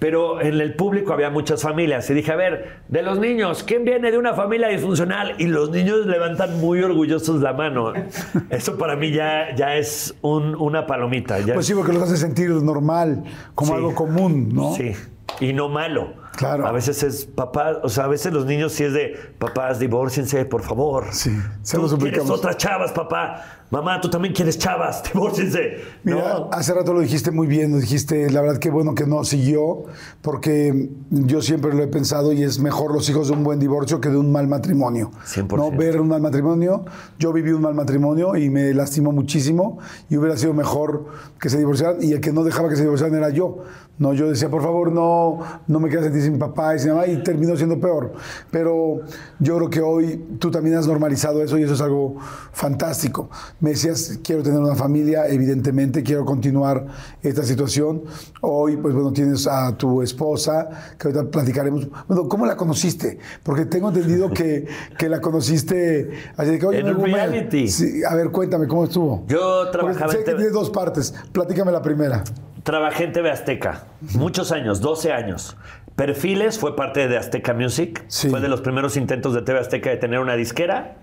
[0.00, 3.84] Pero en el público había muchas familias y dije, a ver, de los niños, ¿quién
[3.84, 5.36] viene de una familia disfuncional?
[5.38, 7.92] Y los niños levantan muy orgullosos la mano.
[8.50, 11.38] Eso para mí ya, ya es un- una palomita.
[11.38, 13.22] ya Pues es- sí, porque los hace sentir normal,
[13.54, 13.76] como Sí.
[13.76, 14.74] algo común, ¿no?
[14.74, 14.92] Sí,
[15.38, 16.14] y no malo.
[16.36, 16.66] Claro.
[16.66, 20.44] A veces es papá, o sea, a veces los niños sí es de papás, divórciense,
[20.46, 21.06] por favor.
[21.12, 21.30] Sí,
[21.62, 22.28] se lo suplicamos.
[22.30, 23.60] otras chavas, papá.
[23.72, 25.78] Mamá, tú también quieres chavas, divórciense.
[26.04, 26.50] Mira, no.
[26.52, 29.84] hace rato lo dijiste muy bien, lo dijiste, la verdad que bueno que no siguió,
[30.20, 33.98] porque yo siempre lo he pensado y es mejor los hijos de un buen divorcio
[33.98, 35.10] que de un mal matrimonio.
[35.24, 35.56] 100%.
[35.56, 36.84] No ver un mal matrimonio,
[37.18, 39.78] yo viví un mal matrimonio y me lastimó muchísimo
[40.10, 41.06] y hubiera sido mejor
[41.40, 43.64] que se divorciaran y el que no dejaba que se divorciaran era yo.
[43.98, 47.06] No, yo decía, por favor, no, no me quieras sentir sin papá y sin mamá
[47.06, 48.12] y terminó siendo peor.
[48.50, 49.02] Pero
[49.38, 52.16] yo creo que hoy tú también has normalizado eso y eso es algo
[52.52, 53.30] fantástico.
[53.62, 56.84] Me decías, quiero tener una familia, evidentemente, quiero continuar
[57.22, 58.02] esta situación.
[58.40, 60.68] Hoy, pues bueno, tienes a tu esposa,
[60.98, 61.86] que ahorita platicaremos.
[62.08, 63.20] Bueno, ¿cómo la conociste?
[63.44, 64.66] Porque tengo entendido que,
[64.98, 67.68] que la conociste así de que, oye, En un reality.
[67.68, 69.24] Sí, a ver, cuéntame, ¿cómo estuvo?
[69.28, 71.14] Yo Porque trabajaba sé en que TV dos partes.
[71.30, 72.24] Platícame la primera.
[72.64, 73.84] Trabajé en TV Azteca,
[74.14, 75.56] muchos años, 12 años.
[75.94, 78.28] Perfiles fue parte de Azteca Music, Sí.
[78.28, 80.96] fue de los primeros intentos de TV Azteca de tener una disquera.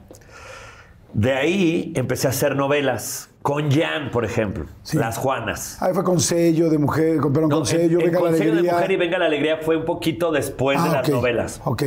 [1.13, 4.97] De ahí empecé a hacer novelas, con Jan, por ejemplo, Sí.
[4.97, 5.81] Las Juanas.
[5.81, 8.61] Ahí fue con sello de mujer, con, perdón, No, con sello, en venga la alegría.
[8.61, 11.61] de Mujer y Venga la Alegría fue un poquito después de Ah, las ok, novelas.
[11.65, 11.83] Ok.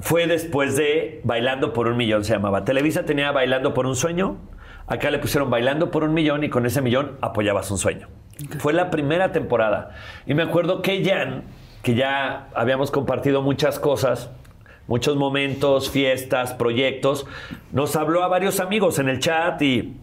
[0.00, 2.64] Fue después de Bailando por un Millón, se llamaba.
[2.64, 4.36] Televisa tenía Bailando por un Sueño.
[4.86, 8.08] Acá le pusieron Bailando por un Millón y con ese millón apoyabas un sueño.
[8.58, 9.90] Fue la primera temporada.
[10.26, 11.44] Y me acuerdo que Jan,
[11.82, 14.30] que ya habíamos compartido muchas cosas,
[14.86, 17.26] muchos momentos, fiestas, proyectos,
[17.72, 19.96] nos habló a varios amigos en el chat y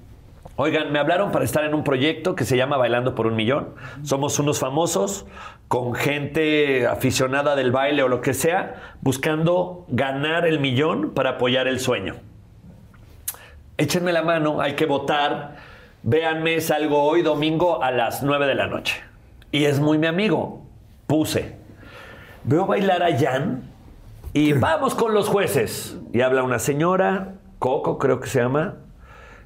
[0.61, 3.75] Oigan, me hablaron para estar en un proyecto que se llama Bailando por un Millón.
[4.03, 5.25] Somos unos famosos
[5.69, 11.69] con gente aficionada del baile o lo que sea, buscando ganar el millón para apoyar
[11.69, 12.15] el sueño.
[13.77, 15.55] Échenme la mano, hay que votar.
[16.03, 19.01] Véanme, salgo hoy domingo a las 9 de la noche.
[19.53, 20.65] Y es muy mi amigo.
[21.07, 21.55] Puse.
[22.43, 23.68] Veo bailar a Jan
[24.39, 25.99] y vamos con los jueces.
[26.13, 28.75] Y habla una señora, Coco creo que se llama.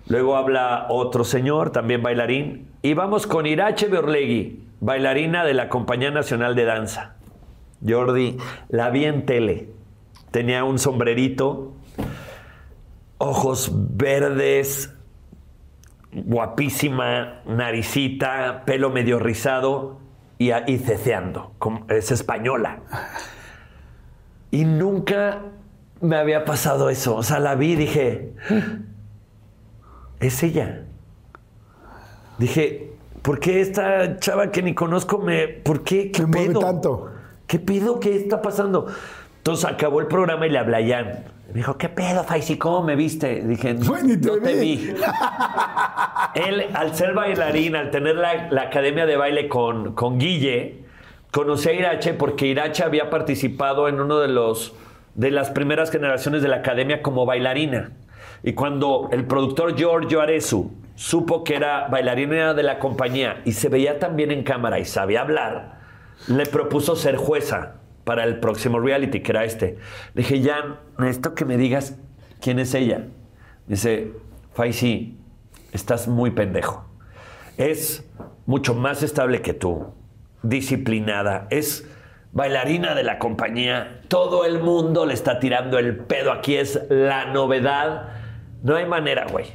[0.05, 2.67] Luego habla otro señor, también bailarín.
[2.83, 7.15] Y vamos con Irache Beorlegui, bailarina de la Compañía Nacional de Danza.
[7.83, 8.37] Jordi,
[8.69, 9.69] la vi en tele.
[10.29, 11.73] Tenía un sombrerito,
[13.17, 14.93] ojos verdes,
[16.11, 19.97] guapísima, naricita, pelo medio rizado
[20.37, 21.51] y, y ceceando.
[21.89, 22.83] Es española.
[24.53, 25.39] Y nunca
[25.99, 27.15] me había pasado eso.
[27.15, 28.33] O sea, la vi y dije,
[30.19, 30.83] es ella.
[32.37, 32.91] Dije,
[33.23, 35.47] ¿por qué esta chava que ni conozco me.
[35.47, 36.11] ¿Por qué?
[36.11, 36.59] ¿Qué Me pedo?
[36.59, 37.09] tanto.
[37.47, 37.99] ¿Qué pedo?
[37.99, 38.85] ¿Qué está pasando?
[39.37, 41.23] Entonces acabó el programa y le hablé a Jan.
[41.47, 42.59] Me dijo, ¿qué pedo, Faisy?
[42.59, 43.41] ¿Cómo me viste?
[43.41, 44.75] Dije, te no te vi".
[44.77, 44.93] vi.
[46.35, 50.82] Él, al ser bailarín, al tener la, la academia de baile con, con Guille,
[51.33, 54.75] conocí a Irache porque Irache había participado en uno de los
[55.15, 57.91] de las primeras generaciones de la academia como bailarina.
[58.43, 63.69] Y cuando el productor Giorgio Arezu supo que era bailarina de la compañía y se
[63.69, 65.79] veía tan bien en cámara y sabía hablar,
[66.27, 69.77] le propuso ser jueza para el próximo reality, que era este.
[70.13, 71.97] Le dije, Jan, necesito que me digas
[72.41, 73.07] quién es ella.
[73.67, 74.11] Dice,
[74.53, 75.17] Faisy,
[75.71, 76.85] estás muy pendejo.
[77.57, 78.07] Es
[78.45, 79.93] mucho más estable que tú,
[80.43, 81.89] disciplinada, es
[82.31, 87.25] bailarina de la compañía, todo el mundo le está tirando el pedo, aquí es la
[87.25, 88.09] novedad,
[88.63, 89.45] no hay manera, güey.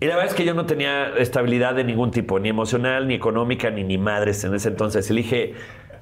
[0.00, 3.14] Y la verdad es que yo no tenía estabilidad de ningún tipo, ni emocional, ni
[3.14, 5.10] económica, ni ni madres en ese entonces.
[5.10, 5.54] Y dije,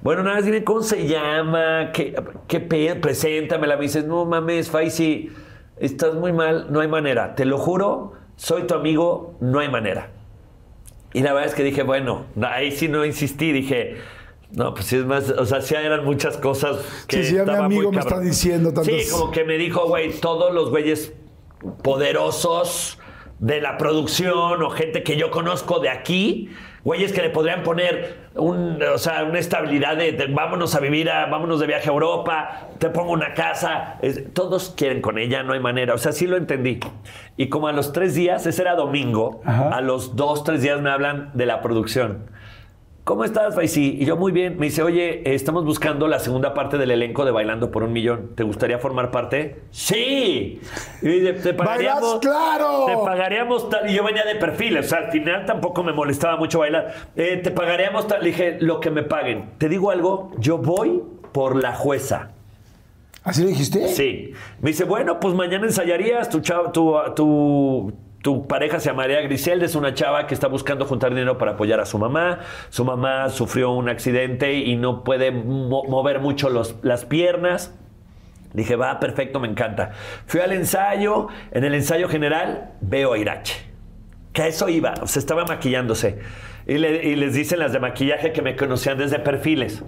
[0.02, 2.14] bueno, nada más dime cómo se llama, qué,
[2.46, 3.76] qué pedo, preséntamela.
[3.76, 5.30] Me dices, no mames, Faisy,
[5.78, 7.34] estás muy mal, no hay manera.
[7.34, 10.10] Te lo juro, soy tu amigo, no hay manera.
[11.14, 13.96] Y la verdad es que dije, bueno, ahí sí no insistí, dije,
[14.52, 16.78] no, pues sí es más, o sea, sí eran muchas cosas
[17.09, 19.86] que Sí, sí, ya mi amigo me está diciendo tantas- Sí, como que me dijo,
[19.89, 21.12] güey, todos los güeyes
[21.82, 22.98] poderosos
[23.39, 26.51] de la producción o gente que yo conozco de aquí,
[26.85, 31.10] güeyes que le podrían poner un, o sea, una estabilidad de, de vámonos a vivir,
[31.10, 35.43] a, vámonos de viaje a Europa, te pongo una casa, es- todos quieren con ella,
[35.43, 36.78] no hay manera, o sea, sí lo entendí.
[37.36, 39.68] Y como a los tres días, ese era domingo, Ajá.
[39.70, 42.31] a los dos, tres días me hablan de la producción.
[43.07, 43.99] ¿Cómo estás, Faisy?
[44.01, 44.59] Y yo muy bien.
[44.59, 48.33] Me dice, oye, estamos buscando la segunda parte del elenco de Bailando por un Millón.
[48.35, 49.61] ¿Te gustaría formar parte?
[49.70, 50.61] ¡Sí!
[51.03, 52.03] Y me dice, te pagaríamos...
[52.03, 52.87] ¡Bailas, claro!
[52.87, 53.89] Te pagaríamos tal...
[53.89, 56.93] Y yo venía de perfil, o sea, al final tampoco me molestaba mucho bailar.
[57.15, 58.23] Eh, te pagaríamos tal...
[58.23, 59.51] Le dije, lo que me paguen.
[59.59, 61.01] Te digo algo, yo voy
[61.31, 62.33] por la jueza.
[63.23, 63.87] ¿Así lo dijiste?
[63.87, 64.33] Sí.
[64.61, 66.28] Me dice, bueno, pues mañana ensayarías.
[66.28, 67.93] Tu, chava- tu, tu,
[68.27, 71.78] tu pareja se llamaría Griselda, es una chava que está buscando juntar dinero para apoyar
[71.78, 72.40] a su mamá.
[72.70, 77.73] Su mamá sufrió un accidente y no puede mo- mover mucho los- las piernas.
[78.53, 79.93] Dije, va, perfecto, me encanta.
[80.27, 81.28] Fui al ensayo.
[81.53, 83.55] En el ensayo general veo a Irache.
[84.32, 86.19] Que a eso iba, o sea, estaba maquillándose.
[86.66, 89.85] Y les dicen las de maquillaje que me conocían desde perfiles.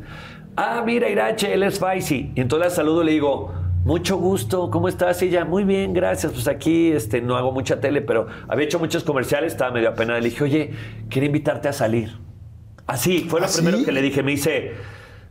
[0.56, 2.30] Ah, mira, Irache, él es Faisy.
[2.36, 3.52] Y entonces la saludo y le digo,
[3.88, 5.22] mucho gusto, ¿cómo estás?
[5.22, 6.30] Ella, muy bien, gracias.
[6.30, 10.20] Pues aquí este, no hago mucha tele, pero había hecho muchos comerciales, estaba medio apenada.
[10.20, 10.74] Le dije, oye,
[11.08, 12.18] quería invitarte a salir.
[12.86, 14.22] Así, fue lo ¿Ah, primero que le dije.
[14.22, 14.74] Me dice,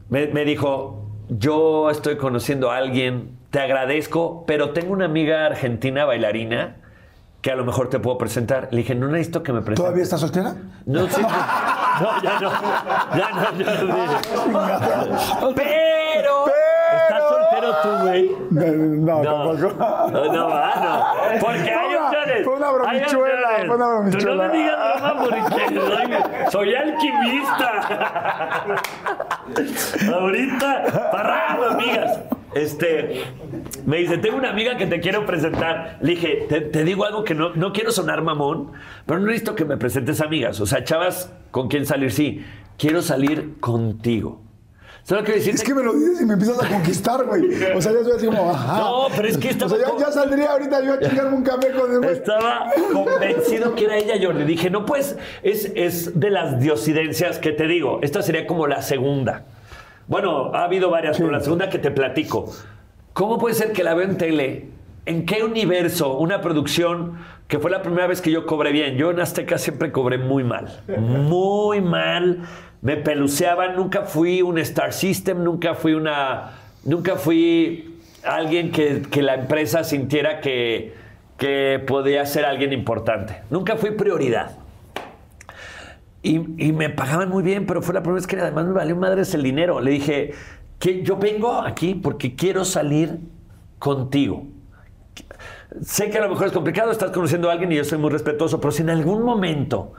[0.10, 6.06] me, me dijo, yo estoy conociendo a alguien, te agradezco, pero tengo una amiga argentina
[6.06, 6.78] bailarina
[7.42, 8.70] que a lo mejor te puedo presentar.
[8.72, 9.84] Le dije, no necesito que me presentes.
[9.84, 10.56] ¿Todavía estás soltera?
[10.88, 11.22] No, sí,
[12.02, 12.52] no, ya no.
[13.16, 13.84] Ya no, ya
[15.42, 15.54] no.
[15.54, 16.57] Pero.
[17.78, 19.00] ¿Estás soltero tú, güey?
[19.00, 20.12] No, No, tampoco.
[20.12, 21.06] no, no, no.
[21.40, 22.44] Porque hay opciones.
[22.44, 24.48] fue una bromichuela, fue una Tú no bromichuela.
[24.48, 25.42] me digas broma porque
[25.80, 27.70] soy, soy alquimista.
[30.14, 32.20] Ahorita, parrado, amigas.
[32.54, 33.24] Este,
[33.86, 35.98] me dice, tengo una amiga que te quiero presentar.
[36.02, 38.72] Le dije, te, te digo algo que no, no quiero sonar mamón,
[39.06, 40.60] pero no necesito que me presentes amigas.
[40.60, 42.44] O sea, chavas con quien salir, sí.
[42.78, 44.42] Quiero salir contigo.
[45.08, 47.46] Solo quiero decirte Es que me lo dices y me empiezas a conquistar, güey.
[47.74, 48.80] O sea, ya estoy así como, ajá.
[48.80, 51.44] No, pero es que O estaba sea, ya, ya saldría ahorita yo a chingarme un
[51.44, 52.12] café con el güey.
[52.12, 54.18] Estaba convencido que era ella.
[54.18, 58.00] Yo le dije, no, pues es, es de las diosidencias que te digo.
[58.02, 59.46] Esta sería como la segunda.
[60.08, 62.54] Bueno, ha habido varias, pero la segunda que te platico.
[63.14, 64.68] ¿Cómo puede ser que la veo en tele?
[65.06, 66.18] ¿En qué universo?
[66.18, 67.18] Una producción
[67.48, 68.98] que fue la primera vez que yo cobré bien.
[68.98, 70.82] Yo en Azteca siempre cobré muy mal.
[70.98, 72.42] Muy mal.
[72.88, 73.76] Me peluceaban.
[73.76, 75.44] Nunca fui un Star System.
[75.44, 76.54] Nunca fui una.
[76.86, 80.94] Nunca fui alguien que, que la empresa sintiera que,
[81.38, 83.42] que podía ser alguien importante.
[83.50, 84.60] Nunca fui prioridad.
[86.24, 86.36] Y,
[86.66, 89.34] y me pagaban muy bien, pero fue la primera vez que además me valió madres
[89.34, 89.82] el dinero.
[89.82, 90.32] Le dije
[90.80, 93.20] que yo vengo aquí porque quiero salir
[93.80, 94.48] contigo.
[95.82, 98.12] Sé que a lo mejor es complicado, estás conociendo a alguien y yo soy muy
[98.12, 99.92] respetuoso, pero si en algún momento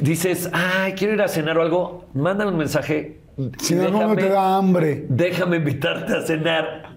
[0.00, 3.18] dices, ay, quiero ir a cenar o algo, mándame un mensaje.
[3.58, 5.04] Si algún momento te da hambre.
[5.08, 6.90] Déjame invitarte a cenar.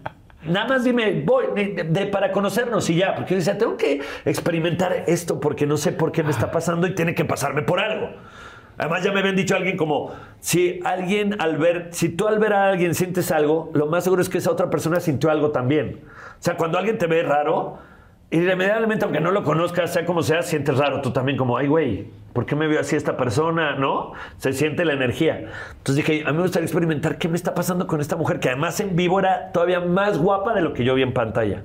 [0.45, 4.01] Nada más dime, voy, de- de- para conocernos y ya, porque yo decía, tengo que
[4.25, 7.79] experimentar esto porque no sé por qué me está pasando y tiene que pasarme por
[7.79, 8.09] algo.
[8.77, 12.53] Además ya me habían dicho alguien como, si alguien al ver, si tú al ver
[12.53, 16.01] a alguien sientes algo, lo más seguro es que esa otra persona sintió algo también.
[16.07, 17.77] O sea, cuando alguien te ve raro,
[18.31, 21.01] irremediablemente, aunque no lo conozcas, sea como sea, sientes raro.
[21.01, 23.75] Tú también como, ay, güey, ¿por qué me veo así esta persona?
[23.75, 24.13] ¿No?
[24.37, 25.51] Se siente la energía.
[25.77, 28.49] Entonces dije, a mí me gustaría experimentar qué me está pasando con esta mujer, que
[28.49, 31.63] además en vivo era todavía más guapa de lo que yo vi en pantalla.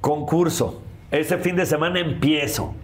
[0.00, 0.82] Concurso.
[1.10, 2.74] Ese fin de semana empiezo.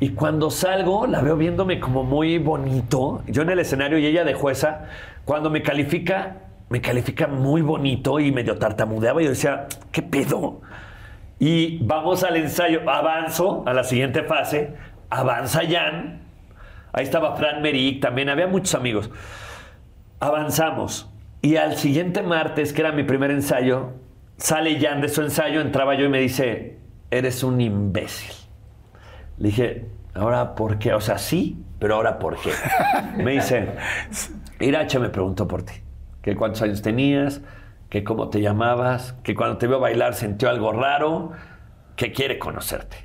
[0.00, 3.22] Y cuando salgo, la veo viéndome como muy bonito.
[3.26, 4.86] Yo en el escenario y ella de jueza.
[5.24, 6.36] Cuando me califica,
[6.68, 9.20] me califica muy bonito y medio tartamudeaba.
[9.20, 10.60] Y yo decía, ¿qué pedo?
[11.38, 12.88] Y vamos al ensayo.
[12.88, 14.74] Avanzo a la siguiente fase.
[15.10, 16.22] Avanza Jan.
[16.92, 18.28] Ahí estaba Fran Meric también.
[18.28, 19.10] Había muchos amigos.
[20.20, 21.10] Avanzamos.
[21.40, 23.92] Y al siguiente martes, que era mi primer ensayo,
[24.36, 26.78] sale Jan de su ensayo, entraba yo y me dice,
[27.10, 28.34] eres un imbécil.
[29.38, 30.94] Le dije, ¿ahora por qué?
[30.94, 32.50] O sea, sí, pero ¿ahora por qué?
[33.16, 33.68] Me dice,
[34.60, 35.74] Irache me preguntó por ti.
[36.22, 37.40] Que cuántos años tenías,
[37.88, 41.32] que cómo te llamabas, que cuando te vio bailar sintió algo raro,
[41.96, 42.96] que quiere conocerte.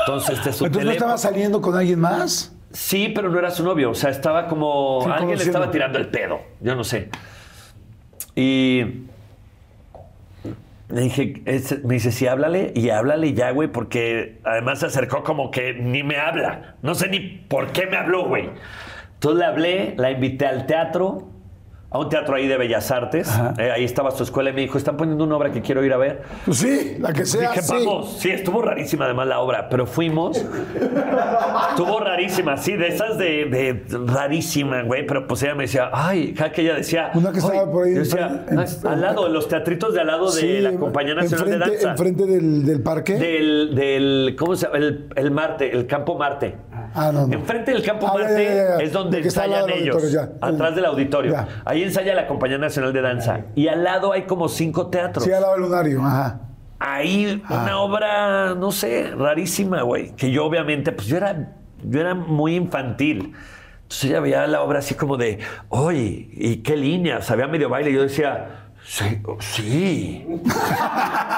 [0.00, 2.54] Entonces te su Entonces no estaba saliendo con alguien más.
[2.72, 3.90] Sí, pero no era su novio.
[3.90, 5.00] O sea, estaba como.
[5.04, 6.40] Sí, alguien le estaba tirando el pedo.
[6.60, 7.08] Yo no sé.
[8.34, 9.04] Y.
[10.90, 15.22] Le dije, es- me dice, sí, háblale y háblale ya, güey, porque además se acercó
[15.22, 16.76] como que ni me habla.
[16.80, 18.48] No sé ni por qué me habló, güey.
[19.14, 21.28] Entonces le hablé, la invité al teatro,
[21.90, 23.30] a un teatro ahí de Bellas Artes.
[23.58, 25.92] Eh, ahí estaba su escuela y me dijo, están poniendo una obra que quiero ir
[25.92, 26.22] a ver.
[26.44, 27.48] Pues sí, la que sea.
[27.50, 27.72] Dije, sí.
[27.72, 30.36] vamos, sí, estuvo rarísima además la obra, pero fuimos.
[31.70, 36.34] estuvo rarísima, sí, de esas de, de rarísima, güey, pero pues ella me decía, ay,
[36.36, 37.10] ja, que ella decía.
[37.14, 40.06] Una que estaba por ahí yo decía, en- "Ay, al lado, los teatritos de al
[40.08, 41.90] lado de Sí, la Compañía Nacional de Danza.
[41.92, 43.14] Enfrente del, del parque.
[43.14, 44.78] Del, del, ¿cómo se llama?
[44.78, 46.54] El, el Marte, el Campo Marte.
[46.94, 47.34] Ah, no, no.
[47.34, 48.84] Enfrente del Campo Ah, Marte ya, ya, ya.
[48.84, 50.16] es donde ensayan ellos.
[50.40, 51.34] Atrás del auditorio.
[51.64, 53.40] Ahí ensaya la Compañía Nacional de Danza.
[53.54, 55.24] Y al lado hay como cinco teatros.
[55.24, 56.00] Sí, al lado del lunario.
[56.04, 56.40] Ajá.
[56.80, 57.62] Ahí Ah.
[57.64, 60.14] una obra, no sé, rarísima, güey.
[60.14, 61.52] Que yo obviamente, pues yo era,
[61.82, 63.32] yo era muy infantil.
[63.82, 65.38] Entonces ella veía la obra así como de,
[65.70, 67.30] oye, ¿y qué líneas?
[67.30, 67.90] Había medio baile.
[67.90, 70.26] Y yo decía, sí, oh, sí.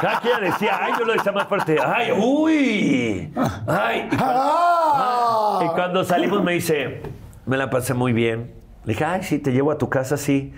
[0.01, 3.33] Cada ella decía, ay, yo lo decía más fuerte, ay, uy,
[3.67, 4.09] ay.
[4.11, 5.61] Y cuando, ¡Ah!
[5.65, 7.03] y cuando salimos me dice,
[7.47, 8.55] me la pasé muy bien.
[8.85, 10.53] Le dije, ay, sí, te llevo a tu casa, sí.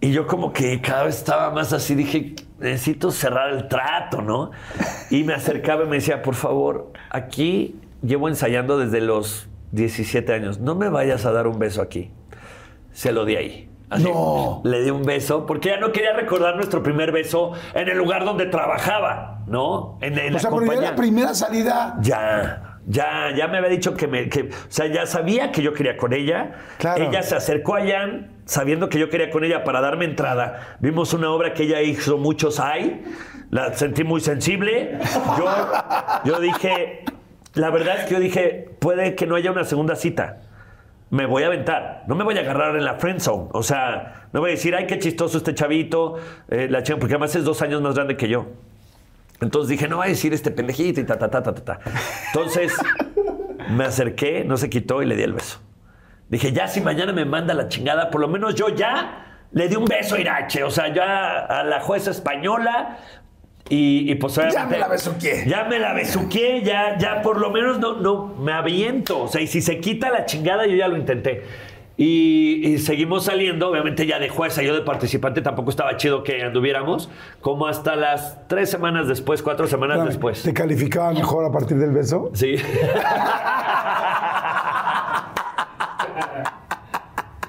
[0.00, 4.50] Y yo como que cada vez estaba más así, dije, necesito cerrar el trato, ¿no?
[5.10, 10.58] Y me acercaba y me decía, por favor, aquí llevo ensayando desde los 17 años,
[10.58, 12.10] no me vayas a dar un beso aquí.
[12.92, 13.71] Se lo di ahí.
[13.92, 14.60] Así, No.
[14.64, 18.24] Le di un beso, porque ya no quería recordar nuestro primer beso en el lugar
[18.24, 19.98] donde trabajaba, ¿no?
[20.00, 20.90] En, en O la sea, pero ya compañía.
[20.90, 21.96] la primera salida.
[22.00, 25.74] Ya, ya, ya me había dicho que me, que, o sea, ya sabía que yo
[25.74, 26.52] quería con ella.
[26.78, 27.04] Claro.
[27.04, 30.76] Ella se acercó a Jan sabiendo que yo quería con ella para darme entrada.
[30.80, 33.04] Vimos una obra que ella hizo muchos hay,
[33.50, 34.98] la sentí muy sensible.
[35.38, 35.44] Yo,
[36.24, 37.04] yo dije,
[37.54, 40.40] la verdad es que yo dije, puede que no haya una segunda cita.
[41.12, 43.48] Me voy a aventar, no me voy a agarrar en la friend zone.
[43.52, 46.16] O sea, no voy a decir, ay, qué chistoso este chavito,
[46.48, 48.46] eh, la chica, porque además es dos años más grande que yo.
[49.42, 51.80] Entonces dije, no va a decir este pendejito y ta, ta, ta, ta, ta.
[52.28, 52.72] Entonces
[53.68, 55.60] me acerqué, no se quitó y le di el beso.
[56.30, 59.76] Dije, ya si mañana me manda la chingada, por lo menos yo ya le di
[59.76, 60.64] un beso Irache.
[60.64, 62.96] O sea, ya a la jueza española.
[63.74, 65.44] Y, y pues obviamente- me la besuqué.
[65.46, 69.22] Ya me la besuqué, ya, ya por lo menos no, no, me aviento.
[69.22, 71.42] O sea, y si se quita la chingada, yo ya lo intenté.
[71.96, 76.42] Y, y seguimos saliendo, obviamente ya de jueza, yo de participante tampoco estaba chido que
[76.42, 77.08] anduviéramos,
[77.40, 80.42] como hasta las tres semanas después, cuatro semanas después.
[80.42, 82.30] ¿Te calificaba mejor a partir del beso?
[82.34, 82.56] Sí.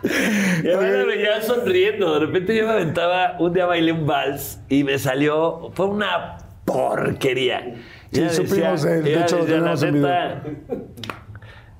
[0.63, 2.13] Y me veía sonriendo.
[2.13, 6.37] De repente yo me aventaba, un día bailé un vals y me salió, fue una
[6.65, 7.75] porquería.
[8.11, 10.43] Sí, supimos, eh, de hecho, decía, la neta,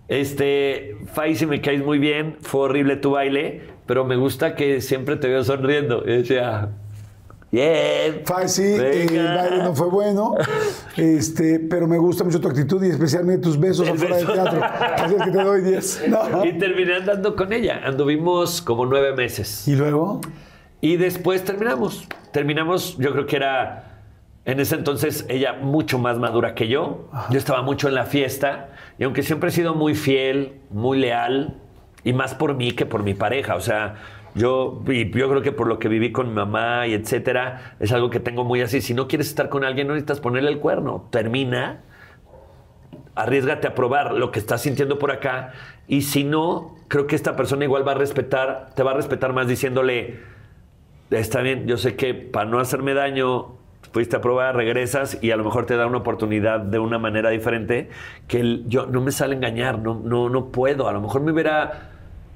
[0.08, 4.82] este, Fai, si me caes muy bien, fue horrible tu baile, pero me gusta que
[4.82, 6.04] siempre te veo sonriendo.
[6.06, 6.70] Y decía,
[7.54, 8.24] bien.
[8.48, 9.36] Sí, eh, el venga".
[9.36, 10.36] baile no fue bueno,
[10.98, 14.42] este, pero me gusta mucho tu actitud y especialmente tus besos El afuera del beso.
[14.44, 14.62] teatro.
[14.64, 16.04] Así es que te doy 10.
[16.10, 16.46] No.
[16.46, 17.82] Y terminé andando con ella.
[17.86, 19.68] Anduvimos como nueve meses.
[19.68, 20.22] ¿Y luego?
[20.82, 22.08] Y después terminamos.
[22.32, 24.02] Terminamos, yo creo que era
[24.46, 27.10] en ese entonces ella mucho más madura que yo.
[27.30, 28.70] Yo estaba mucho en la fiesta.
[29.00, 31.58] Y aunque siempre he sido muy fiel, muy leal,
[32.04, 33.56] y más por mí que por mi pareja.
[33.56, 33.96] O sea,
[34.36, 38.20] yo, yo creo que por lo que viví con mamá y etcétera, es algo que
[38.20, 38.82] tengo muy así.
[38.82, 41.08] Si no quieres estar con alguien, no necesitas ponerle el cuerno.
[41.12, 41.82] Termina,
[43.16, 45.54] arriesgate a probar lo que estás sintiendo por acá.
[45.88, 49.34] Y si no, creo que esta persona igual va a respetar, te va a respetar
[49.34, 50.20] más diciéndole,
[51.12, 53.58] está bien, yo sé que para no hacerme daño
[53.92, 57.30] fuiste a prueba, regresas y a lo mejor te da una oportunidad de una manera
[57.30, 57.90] diferente
[58.28, 60.88] que yo no me sale engañar, no, no, no puedo.
[60.88, 61.93] A lo mejor me hubiera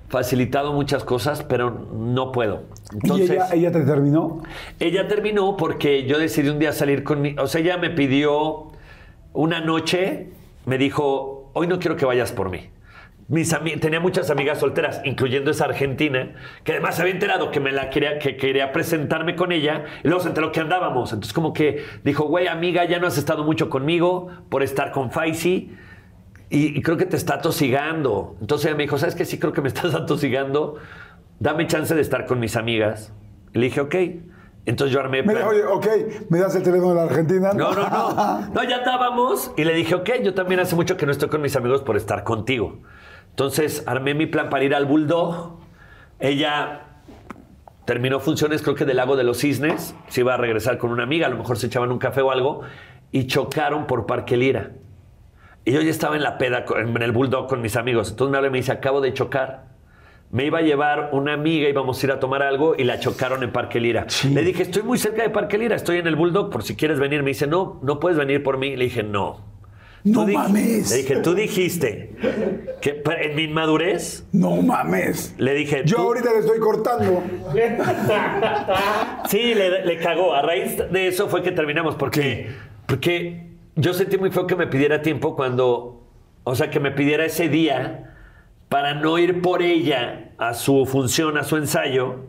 [0.10, 2.64] facilitado muchas cosas, pero no puedo.
[2.94, 4.44] Entonces, ¿Y ella, ella te terminó?
[4.80, 7.36] ella terminó porque yo decidí un día salir con mi...
[7.38, 8.68] O sea, ella me pidió
[9.34, 10.30] una noche,
[10.66, 12.70] me dijo, hoy no quiero que vayas por mí.
[13.30, 17.74] Mis tenía muchas amigas solteras, incluyendo esa argentina, que además se había enterado que me
[17.74, 21.12] la quería, que quería presentarme con ella, y luego se enteró que andábamos.
[21.12, 25.12] Entonces como que dijo, güey, amiga, ya no has estado mucho conmigo por estar con
[25.12, 25.76] Faisy.
[26.50, 28.36] Y, y creo que te está atosigando.
[28.40, 29.26] Entonces ella me dijo, ¿sabes qué?
[29.26, 30.76] Sí creo que me estás atosigando.
[31.40, 33.14] Dame chance de estar con mis amigas.
[33.54, 33.96] Le dije, ok.
[34.66, 35.24] Entonces yo armé...
[35.24, 35.88] Plan- oye, ok,
[36.30, 37.52] ¿me das el teléfono de la Argentina?
[37.54, 38.48] no, no, no.
[38.54, 39.52] No, ya estábamos.
[39.56, 41.96] Y le dije, ok, yo también hace mucho que no estoy con mis amigos por
[41.96, 42.80] estar contigo.
[43.30, 45.58] Entonces armé mi plan para ir al Bulldog.
[46.20, 46.82] Ella
[47.86, 49.96] terminó funciones, creo que del Lago de los Cisnes.
[50.10, 52.32] Se iba a regresar con una amiga, a lo mejor se echaban un café o
[52.32, 52.62] algo.
[53.12, 54.72] Y chocaron por Parque Lira.
[55.68, 58.10] Y yo ya estaba en la peda, en el Bulldog con mis amigos.
[58.12, 59.66] Entonces me habla y me dice, acabo de chocar.
[60.32, 63.44] Me iba a llevar una amiga, íbamos a ir a tomar algo y la chocaron
[63.44, 64.08] en Parque Lira.
[64.32, 67.00] Le dije, estoy muy cerca de Parque Lira, estoy en el Bulldog, por si quieres
[67.00, 67.22] venir.
[67.22, 68.78] Me dice, no, no puedes venir por mí.
[68.78, 69.46] Le dije, no.
[70.06, 70.90] No mames.
[70.90, 72.16] Le dije, tú dijiste
[72.82, 75.36] que en mi inmadurez, No mames.
[75.38, 77.24] le dije, Yo ahorita le estoy cortando.
[79.28, 80.34] Sí, le, le cagó.
[80.34, 81.96] A raíz de eso fue que terminamos.
[81.96, 82.52] Porque,
[82.86, 86.04] porque yo sentí muy feo que me pidiera tiempo cuando.
[86.44, 88.16] O sea, que me pidiera ese día
[88.70, 92.26] para no ir por ella a su función, a su ensayo,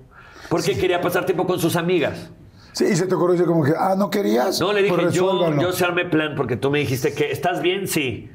[0.49, 2.31] porque quería pasar tiempo con sus amigas.
[2.73, 4.61] Sí, y se te ocurrió como que, ah, ¿no querías?
[4.61, 7.61] No, le dije, Pues yo, yo se armé plan porque tú me dijiste que estás
[7.61, 8.31] bien, sí.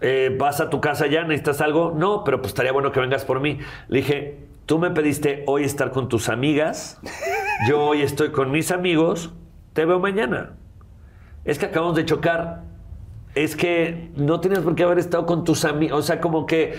[0.00, 1.22] Eh, ¿Vas a tu casa ya?
[1.22, 1.92] ¿Necesitas algo?
[1.94, 3.58] No, pero pues estaría bueno que vengas por mí.
[3.88, 7.00] Le dije, tú me pediste hoy estar con tus amigas.
[7.68, 9.32] Yo hoy estoy con mis amigos.
[9.72, 10.56] Te veo mañana.
[11.44, 12.62] Es que acabamos de chocar.
[13.34, 15.98] Es que no tienes por qué haber estado con tus amigos.
[15.98, 16.74] O sea, como que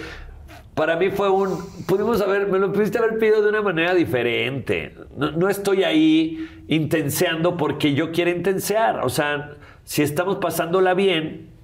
[0.73, 1.57] para mí fue un.
[1.85, 2.47] Pudimos haber.
[2.47, 4.93] Me lo pudiste haber pedido de una manera diferente.
[5.15, 9.03] No, no estoy ahí intenseando porque yo quiero intensear.
[9.05, 9.51] O sea,
[9.83, 11.54] si estamos pasándola bien.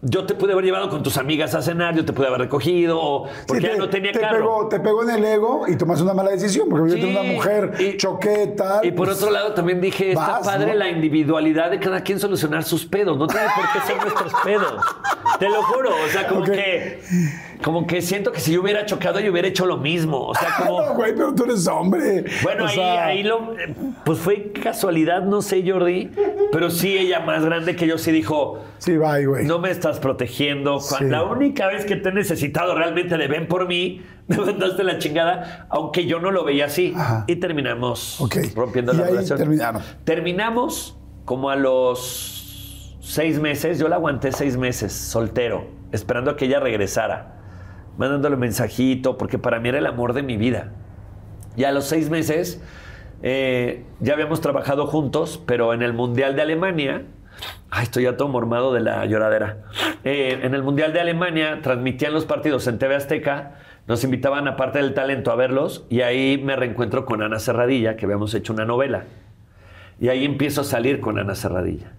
[0.00, 3.00] Yo te pude haber llevado con tus amigas a cenar, yo te pude haber recogido,
[3.00, 4.36] o porque Sí, ya no tenía te carro.
[4.38, 7.18] Pegó, te pegó en el ego y tomaste una mala decisión, porque yo Sí, tengo
[7.20, 8.78] una mujer y- choqueta.
[8.84, 10.74] Y por otro lado también dije, está padre ¿no?
[10.74, 13.18] la individualidad de cada quien solucionar sus pedos.
[13.18, 14.84] No tiene por qué ser nuestros pedos.
[15.40, 15.90] Te lo juro.
[15.90, 17.00] O sea, como que.
[17.62, 20.26] Como que siento que si yo hubiera chocado, yo hubiera hecho lo mismo.
[20.28, 20.80] O sea, Ah, como.
[20.82, 22.24] no, güey, pero tú eres hombre.
[22.42, 23.54] Bueno, O ahí, sea, ahí lo.
[24.04, 26.10] Pues fue casualidad, no sé, Jordi.
[26.52, 28.60] Pero sí, ella más grande que yo sí dijo.
[28.78, 29.44] Sí, bye, güey.
[29.44, 30.80] No me estás protegiendo.
[30.80, 31.04] Sí.
[31.04, 34.98] La única vez que te he necesitado realmente de ven por mí, me mandaste la
[34.98, 36.94] chingada, aunque yo no lo veía así.
[36.96, 37.24] Ajá.
[37.26, 38.18] Y terminamos
[38.54, 39.38] rompiendo Y la ahí relación.
[39.38, 39.82] terminaron.
[40.04, 43.78] Terminamos como a los seis meses.
[43.78, 47.34] Yo la aguanté seis meses, soltero, esperando a que ella regresara.
[47.98, 50.72] Mandándole mensajito, porque para mí era el amor de mi vida.
[51.56, 52.62] Y a los seis meses
[53.22, 57.02] eh, ya habíamos trabajado juntos, pero en el Mundial de Alemania,
[57.82, 59.58] estoy ya todo mormado de la lloradera.
[60.04, 63.56] Eh, en el Mundial de Alemania transmitían los partidos en TV Azteca,
[63.88, 67.96] nos invitaban a parte del talento a verlos y ahí me reencuentro con Ana Serradilla,
[67.96, 69.04] que habíamos hecho una novela.
[70.00, 71.92] Y ahí empiezo a salir con Ana Serradilla.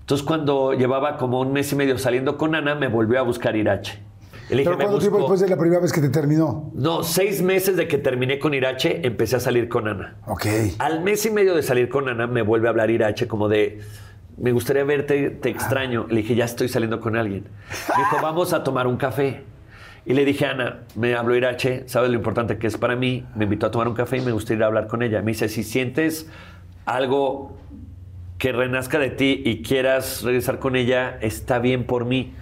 [0.00, 3.54] Entonces cuando llevaba como un mes y medio saliendo con Ana, me volvió a buscar
[3.54, 4.00] Irache.
[4.48, 5.32] Y le dije, ¿Pero "Me cuánto tiempo buscó".
[5.32, 6.70] después de la primera vez que te terminó?
[6.74, 10.16] No, seis meses de que terminé con Irache, empecé a salir con Ana.
[10.26, 10.46] Ok.
[10.78, 13.80] Al mes y medio de salir con Ana, me vuelve a hablar Irache como de,
[14.36, 16.06] me gustaría verte, te extraño.
[16.08, 17.44] Le dije, ya estoy saliendo con alguien.
[17.96, 19.42] Me dijo, vamos a tomar un café.
[20.04, 23.24] Y le dije, Ana, me habló Irache, sabes lo importante que es para mí.
[23.34, 25.20] Me invitó a tomar un café y me gustaría ir a hablar con ella.
[25.22, 26.28] Me dice, si sientes
[26.84, 27.56] algo
[28.38, 32.32] que renazca de ti y quieras regresar con ella, está bien por mí.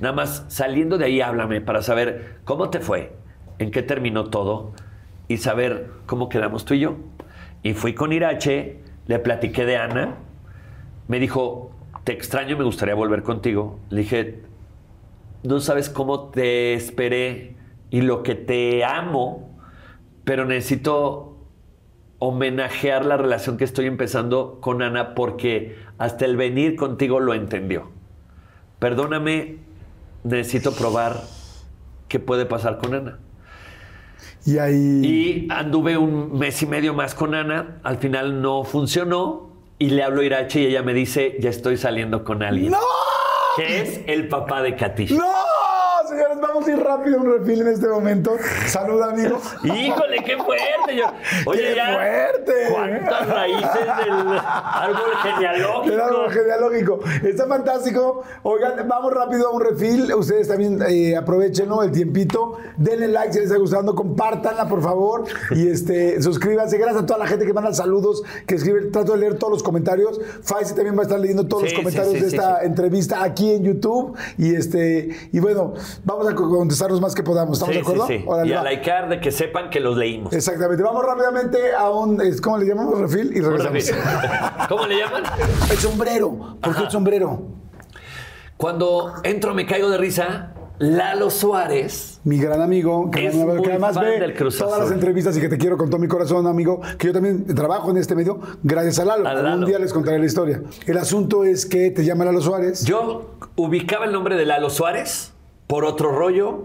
[0.00, 3.12] Nada más saliendo de ahí, háblame para saber cómo te fue,
[3.58, 4.72] en qué terminó todo
[5.26, 6.96] y saber cómo quedamos tú y yo.
[7.62, 10.16] Y fui con Irache, le platiqué de Ana,
[11.08, 11.72] me dijo,
[12.04, 13.80] te extraño, me gustaría volver contigo.
[13.90, 14.40] Le dije,
[15.42, 17.56] no sabes cómo te esperé
[17.90, 19.58] y lo que te amo,
[20.24, 21.36] pero necesito
[22.18, 27.90] homenajear la relación que estoy empezando con Ana porque hasta el venir contigo lo entendió.
[28.78, 29.58] Perdóname,
[30.28, 31.22] necesito probar
[32.08, 33.18] qué puede pasar con Ana.
[34.44, 34.76] Y ahí.
[34.76, 40.02] Y anduve un mes y medio más con Ana, al final no funcionó y le
[40.02, 42.72] hablo a Irache y ella me dice, ya estoy saliendo con alguien.
[42.72, 42.78] ¡No!
[43.56, 45.06] Que es el papá de Katy.
[45.14, 45.47] ¡No!
[46.18, 48.36] Señoras más, vamos a ir rápido a un refil en este momento.
[48.66, 49.40] Salud, amigo.
[49.62, 50.96] Híjole, qué fuerte.
[50.96, 51.04] Yo,
[51.46, 51.94] oye, ¡Qué ya.
[51.94, 52.52] fuerte!
[52.72, 55.94] ¿Cuántas raíces del árbol genealógico?
[55.94, 57.00] El árbol genealógico.
[57.22, 58.24] Está fantástico.
[58.42, 60.12] Oigan, vamos rápido a un refil.
[60.12, 62.58] Ustedes también eh, aprovechenlo el tiempito.
[62.76, 63.94] Denle like si les está gustando.
[63.94, 65.24] Compártanla, por favor.
[65.52, 66.78] Y este, suscríbanse.
[66.78, 68.86] Gracias a toda la gente que manda saludos, que escribe.
[68.90, 70.20] Trato de leer todos los comentarios.
[70.42, 73.22] Faisy también va a estar leyendo todos Sí, los comentarios sí, sí, de esta entrevista
[73.22, 74.16] aquí en YouTube.
[74.36, 75.74] Y este, y bueno,
[76.08, 77.58] vamos a contestarlos más que podamos.
[77.58, 78.06] ¿Estamos Sí, de acuerdo?
[78.06, 78.24] sí, sí.
[78.26, 80.32] Órale, Y a likear de que sepan que los leímos.
[80.32, 80.82] Exactamente.
[80.82, 82.98] Vamos rápidamente a un, ¿cómo le llamamos?
[83.00, 83.72] Refil y Un regresamos.
[83.72, 83.94] refil.
[84.68, 85.22] ¿Cómo le llaman?
[85.70, 86.56] El sombrero.
[86.60, 87.42] ¿Por qué el sombrero?
[88.56, 92.20] Cuando entro me caigo de risa, Lalo Suárez.
[92.24, 95.58] mi gran amigo, que, Es además- que además ve todas las entrevistas y que te
[95.58, 99.04] quiero con todo mi corazón, amigo, que yo también trabajo en este medio, gracias a
[99.04, 99.28] Lalo.
[99.28, 99.66] A Lalo.
[99.66, 100.62] día les contaré la historia.
[100.86, 102.84] El asunto es que te llama Lalo Suárez.
[102.84, 105.32] Yo ubicaba el nombre de Lalo Suárez
[105.68, 106.64] por otro rollo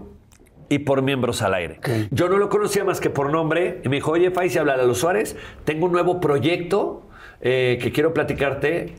[0.68, 1.78] y por miembros al aire.
[2.10, 4.94] Yo no lo conocía más que por nombre y me dijo, oye, Faisy, habla Lalo
[4.94, 7.02] Suárez, tengo un nuevo proyecto
[7.40, 8.96] eh, que quiero platicarte.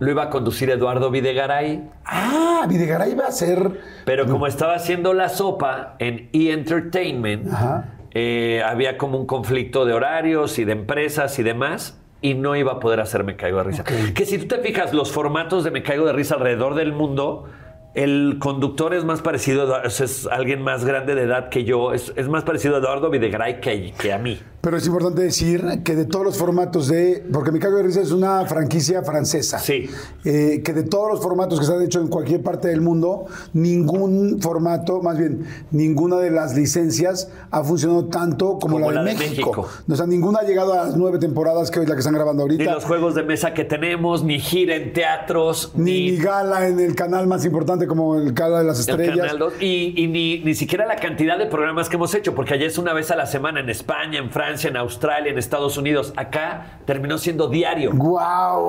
[0.00, 3.80] Lo iba a conducir Eduardo Videgaray, Ah, Videgaray va a ser.
[4.04, 6.52] pero como estaba haciendo la sopa en E!
[6.52, 7.94] Entertainment, Ajá.
[8.12, 12.00] eh, había como un conflicto de horarios y de empresas y demás.
[12.20, 13.84] Y no iba a poder hacer Me Caigo de Risa.
[13.84, 17.46] Que si tú te fijas, los formatos de Me Caigo de Risa alrededor del mundo,
[17.94, 21.92] el conductor es más parecido, a Eduardo- es alguien más grande de edad que yo,
[21.92, 24.38] es, es más parecido a Eduardo Videgaray que, que a mí.
[24.60, 27.24] Pero es importante decir que de todos los formatos de.
[27.32, 29.58] Porque Mi Cago de Risa es una franquicia francesa.
[29.60, 29.88] Sí.
[30.24, 33.26] Eh, que de todos los formatos que se han hecho en cualquier parte del mundo,
[33.52, 38.94] ningún formato, más bien, ninguna de las licencias ha funcionado tanto como, Como la, de,
[38.94, 39.50] la de México.
[39.52, 39.68] México.
[39.88, 42.44] O sea, ninguna ha llegado a las nueve temporadas que es la que están grabando
[42.46, 42.74] Ni ahorita.
[42.74, 46.94] los juegos de mesa que tenemos, ni gira en teatros, Ni, ni, gala en el
[46.96, 49.26] canal más importante como el Gala de las el Estrellas.
[49.26, 52.54] Canal 2, y, y ni, ni siquiera la cantidad de programas que hemos hecho, porque
[52.54, 55.76] allá es una vez a la semana en España, en Francia, en Australia, en Estados
[55.76, 56.12] Unidos.
[56.16, 57.92] Acá terminó siendo diario.
[57.94, 58.68] ¡Guau!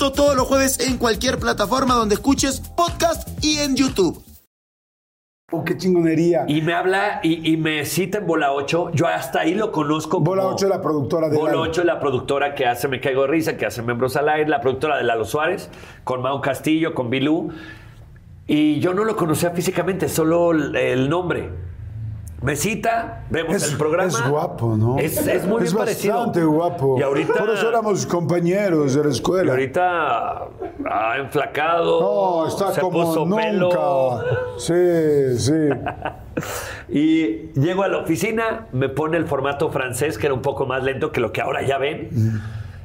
[0.00, 4.24] Todos los jueves en cualquier plataforma donde escuches podcast y en YouTube.
[5.52, 6.44] Oh, ¡Qué chingonería!
[6.48, 8.92] Y me habla y, y me cita en Bola 8.
[8.94, 10.20] Yo hasta ahí lo conozco.
[10.20, 11.62] Bola como- 8 es la productora de Bola Lalo.
[11.62, 14.48] 8 es la productora que hace Me Caigo de Risa, que hace Miembros al Aire,
[14.48, 15.68] la productora de Lalo Suárez,
[16.04, 17.50] con Mau Castillo, con Bilú.
[18.46, 21.50] Y yo no lo conocía físicamente, solo el nombre.
[22.42, 24.08] Me cita, vemos Es, el programa.
[24.08, 24.98] es guapo, ¿no?
[24.98, 26.14] Es, es muy bien parecido.
[26.14, 26.96] bastante guapo.
[26.98, 29.50] Y ahorita, Por eso éramos compañeros de la y escuela.
[29.52, 30.38] ahorita
[30.90, 32.00] ha enflacado.
[32.00, 33.42] No, está se como puso nunca.
[33.42, 34.22] pelo.
[34.58, 35.68] Sí, sí.
[36.88, 40.82] Y llego a la oficina, me pone el formato francés, que era un poco más
[40.82, 42.08] lento que lo que ahora ya ven.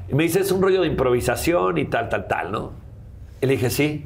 [0.10, 2.72] Y me dice, es un rollo de improvisación y tal, tal, tal, ¿no?
[3.42, 4.06] Y le dije, sí.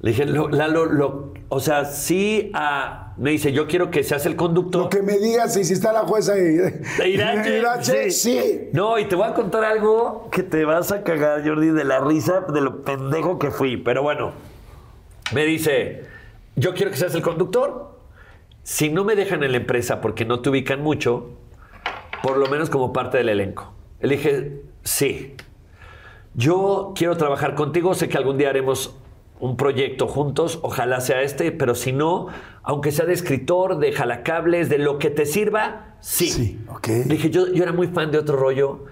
[0.00, 4.26] Le dije, lo- Lalo, lo, o sea, sí, ah, me dice, yo quiero que seas
[4.26, 4.82] el conductor.
[4.82, 8.68] Lo que me digas y si está la jueza De Irache, Irache, sí.
[8.72, 12.00] No, y te voy a contar algo que te vas a cagar, Jordi, de la
[12.00, 13.78] risa de lo pendejo que fui.
[13.78, 14.32] Pero bueno,
[15.32, 16.04] me dice,
[16.56, 17.96] yo quiero que seas el conductor.
[18.62, 21.30] Si no me dejan en la empresa porque no te ubican mucho,
[22.22, 23.72] por lo menos como parte del elenco.
[24.00, 25.36] Le dije, sí.
[26.34, 28.94] Yo quiero trabajar contigo, sé que algún día haremos
[29.38, 32.28] un proyecto juntos, ojalá sea este, pero si no,
[32.62, 36.28] aunque sea de escritor, de jalacables, de lo que te sirva, sí.
[36.28, 36.88] Sí, ok.
[36.88, 38.84] Le dije, yo, yo era muy fan de otro rollo,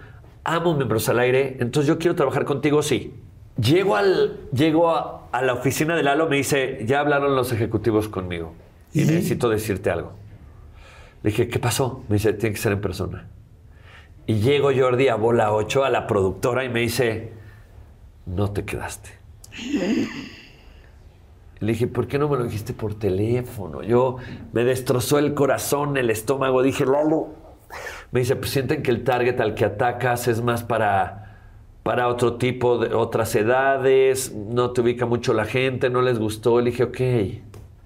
[0.45, 3.15] amo Miembros al Aire, entonces yo quiero trabajar contigo, sí.
[3.57, 8.09] Llego, al, llego a, a la oficina de Lalo, me dice, ya hablaron los ejecutivos
[8.09, 8.53] conmigo
[8.93, 9.07] y, ¿Y?
[9.07, 10.13] necesito decirte algo.
[11.23, 12.05] Le dije, ¿qué pasó?
[12.09, 13.29] Me dice, tiene que ser en persona.
[14.27, 17.33] Y llego Jordi a bola 8 a la productora y me dice,
[18.27, 19.24] no te quedaste.
[21.61, 23.83] Le dije, ¿por qué no me lo dijiste por teléfono?
[23.83, 24.17] Yo
[24.53, 26.63] me destrozó el corazón, el estómago.
[26.63, 27.29] Dije, Lalo.
[28.11, 31.39] Me dice, pues sienten que el target al que atacas es más para,
[31.83, 36.61] para otro tipo de otras edades, no te ubica mucho la gente, no les gustó.
[36.61, 37.01] Le dije, ok.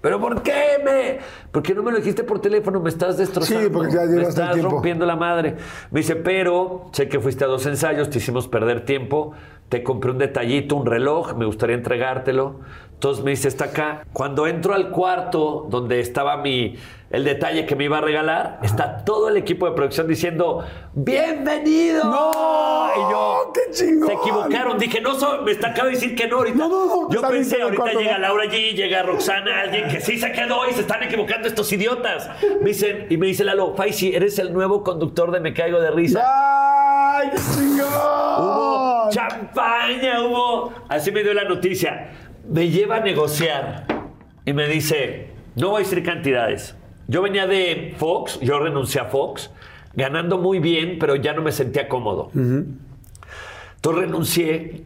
[0.01, 1.19] ¿Pero por qué me?
[1.51, 2.79] ¿Por qué no me lo dijiste por teléfono?
[2.79, 3.63] Me estás destrozando.
[3.63, 4.71] Sí, porque ya me llevaste estás tiempo.
[4.71, 5.55] rompiendo la madre.
[5.91, 9.33] Me dice, pero sé que fuiste a dos ensayos, te hicimos perder tiempo,
[9.69, 12.59] te compré un detallito, un reloj, me gustaría entregártelo.
[12.93, 14.03] Entonces me dice, está acá.
[14.11, 16.75] Cuando entro al cuarto donde estaba mi,
[17.11, 22.03] el detalle que me iba a regalar, está todo el equipo de producción diciendo, ¡Bienvenido!
[22.03, 22.89] ¡No!
[22.97, 24.07] Y yo, ¡Qué chingón!
[24.09, 24.77] Se equivocaron.
[24.77, 26.57] Dije, no, so- me está, acaba de decir que no ahorita.
[26.57, 28.17] No, no, no, yo pensé, ahorita cuarto llega.
[28.17, 32.29] Laura G, llega Roxana, alguien que sí se quedó y se están equivocando estos idiotas.
[32.61, 35.91] Me dicen, y me dice Lalo, Faisy, eres el nuevo conductor de Me Caigo de
[35.91, 36.19] Risa.
[37.01, 39.09] ¡Ay, chingón!
[39.11, 40.73] Champaña, hubo.
[40.89, 42.11] Así me dio la noticia.
[42.47, 43.85] Me lleva a negociar
[44.45, 46.75] y me dice: No voy a decir cantidades.
[47.07, 49.49] Yo venía de Fox, yo renuncié a Fox,
[49.93, 52.31] ganando muy bien, pero ya no me sentía cómodo.
[52.33, 54.83] Entonces renuncié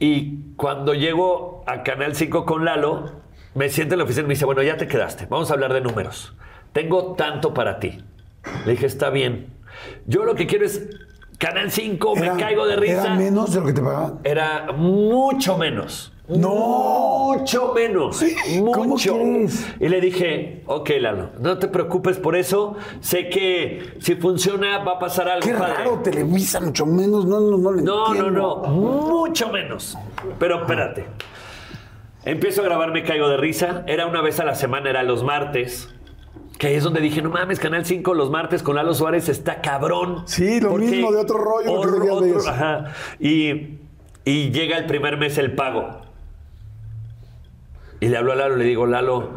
[0.00, 3.22] y cuando llego a Canal 5 con Lalo,
[3.54, 5.72] me siente en la oficina y me dice: Bueno, ya te quedaste, vamos a hablar
[5.72, 6.34] de números.
[6.72, 8.02] Tengo tanto para ti.
[8.66, 9.53] Le dije: Está bien.
[10.06, 10.86] Yo lo que quiero es
[11.38, 13.02] Canal 5, me caigo de risa.
[13.06, 14.20] ¿Era menos de lo que te pagaban?
[14.24, 16.10] Era mucho menos.
[16.26, 17.34] ¡No!
[17.36, 18.24] Mucho menos.
[18.72, 19.14] ¿Cómo Mucho.
[19.14, 19.66] crees?
[19.78, 22.76] Y le dije, ok, Lalo, no te preocupes por eso.
[23.00, 25.74] Sé que si funciona va a pasar algo Qué padre.
[25.74, 27.26] raro, Televisa, mucho menos.
[27.26, 28.56] No, no, no le No, no, no.
[28.68, 29.98] Mucho menos.
[30.38, 31.06] Pero espérate.
[32.24, 33.84] Empiezo a grabar Me Caigo de Risa.
[33.86, 35.93] Era una vez a la semana, era los martes.
[36.58, 39.60] Que ahí es donde dije, no mames, Canal 5 los martes con Lalo Suárez está
[39.60, 40.22] cabrón.
[40.26, 42.50] Sí, lo mismo, de otro rollo, lo que seguías de otro- eso.
[42.50, 42.92] ajá.
[43.18, 43.78] Y,
[44.24, 46.02] y llega el primer mes el pago.
[48.00, 49.30] Y le hablo a Lalo, le digo, Lalo,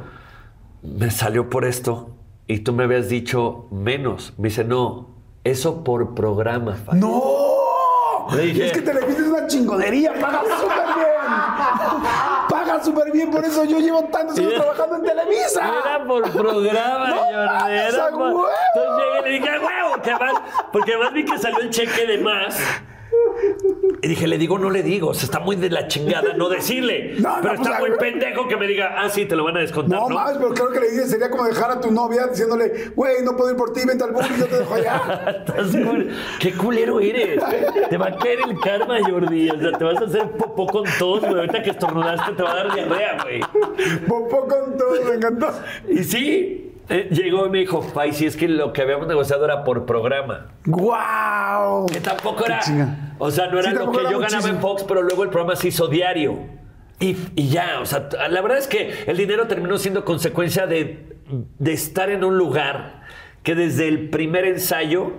[0.84, 2.12] me salió por esto
[2.48, 4.34] y tú me habías dicho menos.
[4.38, 5.10] Me dice, no,
[5.44, 6.76] eso por programa.
[6.76, 7.00] Fabi".
[7.00, 8.28] ¡No!
[8.36, 10.42] Le dije- Es que Televisa es una chingonería, paga.
[12.78, 15.62] Paga súper bien, por eso yo llevo tantos años trabajando en Televisa.
[15.84, 18.48] Era por programa, No Jordi, era por- huevo.
[18.76, 20.34] Entonces llegué y le dije, "A huevo, que además,
[20.72, 22.58] porque además vi que salió el cheque de más.
[24.02, 26.50] Y dije, le digo, no le digo, o sea, está muy de la chingada no
[26.50, 27.16] decirle.
[27.28, 29.58] No, no, pero pues, está muy pendejo que me diga, ah, sí, te lo van
[29.58, 30.16] a descontar, No, ¿no?
[30.16, 33.36] mames, pero claro que le dices, sería como dejar a tu novia diciéndole, güey, no
[33.36, 35.46] puedo ir por ti, vente al bus y yo te dejo allá.
[36.40, 37.42] Qué culero eres.
[37.90, 39.50] Te va a caer el karma, Jordi.
[39.50, 41.34] O sea, te vas a hacer popó con tos, güey.
[41.34, 43.42] Ahorita que estornudaste te va a dar diarrea, güey.
[44.08, 45.50] Popó con todo, me encantó.
[45.90, 49.46] Y sí, eh, llegó y me dijo, Fai, si es que lo que habíamos negociado
[49.46, 50.48] era por programa.
[50.66, 51.86] ¡Guau!
[51.88, 52.62] Que tampoco era.
[53.20, 54.60] O sea, no era Sí, lo que era yo ganaba en.
[54.60, 56.40] Fox, pero luego el programa se hizo diario.
[57.00, 61.18] Y, y ya, o sea, la verdad es que el dinero terminó siendo consecuencia de,
[61.60, 63.02] de estar en un lugar
[63.44, 65.14] que desde el primer ensayo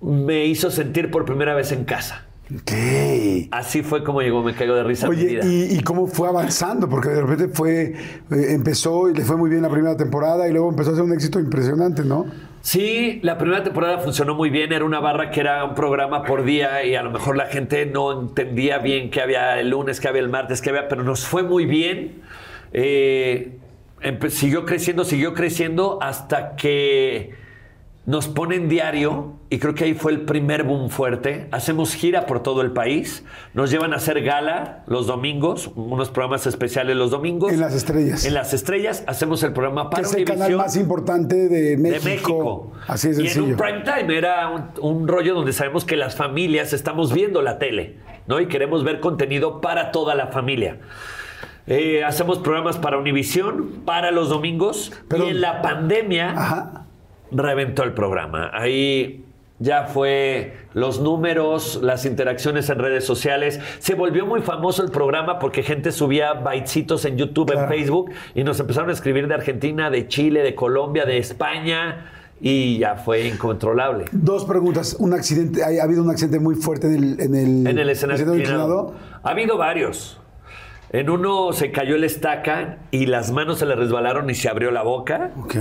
[0.00, 2.25] me hizo sentir por primera vez en casa.
[3.50, 5.44] Así fue como llegó Me Caigo de Risa mi Oye, vida.
[5.44, 6.88] ¿y, y cómo fue avanzando?
[6.88, 7.94] Porque de repente fue, eh,
[8.50, 11.12] empezó y le fue muy bien la primera temporada y luego empezó a ser un
[11.12, 12.26] éxito impresionante, ¿no?
[12.60, 14.72] Sí, la primera temporada funcionó muy bien.
[14.72, 17.86] Era una barra que era un programa por día y a lo mejor la gente
[17.86, 21.26] no entendía bien qué había el lunes, qué había el martes, qué había, pero nos
[21.26, 22.22] fue muy bien.
[22.72, 23.56] Eh,
[24.28, 27.45] siguió creciendo, siguió creciendo hasta que
[28.06, 31.48] nos ponen diario y creo que ahí fue el primer boom fuerte.
[31.50, 33.24] Hacemos gira por todo el país.
[33.52, 37.52] Nos llevan a hacer gala los domingos, unos programas especiales los domingos.
[37.52, 38.24] En las estrellas.
[38.24, 42.04] En las estrellas hacemos el programa Que para es el canal más importante de México.
[42.04, 42.72] de México.
[42.86, 46.14] Así es y en un prime time era un, un rollo donde sabemos que las
[46.14, 47.96] familias estamos viendo la tele,
[48.28, 48.40] ¿no?
[48.40, 50.78] Y queremos ver contenido para toda la familia.
[51.66, 54.92] Eh, hacemos programas para Univisión, para los domingos.
[55.08, 56.85] Pero- y en la pandemia Ajá.
[57.30, 58.50] Reventó el programa.
[58.52, 59.24] Ahí
[59.58, 63.60] ya fue los números, las interacciones en redes sociales.
[63.78, 67.66] Se volvió muy famoso el programa porque gente subía baitcitos en YouTube, en.
[67.68, 72.78] Facebook, y nos empezaron a escribir de Argentina, de Chile, de Colombia, de España, y
[72.78, 74.04] ya fue incontrolable.
[74.12, 74.96] Dos preguntas.
[74.98, 77.88] Un accidente, ha, ha habido un accidente muy fuerte en el, en el, En el
[77.88, 78.94] escenario inclinado.
[79.22, 80.20] Ha habido varios.
[80.90, 84.70] En uno se cayó el estaca y las manos se le resbalaron y se abrió
[84.70, 85.32] la boca.
[85.38, 85.56] Ok.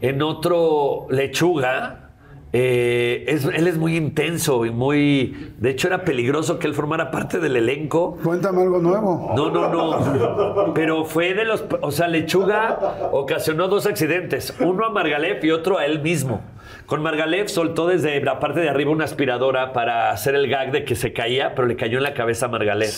[0.00, 2.10] En otro, Lechuga,
[2.52, 5.52] eh, es- él es muy intenso y muy...
[5.58, 8.16] De hecho, era peligroso que él formara parte del elenco.
[8.24, 9.32] Cuéntame algo nuevo.
[9.36, 10.72] No, no, no.
[10.74, 11.64] Pero fue de los...
[11.82, 14.54] O sea, Lechuga ocasionó dos accidentes.
[14.60, 16.40] Uno a Margalef y otro a él mismo.
[16.86, 20.84] Con Margalef soltó desde la parte de arriba una aspiradora para hacer el gag de
[20.84, 22.94] que se caía, pero le cayó en la cabeza a Margalef.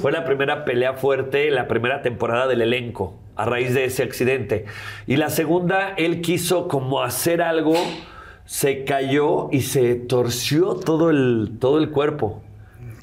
[0.00, 4.66] Fue la primera pelea fuerte, la primera temporada del elenco, a raíz de ese accidente.
[5.06, 7.74] Y la segunda, él quiso como hacer algo,
[8.44, 12.42] se cayó y se torció todo el, todo el cuerpo.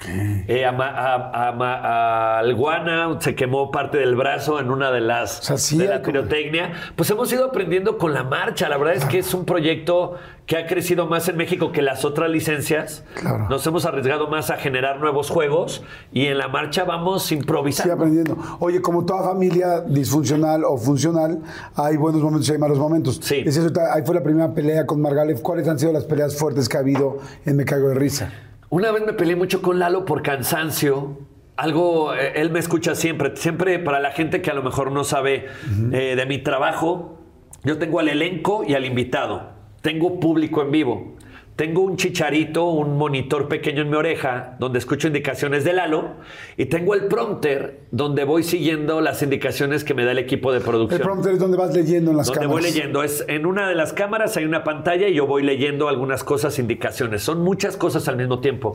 [0.08, 5.02] Eh, a, a- a Ma- a Alguana se quemó parte del brazo en una de
[5.02, 6.72] las O sea, sí de la pirotecnia.
[6.96, 8.70] Pues hemos ido aprendiendo con la marcha.
[8.70, 10.16] La verdad es que es un proyecto
[10.46, 13.04] que ha crecido más en México que las otras licencias.
[13.16, 13.48] Claro.
[13.50, 15.82] Nos hemos arriesgado más a generar nuevos juegos
[16.14, 17.94] y en la marcha vamos improvisando.
[17.94, 18.38] aprendiendo.
[18.60, 21.40] Oye, como toda familia disfuncional o funcional,
[21.76, 23.20] hay buenos momentos y hay malos momentos.
[23.24, 23.44] Sí.
[23.46, 25.42] Es eso, ahí fue la primera pelea con Margalef.
[25.42, 28.32] ¿Cuáles han sido las peleas fuertes que ha habido en Me Cago de Risa?
[28.76, 31.18] Una vez me peleé mucho con Lalo por cansancio.
[31.56, 35.06] Algo, eh, él me escucha siempre, siempre para la gente que a lo mejor no
[35.06, 35.46] sabe
[35.94, 37.22] eh, de mi trabajo,
[37.64, 41.16] yo tengo al elenco y al invitado, tengo público en vivo,
[41.56, 46.16] tengo un chicharito, un monitor pequeño en mi oreja donde escucho indicaciones de Lalo
[46.58, 50.58] y tengo el prompter donde voy siguiendo las indicaciones que me da el equipo de
[50.58, 51.02] El producción.
[51.02, 52.62] prompter es donde vas leyendo en las Donde cámaras.
[52.62, 53.04] voy leyendo.
[53.04, 56.60] Es, en una de las cámaras hay una pantalla y yo voy leyendo algunas cosas,
[56.60, 57.24] indicaciones.
[57.24, 58.74] Son muchas cosas al mismo tiempo.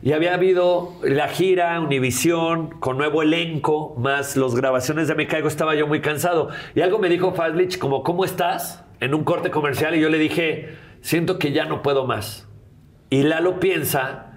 [0.00, 5.48] Y había habido la gira, Univisión, con nuevo elenco, más las grabaciones de Me Caigo,
[5.48, 6.50] estaba yo muy cansado.
[6.76, 8.84] Y algo me dijo Fazlich, como, ¿cómo estás?
[9.00, 10.68] En un corte comercial y yo le dije,
[11.00, 12.46] siento que ya no puedo más.
[13.10, 14.32] Y Lalo piensa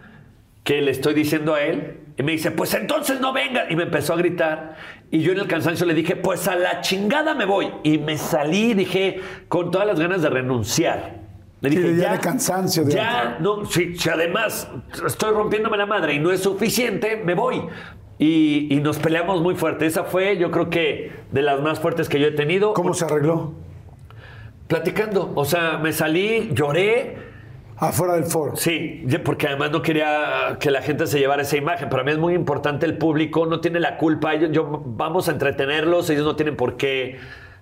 [0.64, 3.66] que le estoy diciendo a él y me dice, pues entonces no venga.
[3.70, 4.76] Y me empezó a gritar.
[5.12, 7.70] Y yo en el cansancio le dije, pues a la chingada me voy.
[7.84, 11.22] Y me salí, dije, con todas las ganas de renunciar.
[11.62, 14.68] Le Sí, dije, ya ya, de cansancio, de- ya, no, si, si además
[15.06, 17.62] estoy rompiéndome la madre y no es suficiente, me voy.
[18.20, 19.86] Y, y nos peleamos muy fuerte.
[19.86, 22.74] Esa fue, yo creo que, de las más fuertes que yo he tenido.
[22.74, 23.54] ¿Cómo se arregló?
[24.74, 25.32] Platicando.
[25.36, 27.16] O sea, me salí, lloré.
[27.78, 28.56] Afuera del foro.
[28.56, 31.90] Sí, porque además no quería que la gente se llevara esa imagen.
[31.90, 34.34] Para mí es muy importante el público, no tiene la culpa.
[34.34, 37.20] Ellos, yo, vamos a entretenerlos, ellos no tienen por qué,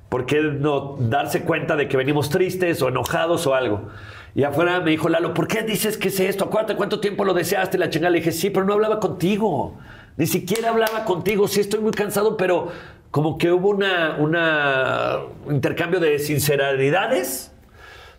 [0.07, 3.89] por qué no darse cuenta de que venimos tristes o enojados o algo.
[4.33, 6.45] Y afuera me dijo Lalo, ¿por qué dices que es esto?
[6.45, 7.77] Acuérdate cuánto tiempo lo deseaste.
[7.77, 9.77] La chingada le dije, sí, pero no hablaba contigo.
[10.15, 11.49] Ni siquiera hablaba contigo.
[11.49, 12.69] Sí, estoy muy cansado, pero
[13.11, 15.19] como que hubo una, una
[15.49, 17.53] intercambio de sinceridades.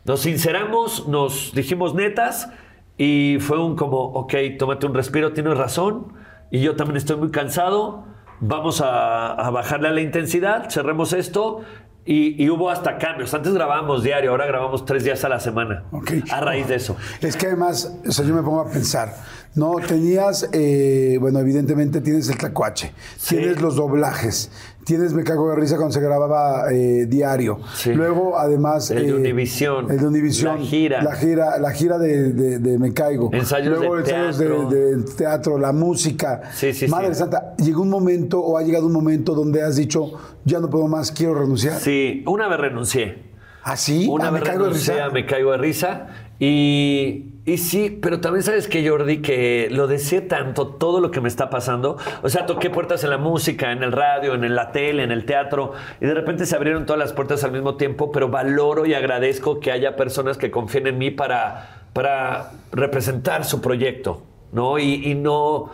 [0.05, 2.51] Nos sinceramos, nos dijimos netas
[2.99, 6.13] y fue un como, ok, tómate un respiro, tienes razón.
[6.51, 8.05] Y yo también estoy muy cansado.
[8.41, 11.63] Vamos a, a bajarle a la intensidad, cerremos esto.
[12.05, 13.33] Y, y hubo hasta cambios.
[13.33, 15.85] Antes grabábamos diario, ahora grabamos tres días a la semana.
[15.93, 16.11] Ok.
[16.33, 16.97] A raíz de eso.
[17.21, 19.15] Es que además, o sea, yo me pongo a pensar,
[19.55, 19.77] ¿no?
[19.87, 23.37] Tenías, eh, bueno, evidentemente tienes el tacuache, Sí.
[23.37, 24.51] tienes los doblajes,
[24.85, 27.61] tienes Me Cago de Risa cuando se grababa eh, diario.
[27.75, 27.93] Sí.
[27.93, 28.91] Luego, además...
[28.91, 29.91] El de eh, Univisión.
[29.91, 30.59] El de Univisión.
[30.61, 31.03] La gira.
[31.03, 33.31] La gira, la gira de, de- de Me Caigo.
[33.33, 34.71] Ensayos Luego de ensayos de, teatro.
[34.71, 36.41] de teatro, la música.
[36.55, 37.21] Sí, sí, Madre sí.
[37.21, 40.13] Santa, ¿llegó un momento o ha llegado un momento donde has dicho,
[40.45, 41.79] ya no puedo más, quiero renunciar?
[41.79, 43.31] Sí, una vez renuncié.
[43.65, 44.09] ¿Ah, sí?
[44.11, 45.07] Una ¿Ah, vez Me Caigo de renuncié Risa?
[45.07, 46.07] a Me Caigo de Risa.
[46.41, 51.21] Y, y sí, pero también sabes que Jordi, que lo deseé tanto, todo lo que
[51.21, 51.97] me está pasando.
[52.23, 55.25] O sea, toqué puertas en la música, en el radio, en la tele, en el
[55.25, 55.73] teatro.
[56.01, 58.13] Y de repente se abrieron todas las puertas al mismo tiempo.
[58.13, 63.61] Pero valoro y agradezco que haya personas que confíen en mí para, para representar su
[63.61, 64.23] proyecto.
[64.53, 64.79] ¿no?
[64.79, 65.71] Y, y no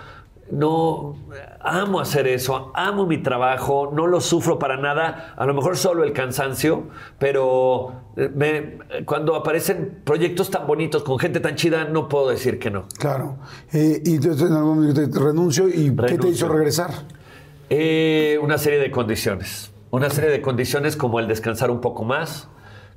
[0.50, 1.16] no
[1.60, 6.04] amo hacer eso, amo mi trabajo, no lo sufro para nada, a lo mejor solo
[6.04, 6.84] el cansancio,
[7.18, 12.58] pero eh, me- cuando aparecen proyectos tan bonitos con gente tan chida, no puedo decir
[12.58, 12.84] que no.
[12.98, 13.36] Claro.
[13.72, 16.90] Eh, y entonces en algún momento te- renuncio y ¿qué te hizo regresar?
[17.70, 19.72] Eh, una serie de condiciones.
[19.90, 22.48] Una serie de condiciones como el descansar un poco más,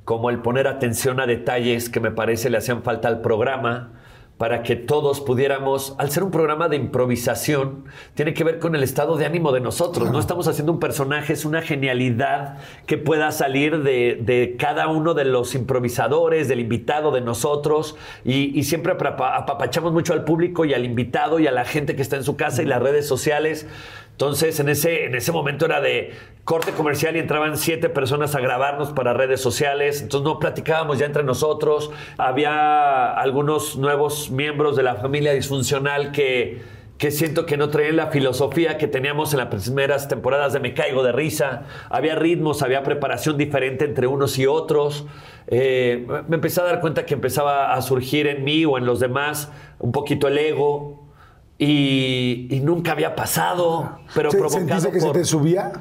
[0.04, 3.92] como el poner atención a detalles que me parece le hacían falta al programa
[4.38, 7.84] para que todos pudiéramos, al ser un programa de improvisación,
[8.14, 10.10] tiene que ver con el estado de ánimo de nosotros.
[10.10, 15.14] No estamos haciendo un personaje, es una genialidad que pueda salir de, de cada uno
[15.14, 17.94] de los improvisadores, del invitado, de nosotros,
[18.24, 21.94] y, y siempre apapa- apapachamos mucho al público y al invitado y a la gente
[21.94, 23.68] que está en su casa y las redes sociales.
[24.22, 26.12] Entonces, en ese, en ese momento era de
[26.44, 30.00] corte comercial y entraban siete personas a grabarnos para redes sociales.
[30.00, 31.90] Entonces, no platicábamos ya entre nosotros.
[32.18, 36.62] Había algunos nuevos miembros de la familia disfuncional que,
[36.98, 40.72] que siento que no traían la filosofía que teníamos en las primeras temporadas de Me
[40.72, 41.64] Caigo de Risa.
[41.90, 45.04] Había ritmos, había preparación diferente entre unos y otros.
[45.48, 49.00] Eh, me empecé a dar cuenta que empezaba a surgir en mí o en los
[49.00, 49.50] demás
[49.80, 51.01] un poquito el ego.
[51.58, 55.72] Y, y nunca había pasado, pero ¿Se- provocado ¿Sentiste que se te subía?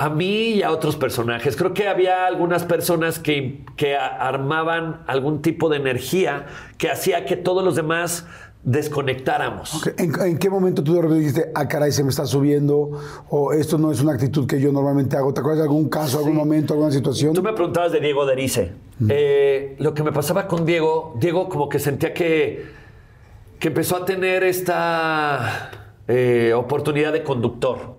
[0.00, 1.56] a mí y a otros personajes.
[1.56, 6.46] Creo que había algunas personas que, que armaban algún tipo de energía
[6.76, 8.24] que hacía que todos los demás
[8.62, 9.74] desconectáramos.
[9.74, 12.92] Ok, ¿En, en qué momento tú de repente dijiste, ah, caray, se me está subiendo?
[13.28, 15.32] O esto no es una actitud que yo normalmente hago.
[15.34, 17.34] ¿Te acuerdas de algún caso, algún momento, alguna situación?
[17.34, 18.72] Tú me preguntabas de Diego Derice.
[19.08, 22.66] Eh, lo que me pasaba con Diego, Diego como que sentía que,
[23.58, 25.70] que empezó a tener esta
[26.06, 27.98] eh, oportunidad de conductor.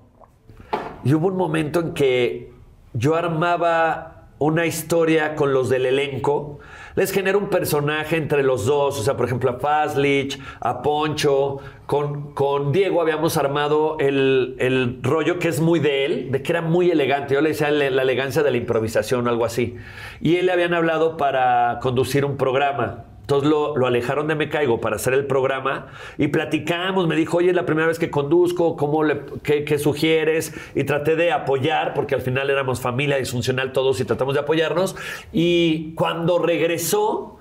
[1.04, 2.52] Y hubo un momento en que
[2.94, 6.60] yo armaba una historia con los del elenco.
[6.96, 11.58] Les genero un personaje entre los dos, o sea, por ejemplo, a Fazlich, a Poncho.
[11.86, 16.54] Con, con Diego habíamos armado el, el rollo que es muy de él, de que
[16.54, 17.34] era muy elegante.
[17.34, 19.76] Yo le decía la elegancia de la improvisación o algo así.
[20.22, 23.06] Y él le habían hablado para conducir un programa.
[23.30, 27.08] Entonces lo, alejaron de Me Caigo para hacer el programa y platicamos.
[27.08, 30.52] Me dijo, oye, es la primera vez que conduzco, ¿cómo le, qué, qué sugieres?
[30.74, 34.96] Y traté de apoyar, porque al final éramos familia disfuncional todos y tratamos de apoyarnos.
[35.32, 37.38] Y cuando regresó,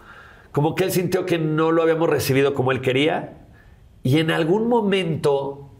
[0.52, 3.46] como que él sintió que no lo habíamos recibido como él quería.
[4.02, 5.70] Y en algún momento,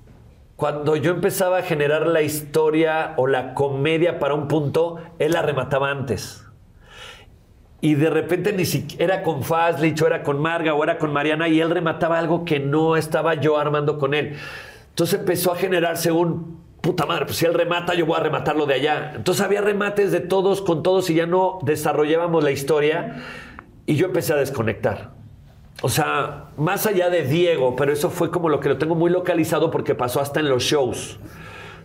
[0.57, 5.43] cuando yo empezaba a generar la historia o la comedia para un punto, él la
[5.43, 6.48] remataba antes.
[7.81, 11.13] Y de repente ni siquiera era con Fazlich, o era con Marga, o era con
[11.13, 14.37] Mariana, y él remataba algo que no estaba yo armando con él.
[14.91, 18.67] Entonces empezó a generarse un puta madre, pues si él remata, yo voy a rematarlo
[18.67, 19.13] de allá.
[19.15, 23.23] Entonces había remates de todos con todos y ya no desarrollábamos la historia,
[23.87, 25.13] y yo empecé a desconectar.
[25.81, 29.11] O sea, más allá de Diego, pero eso fue como lo que lo tengo muy
[29.11, 31.21] localizado porque pasó hasta en los shows.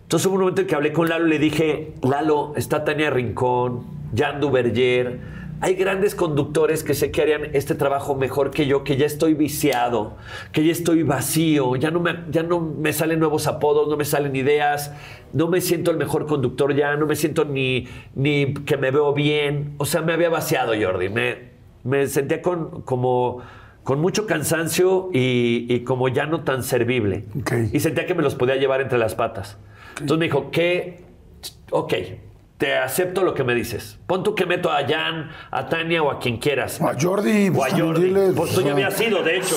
[0.02, 3.10] Entonces hubo un momento en que hablé con Lalo y le dije, Lalo, está Tania
[3.10, 3.84] Rincón,
[4.14, 5.20] Jan Duverger,
[5.64, 9.32] hay grandes conductores que sé que harían este trabajo mejor que yo, que ya estoy
[9.32, 10.18] viciado,
[10.52, 14.04] que ya estoy vacío, ya no me, ya no me salen nuevos apodos, no me
[14.04, 14.92] salen ideas,
[15.32, 19.14] no me siento el mejor conductor ya, no me siento ni, ni que me veo
[19.14, 19.72] bien.
[19.78, 21.08] O sea, me había vaciado, Jordi.
[21.08, 23.40] Me, me sentía con, como,
[23.84, 27.24] con mucho cansancio y, y como ya no tan servible.
[27.40, 27.52] Ok.
[27.72, 29.56] Y sentía que me los podía llevar entre las patas.
[29.92, 31.04] Entonces me dijo, ¿qué?
[31.70, 31.94] Ok,
[32.58, 33.98] te acepto lo que me dices.
[34.06, 36.80] Pon tú que meto a Jan, a Tania o a quien quieras.
[36.80, 38.04] O a Jordi, O a pues, Jordi.
[38.04, 39.56] dile, pues tú o ya sea, habías sido, de hecho.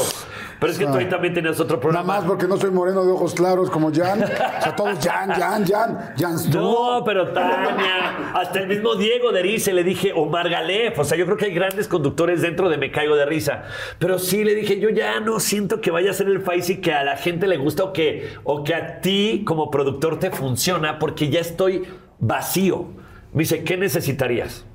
[0.60, 2.15] Pero es que o tú sea, ahí también tenías otro Nada programa.
[2.15, 4.24] más porque no soy moreno de ojos claros como Jan.
[4.24, 6.14] O sea, todos Jan, Jan, Jan.
[6.18, 11.03] Jan No, pero Tania, hasta el mismo Diego de Rice le dije, o Margalef, o
[11.03, 13.65] sea, yo creo que hay grandes conductores dentro de Me Caigo de Risa.
[13.99, 16.91] Pero sí le dije, yo ya no siento que vaya a ser el Faisy que
[16.91, 20.98] a la gente le gusta o que, o que a ti como productor te funciona,
[20.98, 21.84] porque ya estoy
[22.19, 22.88] vacío.
[23.34, 24.65] Me dice, ¿qué necesitarías?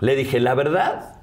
[0.00, 1.20] Le dije, la verdad,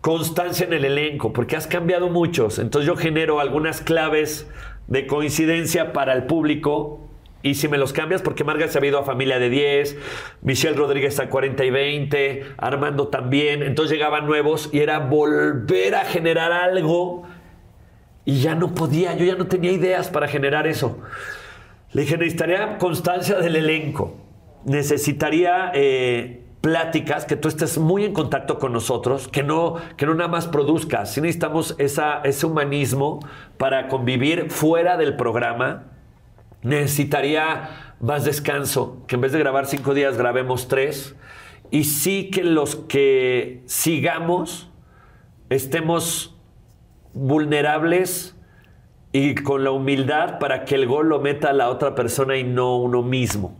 [0.00, 2.58] constancia en el elenco, porque has cambiado muchos.
[2.58, 4.48] Entonces yo genero algunas claves
[4.86, 7.04] de coincidencia para el público.
[7.42, 9.96] Y si me los cambias, porque Marga se ha ido a familia de 10,
[10.42, 13.62] Michelle Rodríguez a 40 y 20, Armando también.
[13.62, 17.24] Entonces llegaban nuevos y era volver a generar algo.
[18.24, 20.98] Y ya no podía, yo ya no tenía ideas para generar eso.
[21.92, 24.27] Le dije, necesitaría constancia del elenco.
[24.64, 30.14] Necesitaría eh, pláticas, que tú estés muy en contacto con nosotros, que no, que no
[30.14, 31.12] nada más produzcas.
[31.12, 33.20] Sí necesitamos esa, ese humanismo
[33.56, 35.84] para convivir fuera del programa.
[36.62, 41.14] Necesitaría más descanso, que en vez de grabar cinco días grabemos tres.
[41.70, 44.70] Y sí que los que sigamos
[45.50, 46.36] estemos
[47.14, 48.36] vulnerables
[49.12, 52.76] y con la humildad para que el gol lo meta la otra persona y no
[52.76, 53.56] uno mismo.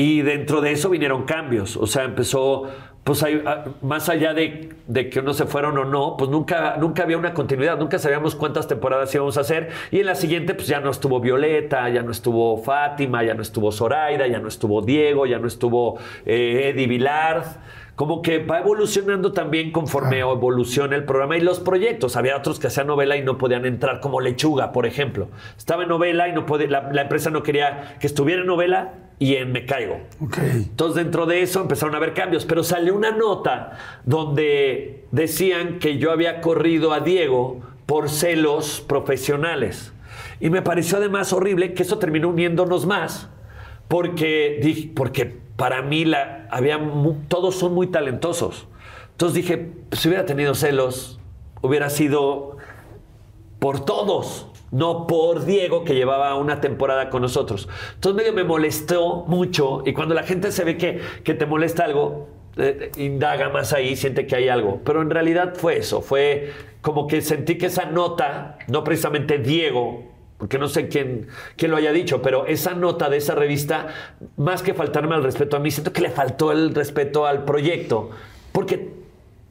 [0.00, 1.76] Y dentro de eso vinieron cambios.
[1.76, 2.62] O sea, empezó,
[3.04, 6.76] pues hay- a- más allá de, de que unos se fueron o no, pues nunca,
[6.78, 9.68] nunca había una continuidad, nunca sabíamos cuántas temporadas íbamos a hacer.
[9.90, 13.42] Y en la siguiente, pues ya no estuvo Violeta, ya no estuvo Fátima, ya no
[13.42, 17.44] estuvo Zoraida, ya no estuvo Diego, ya no estuvo eh, Eddie Vilard.
[17.94, 22.16] Como que va evolucionando también conforme evoluciona el programa y los proyectos.
[22.16, 25.28] Había otros que hacían novela y no podían entrar, como Lechuga, por ejemplo.
[25.58, 28.94] Estaba en novela y no podía, la, la empresa no quería que estuviera en novela
[29.20, 30.00] y en Me Caigo.
[30.40, 35.98] Entonces dentro de eso empezaron a haber cambios, pero salió una nota donde decían que
[35.98, 39.92] yo había corrido a Diego por celos profesionales.
[40.40, 43.28] Y me pareció además horrible que eso terminó uniéndonos más,
[43.88, 45.26] porque, dije, porque
[45.56, 46.80] para mí la, había
[47.28, 48.68] todos son muy talentosos.
[49.12, 51.20] Entonces dije, si hubiera tenido celos,
[51.60, 52.56] hubiera sido
[53.58, 57.68] por todos, no por Diego que llevaba una temporada con nosotros.
[57.94, 61.84] Entonces medio me molestó mucho y cuando la gente se ve que, que te molesta
[61.84, 64.80] algo, eh, indaga más ahí, siente que hay algo.
[64.84, 70.04] Pero en realidad fue eso, fue como que sentí que esa nota, no precisamente Diego,
[70.38, 73.88] porque no sé quién, quién lo haya dicho, pero esa nota de esa revista,
[74.38, 78.10] más que faltarme al respeto a mí, siento que le faltó el respeto al proyecto,
[78.50, 78.99] porque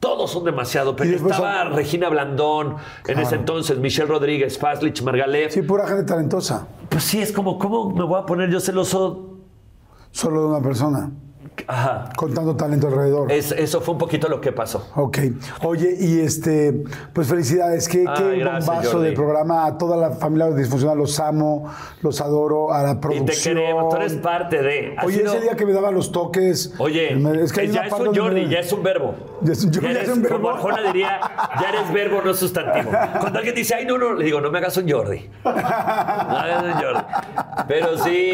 [0.00, 0.96] Todos son demasiado.
[0.96, 5.52] Pero estaba son- Regina Blandón, en ese entonces, Michelle Rodríguez, Faslich, Margalef.
[5.52, 6.66] Sí, pura gente talentosa.
[6.88, 9.36] Pues sí, es como, ¿cómo me voy a poner yo celoso?
[10.10, 11.10] Solo de una persona.
[11.66, 12.10] Ajá.
[12.16, 13.30] Con tanto talento alrededor.
[13.32, 14.88] Es- eso fue un poquito lo que pasó.
[14.96, 15.18] Ok.
[15.62, 17.88] Oye, y este, pues felicidades.
[17.88, 19.06] Qué, Ay, qué gracias, bombazo Jordi.
[19.08, 19.66] de programa.
[19.66, 21.70] A toda la familia disfuncional los amo,
[22.02, 22.72] los adoro.
[22.72, 23.26] A la Y producción.
[23.56, 24.96] te queremos, tú eres parte de.
[25.04, 26.74] Oye, sido- ese día que me daba los toques.
[26.78, 29.14] Oye, me- es que ya es un Jordi, me- ya es un verbo.
[29.42, 30.36] Ya es un- ya eres, es un verbo.
[30.38, 31.20] Como Arjona diría,
[31.60, 32.90] ya eres verbo, no sustantivo.
[33.20, 35.28] Cuando alguien dice, ay, no, no, le digo, no me hagas un Jordi.
[35.44, 37.00] No hagas un Jordi.
[37.68, 38.32] Pero sí,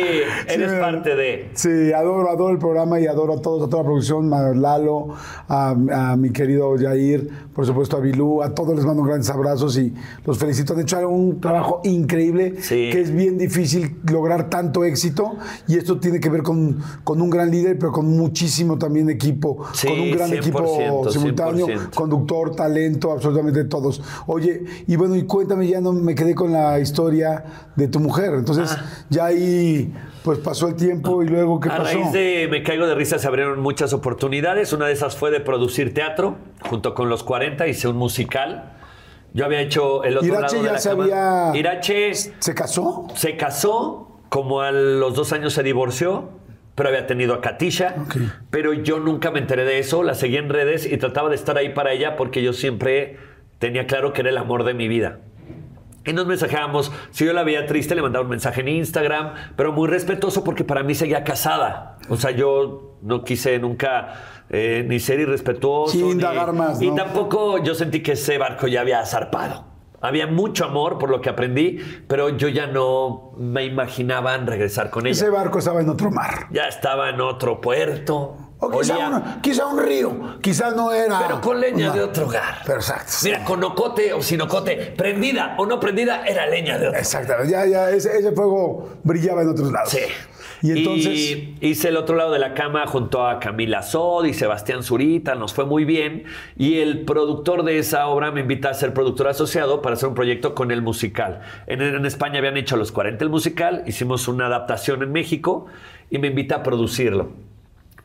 [0.48, 1.51] eres me- parte de.
[1.55, 5.09] Sí, adoro, adoro el programa y adoro a todos, a toda la producción, a Lalo,
[5.48, 9.76] a, a mi querido Jair, por supuesto a Bilú, a todos les mando grandes abrazos
[9.78, 9.93] y
[10.24, 10.74] los felicito.
[10.74, 12.90] Han hecho un trabajo increíble, Sí.
[12.93, 15.36] que es bien difícil lograr tanto éxito
[15.66, 19.64] y esto tiene que ver con, con un gran líder, pero con muchísimo también equipo,
[19.72, 21.94] Sí, con un gran 100%, equipo simultáneo, 100%.
[21.94, 24.02] conductor, talento, absolutamente todos.
[24.26, 27.44] Oye, y bueno, y cuéntame, ya no me quedé con la historia
[27.76, 28.76] de tu mujer, entonces
[29.10, 29.93] ya ahí
[30.27, 31.85] pues pasó el tiempo y luego ¿qué A pasó?
[31.85, 34.73] raíz de Me Caigo de Risa se abrieron muchas oportunidades.
[34.73, 36.36] Una de esas fue de producir teatro.
[36.69, 38.73] Junto con los 40 hice un musical.
[39.35, 41.05] Yo había hecho el otro Irache lado de ya la se cama.
[41.05, 43.07] había- Irache ¿Se casó?
[43.15, 46.28] se casó, como a los dos años se divorció,
[46.74, 47.94] pero había tenido a Katisha.
[48.51, 51.57] Pero yo nunca me enteré de eso, la seguí en redes y trataba de estar
[51.57, 53.19] ahí para ella porque yo siempre
[53.61, 55.20] tenía claro que era el amor de mi vida.
[56.07, 56.93] Y nos mensajeábamos.
[57.11, 60.65] Si yo la veía triste, le mandaba un mensaje en Instagram, pero muy respetuoso porque
[60.65, 61.99] para mí seguía casada.
[62.09, 64.15] O sea, yo no quise nunca
[64.49, 65.93] eh, ni ser irrespetuoso.
[65.93, 66.95] Sí, ni- indagar más, Y ¿no?
[66.95, 69.65] tampoco yo sentí que ese barco ya había zarpado.
[70.01, 74.91] Había mucho amor por lo que aprendí, pero yo ya no me imaginaba en regresar
[74.91, 75.12] con ella.
[75.12, 76.47] Ese barco estaba en otro mar.
[76.53, 78.37] Ya estaba en otro puerto.
[78.59, 78.81] O
[79.43, 80.39] quizá, un río.
[80.41, 81.19] Quizá no era.
[81.20, 82.62] pero con leña una- de otro hogar.
[82.65, 83.12] Pero exacto.
[83.24, 87.53] Mira, con ocote o sin ocote, prendida o no prendida, era leña de otro Exactamente.
[87.53, 89.91] Ya, ya, ese, ese fuego brillaba en otros lados.
[89.91, 90.01] Sí.
[90.62, 91.12] Y entonces.
[91.12, 95.35] Y hice el otro lado de la cama junto a Camila Sod y Sebastián Zurita,
[95.35, 96.24] nos fue muy bien.
[96.57, 100.15] Y el productor de esa obra me invita a ser productor asociado para hacer un
[100.15, 101.43] proyecto con el musical.
[101.66, 105.66] En, en España habían hecho Los 40 el musical, hicimos una adaptación en México
[106.09, 107.28] y me invita a producirlo.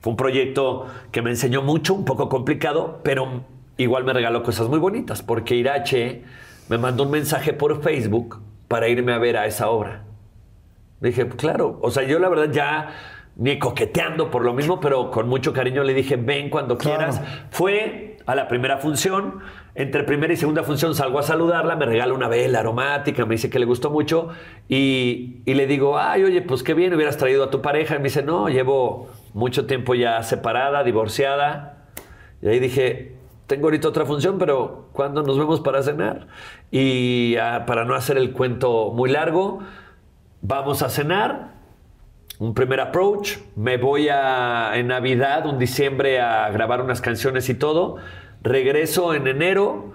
[0.02, 3.44] Fue un proyecto que me enseñó mucho, un poco complicado, pero
[3.78, 6.24] igual me regaló cosas muy bonitas, porque Irache
[6.70, 10.04] me mandó un mensaje por Facebook para irme a ver a esa obra.
[11.02, 12.90] Dije, claro, o sea, yo la verdad ya
[13.36, 16.98] ni coqueteando por lo mismo, pero con mucho cariño le dije, ven cuando Claro.
[16.98, 17.22] quieras.
[17.50, 19.40] Fue a la primera función,
[19.74, 23.50] entre primera y segunda función salgo a saludarla, me regala una vela aromática, me dice
[23.50, 24.30] que le gustó mucho
[24.70, 27.96] y, y le digo, ay, oye, pues qué bien, hubieras traído a tu pareja.
[27.96, 31.86] Y me dice, no, llevo mucho tiempo ya separada, divorciada.
[32.42, 33.16] Y ahí dije,
[33.48, 36.28] tengo ahorita otra función, pero ¿cuándo nos vemos para cenar?
[36.72, 39.60] Y ah, para no hacer el cuento muy largo,
[40.42, 41.52] vamos a cenar,
[42.40, 47.54] un primer approach, me voy a, en Navidad, un diciembre, a grabar unas canciones y
[47.54, 47.98] todo,
[48.42, 49.94] regreso en enero,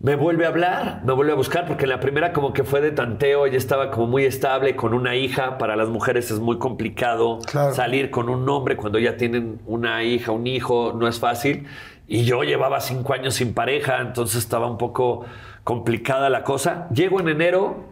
[0.00, 2.80] me vuelve a hablar, me vuelve a buscar, porque en la primera como que fue
[2.80, 6.58] de tanteo, ella estaba como muy estable con una hija, para las mujeres es muy
[6.58, 7.74] complicado Claro.
[7.74, 11.66] salir con un hombre cuando ya tienen una hija, un hijo, no es fácil.
[12.06, 15.24] Y yo llevaba cinco años sin pareja, entonces estaba un poco
[15.64, 16.88] complicada la cosa.
[16.94, 17.84] Llego en enero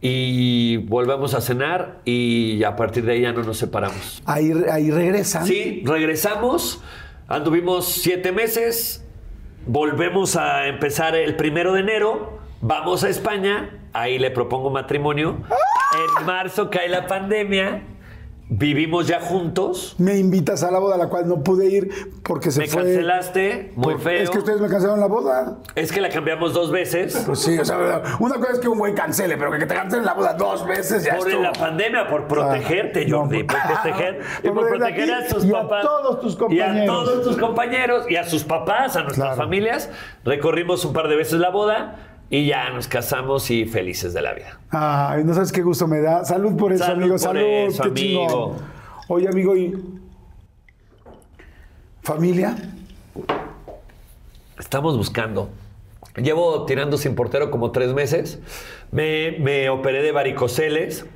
[0.00, 4.22] y volvemos a cenar y a partir de ahí ya no nos separamos.
[4.24, 5.46] Ahí, ahí regresan.
[5.46, 6.82] Sí, regresamos,
[7.28, 9.04] anduvimos siete meses,
[9.66, 15.36] volvemos a empezar el primero de enero, vamos a España, ahí le propongo matrimonio.
[16.18, 17.82] En marzo cae la pandemia,
[18.52, 19.94] vivimos ya juntos.
[19.98, 21.88] Me invitas a la boda a la cual no pude ir
[22.24, 22.82] porque se Me fue.
[22.82, 24.22] cancelaste, muy por- feo.
[24.24, 25.58] Es que ustedes me cancelaron la boda.
[25.76, 27.22] Es que la cambiamos dos veces.
[27.24, 30.04] Pues sí, o sea, una cosa es que un güey cancele, pero que te cancelen
[30.04, 31.42] la boda dos veces ya Por estuvo.
[31.44, 35.50] la pandemia, por protegerte, no, Jordi, por- por proteger, y Por proteger a tus y
[35.50, 35.82] a papás.
[35.84, 39.36] todos tus Y a todos tus compañeros, y a sus papás, a nuestras Claro.
[39.36, 39.90] familias.
[40.24, 41.96] Recorrimos un par de veces la boda
[42.30, 44.58] y ya nos casamos y felices de la vida.
[44.70, 46.24] Ay, no sabes qué gusto me da.
[46.24, 47.14] Salud por eso, Salud amigo.
[47.14, 48.26] por Salud, eso, qué amigo.
[48.26, 48.56] chingón.
[49.08, 49.74] Oye, amigo, ¿y
[52.02, 52.56] familia?
[54.58, 55.50] Estamos buscando.
[56.16, 58.38] Llevo tirando sin portero como tres meses.
[58.90, 61.06] Me, me operé de varicoceles.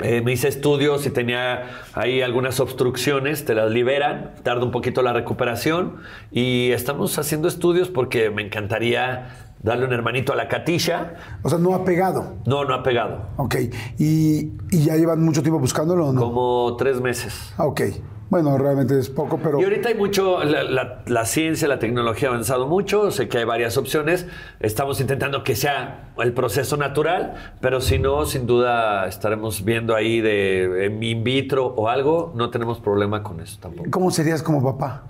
[0.00, 5.00] Eh, me hice estudios y tenía ahí algunas obstrucciones, te las liberan, tarda un poquito
[5.00, 5.96] la recuperación
[6.30, 9.28] y estamos haciendo estudios porque me encantaría
[9.62, 11.14] darle un hermanito a la catilla.
[11.42, 12.34] O sea, no ha pegado.
[12.44, 13.30] No, no ha pegado.
[13.36, 13.56] Ok.
[13.98, 16.20] ¿Y, y ya llevan mucho tiempo buscándolo o no?
[16.20, 17.54] Como tres meses.
[17.56, 17.80] Ah, ok.
[18.28, 19.60] Bueno, realmente es poco, pero...
[19.60, 23.38] Y ahorita hay mucho, la, la- la ciencia, la tecnología ha avanzado mucho, sé que
[23.38, 24.26] hay varias opciones,
[24.58, 30.20] estamos intentando que sea el proceso natural, pero si no, sin duda estaremos viendo ahí
[30.20, 33.88] de en in vitro o algo, no tenemos problema con eso tampoco.
[33.92, 35.04] ¿Cómo serías como papá?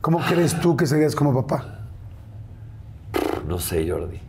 [0.00, 1.80] ¿Cómo crees tú que serías como papá?
[3.48, 4.20] No sé, Jordi.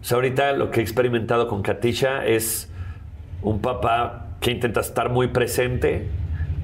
[0.00, 2.70] O sea, ahorita lo que he experimentado con Katisha es
[3.42, 6.08] un papá que intenta estar muy presente,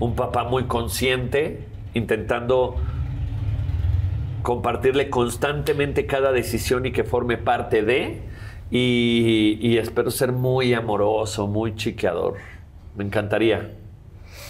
[0.00, 2.76] un papá muy consciente, intentando
[4.42, 8.22] compartirle constantemente cada decisión y que forme parte de.
[8.70, 12.34] Y, espero ser muy amoroso, muy chiqueador.
[12.96, 13.76] Me encantaría,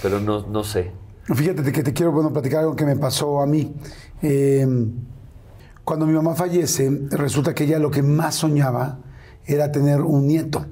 [0.01, 0.93] pero no, no sé.
[1.24, 3.74] Fíjate que te quiero platicar algo que me pasó a mí.
[4.23, 4.66] Eh,
[5.85, 8.98] cuando mi mamá fallece, resulta que ella lo que más soñaba
[9.44, 10.66] era tener un nieto.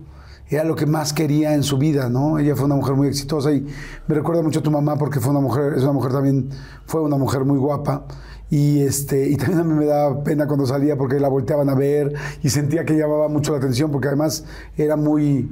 [0.51, 2.41] Era lo que más quería en su vida, ¿no?
[2.41, 3.65] Ella fue una mujer muy exitosa y
[4.09, 6.51] me recuerda mucho a tu mamá porque fue una mujer, es una mujer también,
[6.87, 8.05] fue una mujer muy guapa.
[8.51, 11.77] Y, este, y también a mí me daba pena cuando salía porque la volteaban a
[11.77, 14.45] ver y sentía que llamaba mucho la atención porque además
[14.77, 15.49] era muy,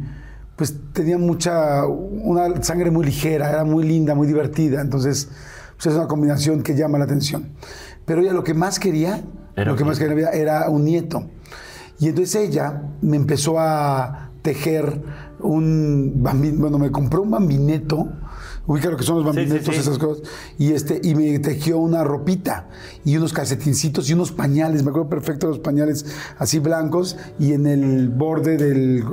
[0.57, 4.81] pues tenía mucha, una sangre muy ligera, era muy linda, muy divertida.
[4.81, 5.29] Entonces,
[5.77, 7.51] pues es una combinación que llama la atención.
[8.05, 9.23] Pero ella lo que más quería,
[9.55, 11.31] Era lo que más quería era un nieto.
[12.01, 15.01] Y entonces ella me empezó a tejer
[15.41, 18.09] un bambino, bueno, me compró un bambineto,
[18.67, 19.81] ubica lo que son los Sí, sí, bambinetos, sí.
[19.81, 20.23] esas cosas,
[20.59, 22.69] y este, y me tejió una ropita
[23.05, 26.07] y unos calcetincitos y unos pañales, me acuerdo perfecto de los pañales
[26.39, 29.05] así blancos, y en el borde del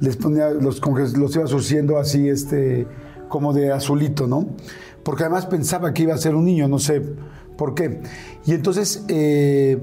[0.00, 0.80] les ponía los
[1.16, 2.86] los iba surciendo así este
[3.28, 4.48] como de azulito, ¿no?
[5.02, 7.02] Porque además pensaba que iba a ser un niño, no sé
[7.56, 8.00] por qué.
[8.46, 9.78] Y entonces, eh,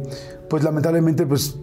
[0.49, 1.57] pues lamentablemente, pues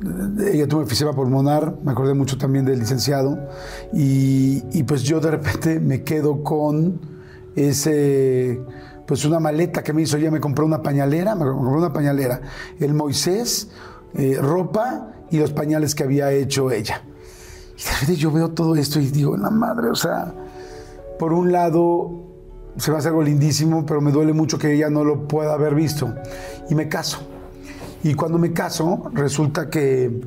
[0.00, 3.38] ella tuvo enfisema pulmonar, me acordé mucho también del licenciado,
[3.92, 7.00] y, pues yo de repente me quedo con
[7.54, 8.60] ese,
[9.06, 12.40] pues una maleta que me hizo, ella me compró una pañalera, me compró una pañalera,
[12.78, 13.70] el Moisés,
[14.14, 17.02] eh, ropa y los pañales que había hecho ella.
[17.78, 20.32] Y de repente yo veo todo esto y digo, la madre, o sea,
[21.18, 22.24] por un lado
[22.76, 25.54] se va a hacer algo lindísimo, pero me duele mucho que ella no lo pueda
[25.54, 26.14] haber visto.
[26.68, 27.35] Y me caso.
[28.02, 30.20] Y cuando me caso, resulta que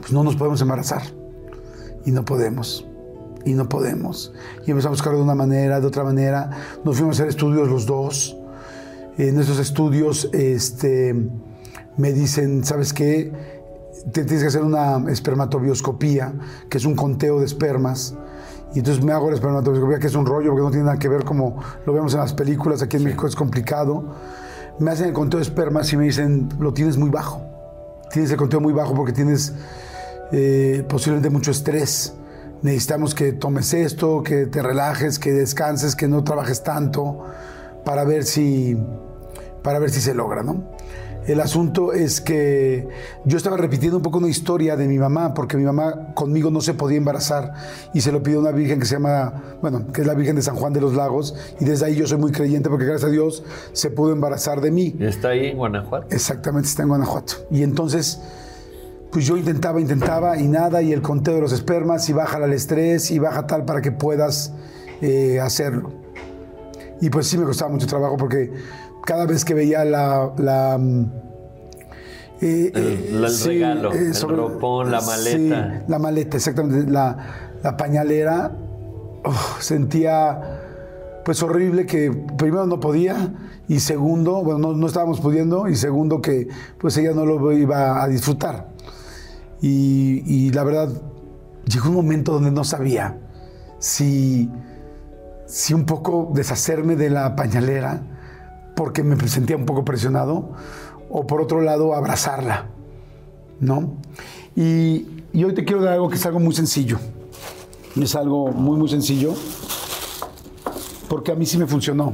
[0.00, 1.02] pues, no nos podemos embarazar.
[2.04, 2.86] Y no podemos.
[3.44, 4.32] Y no podemos.
[4.66, 6.50] Y empezamos a buscar de una manera, de otra manera.
[6.84, 8.36] Nos fuimos a hacer estudios los dos.
[9.18, 11.14] En esos estudios este,
[11.96, 13.32] me dicen, ¿sabes qué?
[14.12, 16.34] Te tienes que hacer una espermatobioscopía,
[16.68, 18.14] que es un conteo de espermas.
[18.74, 21.08] Y entonces me hago la espermatobioscopía, que es un rollo, porque no tiene nada que
[21.08, 21.56] ver como
[21.86, 22.82] lo vemos en las películas.
[22.82, 24.04] Aquí en México es complicado.
[24.78, 27.42] Me hacen el conteo de espermas y me dicen, lo tienes muy bajo.
[28.10, 29.54] Tienes el conteo muy bajo porque tienes
[30.32, 32.14] eh, posiblemente mucho estrés.
[32.62, 37.24] Necesitamos que tomes esto, que te relajes, que descanses, que no trabajes tanto
[37.84, 38.76] para ver si,
[39.62, 40.64] para ver si se logra, ¿no?
[41.26, 42.88] El asunto es que
[43.24, 46.60] yo estaba repitiendo un poco una historia de mi mamá, porque mi mamá conmigo no
[46.60, 47.52] se podía embarazar
[47.92, 50.36] y se lo pidió a una virgen que se llama, bueno, que es la Virgen
[50.36, 53.08] de San Juan de los Lagos, y desde ahí yo soy muy creyente porque gracias
[53.08, 53.42] a Dios
[53.72, 54.94] se pudo embarazar de mí.
[54.98, 56.06] ¿Y está ahí en Guanajuato?
[56.14, 57.34] Exactamente, está en Guanajuato.
[57.50, 58.20] Y entonces,
[59.10, 62.52] pues yo intentaba, intentaba y nada, y el conteo de los espermas, y baja el
[62.52, 64.52] estrés, y baja tal para que puedas
[65.00, 65.92] eh, hacerlo.
[67.00, 68.52] Y pues sí me costaba mucho trabajo porque
[69.06, 70.32] cada vez que veía la...
[70.36, 71.12] la, mm,
[72.42, 75.72] eh, El- eh, regalo, el ropón, la maleta.
[75.78, 76.90] Sí, la maleta, exactamente.
[76.90, 77.16] La,
[77.62, 78.52] la pañalera,
[79.24, 80.60] oh, sentía
[81.24, 83.32] pues horrible que primero no podía
[83.66, 86.46] y segundo, bueno, no, no estábamos pudiendo y segundo que
[86.78, 88.68] pues ella no lo iba a disfrutar.
[89.62, 90.88] Y, y la verdad,
[91.64, 93.18] llegó un momento donde no sabía
[93.78, 94.50] si,
[95.46, 98.02] si un poco deshacerme de la pañalera
[98.76, 100.50] porque me sentía un poco presionado
[101.10, 102.66] o por otro lado abrazarla,
[103.58, 103.94] ¿no?
[104.54, 106.98] Y, y hoy te quiero dar algo que es algo muy sencillo.
[108.00, 109.34] Es algo muy, muy sencillo
[111.08, 112.12] porque a mí sí me funcionó.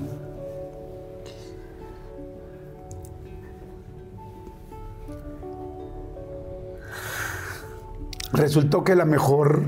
[8.33, 9.65] Resultó que la mejor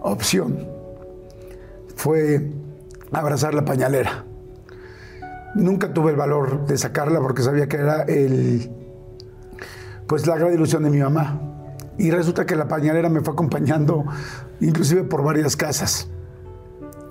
[0.00, 0.66] opción
[1.96, 2.52] fue
[3.12, 4.24] abrazar la pañalera.
[5.54, 8.70] Nunca tuve el valor de sacarla porque sabía que era el
[10.06, 11.40] pues la gran ilusión de mi mamá.
[11.98, 14.04] Y resulta que la pañalera me fue acompañando
[14.60, 16.08] inclusive por varias casas.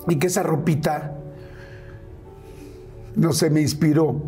[0.08, 1.20] Y que esa ropita
[3.16, 4.22] no sé, me inspiró,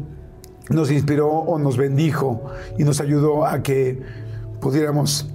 [0.70, 2.44] nos inspiró o nos bendijo
[2.78, 4.02] y nos ayudó a que
[4.60, 5.30] pudiéramos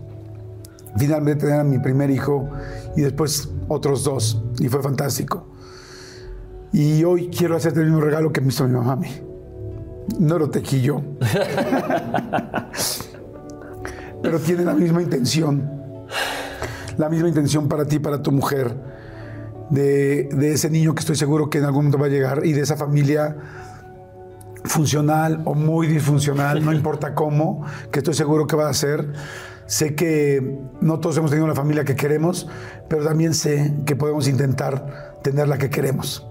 [0.97, 2.49] finalmente tener a mi primer hijo
[2.97, 4.43] y después otros dos.
[4.59, 5.47] Y fue fantástico.
[6.73, 9.09] Y hoy quiero hacerte el mismo regalo que me hizo mi mamá a mí.
[10.19, 11.03] No lo tejí yo.
[14.23, 15.71] Pero tiene la misma intención.
[16.97, 18.97] La misma intención para ti, para tu mujer.
[19.71, 22.53] De, de ese niño que estoy seguro que en algún momento va a llegar y
[22.53, 23.37] de esa familia
[24.65, 29.13] funcional o muy disfuncional, no importa cómo, que estoy seguro que va a ser.
[29.67, 32.49] Sé que no todos hemos tenido la familia que queremos,
[32.89, 36.25] pero también sé que podemos intentar tener la que queremos.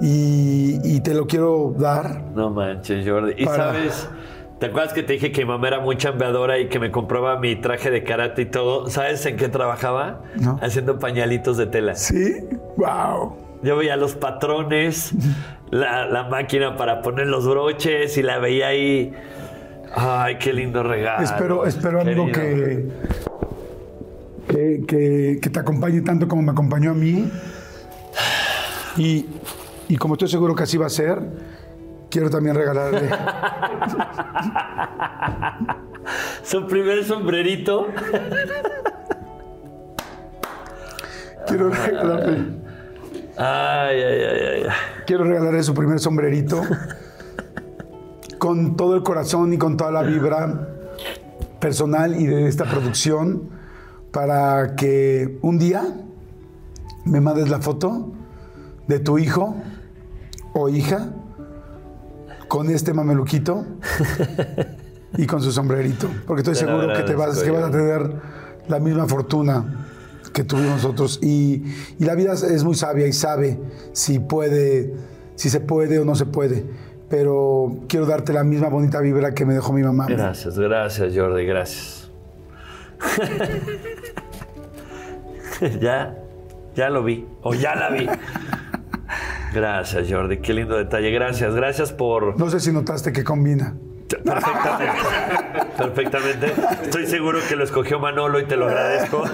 [0.00, 2.22] Y, y te lo quiero dar.
[2.34, 3.34] No manches, Jordi.
[3.36, 4.08] Y Para- sabes,
[4.60, 7.38] ¿te acuerdas que te dije que mi mamá era muy chambeadora y que me compraba
[7.40, 8.88] mi traje de karate y todo?
[8.88, 10.22] ¿Sabes en qué trabajaba?
[10.36, 10.58] No.
[10.62, 11.94] Haciendo pañalitos de tela.
[11.96, 12.36] ¿Sí?
[12.76, 13.36] ¡Wow!
[13.62, 15.12] Yo veía los patrones,
[15.70, 19.12] la, la máquina para poner los broches y la veía ahí.
[19.96, 21.24] Ay, qué lindo regalo.
[21.24, 22.86] espero, espero amigo, que,
[24.86, 27.28] que- que te acompañe tanto como me acompañó a mí.
[28.96, 29.26] Y,
[29.88, 31.20] y como estoy seguro que así va a ser,
[32.10, 33.10] quiero también regalarle.
[36.42, 37.88] Su primer sombrerito.
[41.46, 42.58] quiero regalarle.
[43.36, 44.62] Ay, ay, ay, ay.
[45.06, 46.60] Quiero regalarle su primer sombrerito
[48.38, 50.68] con todo el corazón y con toda la vibra
[51.60, 53.50] personal y de esta producción
[54.10, 55.84] para que un día
[57.04, 58.12] me mandes la foto
[58.86, 59.56] de tu hijo
[60.60, 61.10] o hija
[62.48, 63.64] con este mameluquito
[65.16, 68.12] y con su sombrerito, porque estoy seguro que te vas, agradezco, que vas a tener
[68.68, 69.86] la misma fortuna
[70.32, 71.64] que tuvimos nosotros y,
[71.98, 73.58] y la vida es- es muy sabia y sabe
[73.92, 74.94] si puede,
[75.36, 76.64] si se puede o no se puede,
[77.08, 80.06] pero quiero darte la misma bonita vibra que me dejó mi mamá.
[80.08, 82.10] Gracias, gracias, Jordi, gracias.
[85.80, 86.14] ya,
[86.74, 88.08] ya lo vi, o ya la vi.
[89.52, 91.10] Gracias, Jordi, qué lindo detalle.
[91.10, 92.38] Gracias, gracias por...
[92.38, 93.74] No sé si notaste que combina.
[94.08, 94.94] Perfectamente.
[95.76, 96.52] Perfectamente.
[96.82, 99.24] Estoy seguro que lo escogió Manolo y te lo agradezco.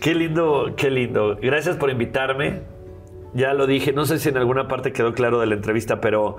[0.00, 1.36] Qué lindo, qué lindo.
[1.40, 2.62] Gracias por invitarme.
[3.34, 6.36] Ya lo dije, no sé si en alguna parte quedó claro de la entrevista, pero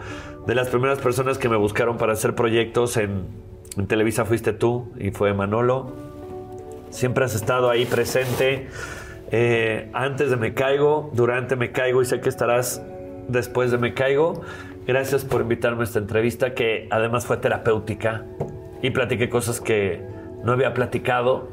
[0.48, 3.28] de las primeras personas que me buscaron para hacer proyectos en,
[3.76, 5.92] en Televisa fuiste tú y fue Manolo.
[6.90, 8.68] Siempre has estado ahí presente.
[9.32, 12.82] Eh, antes de Me Caigo, durante Me Caigo y sé que estarás
[13.28, 14.42] después de Me Caigo.
[14.86, 18.24] Gracias por invitarme a esta entrevista que además fue terapéutica
[18.82, 20.02] y platiqué cosas que
[20.44, 21.50] no había platicado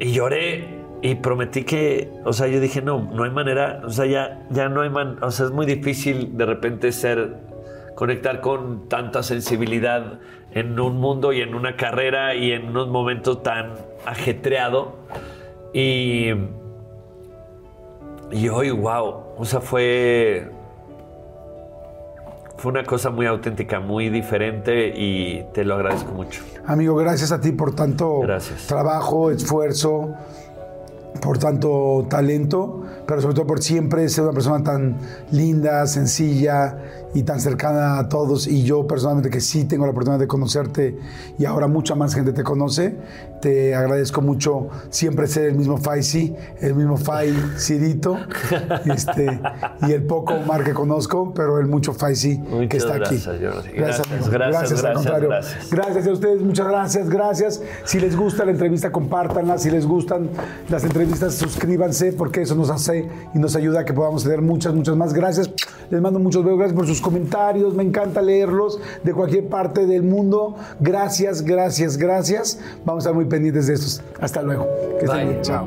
[0.00, 4.06] y lloré y prometí que, o sea, yo dije, no, no hay manera, o sea,
[4.06, 7.36] ya, ya no hay man, o sea, es muy difícil de repente ser,
[7.94, 10.20] conectar con tanta sensibilidad
[10.52, 13.74] en un mundo y en una carrera y en un momento tan
[14.04, 14.96] ajetreado.
[15.72, 16.30] Y,
[18.32, 20.50] y hoy, wow, o sea, fue,
[22.56, 26.42] fue una cosa muy auténtica, muy diferente y te lo agradezco mucho.
[26.66, 28.66] Amigo, gracias a ti por tanto Gracias.
[28.66, 30.14] trabajo, esfuerzo,
[31.20, 34.96] por tanto talento, pero sobre todo por siempre ser una persona tan
[35.30, 36.76] linda, sencilla
[37.14, 38.46] y tan cercana a todos.
[38.46, 40.98] Y yo personalmente que sí tengo la oportunidad de conocerte
[41.38, 42.96] y ahora mucha más gente te conoce,
[43.40, 48.18] te agradezco mucho siempre ser el mismo Faisy, el mismo Fai Cirito,
[48.84, 49.40] este,
[49.88, 53.44] y el poco Omar que conozco, pero el mucho Faisy que Muchas está gracias, aquí.
[53.44, 53.70] Jordi.
[53.72, 54.30] Gracias, Gracias, amigo.
[54.30, 55.28] gracias, al gracias, contrario.
[55.28, 55.70] gracias.
[55.70, 57.62] Gracias a ustedes, muchas gracias, gracias.
[57.84, 59.58] Si les gusta la entrevista, compártanla.
[59.58, 60.28] Si les gustan
[60.68, 64.74] las entrevistas, suscríbanse, porque eso nos hace y nos ayuda a que podamos tener muchas,
[64.74, 65.12] muchas más.
[65.12, 65.50] Gracias.
[65.90, 67.74] Les mando muchos besos, gracias por sus comentarios.
[67.74, 70.56] Me encanta leerlos de cualquier parte del mundo.
[70.80, 72.60] Gracias, gracias, gracias.
[72.84, 74.02] Vamos a estar muy pendientes de estos.
[74.20, 74.66] Hasta luego.
[74.98, 75.42] Que estén bien.
[75.42, 75.66] Chao.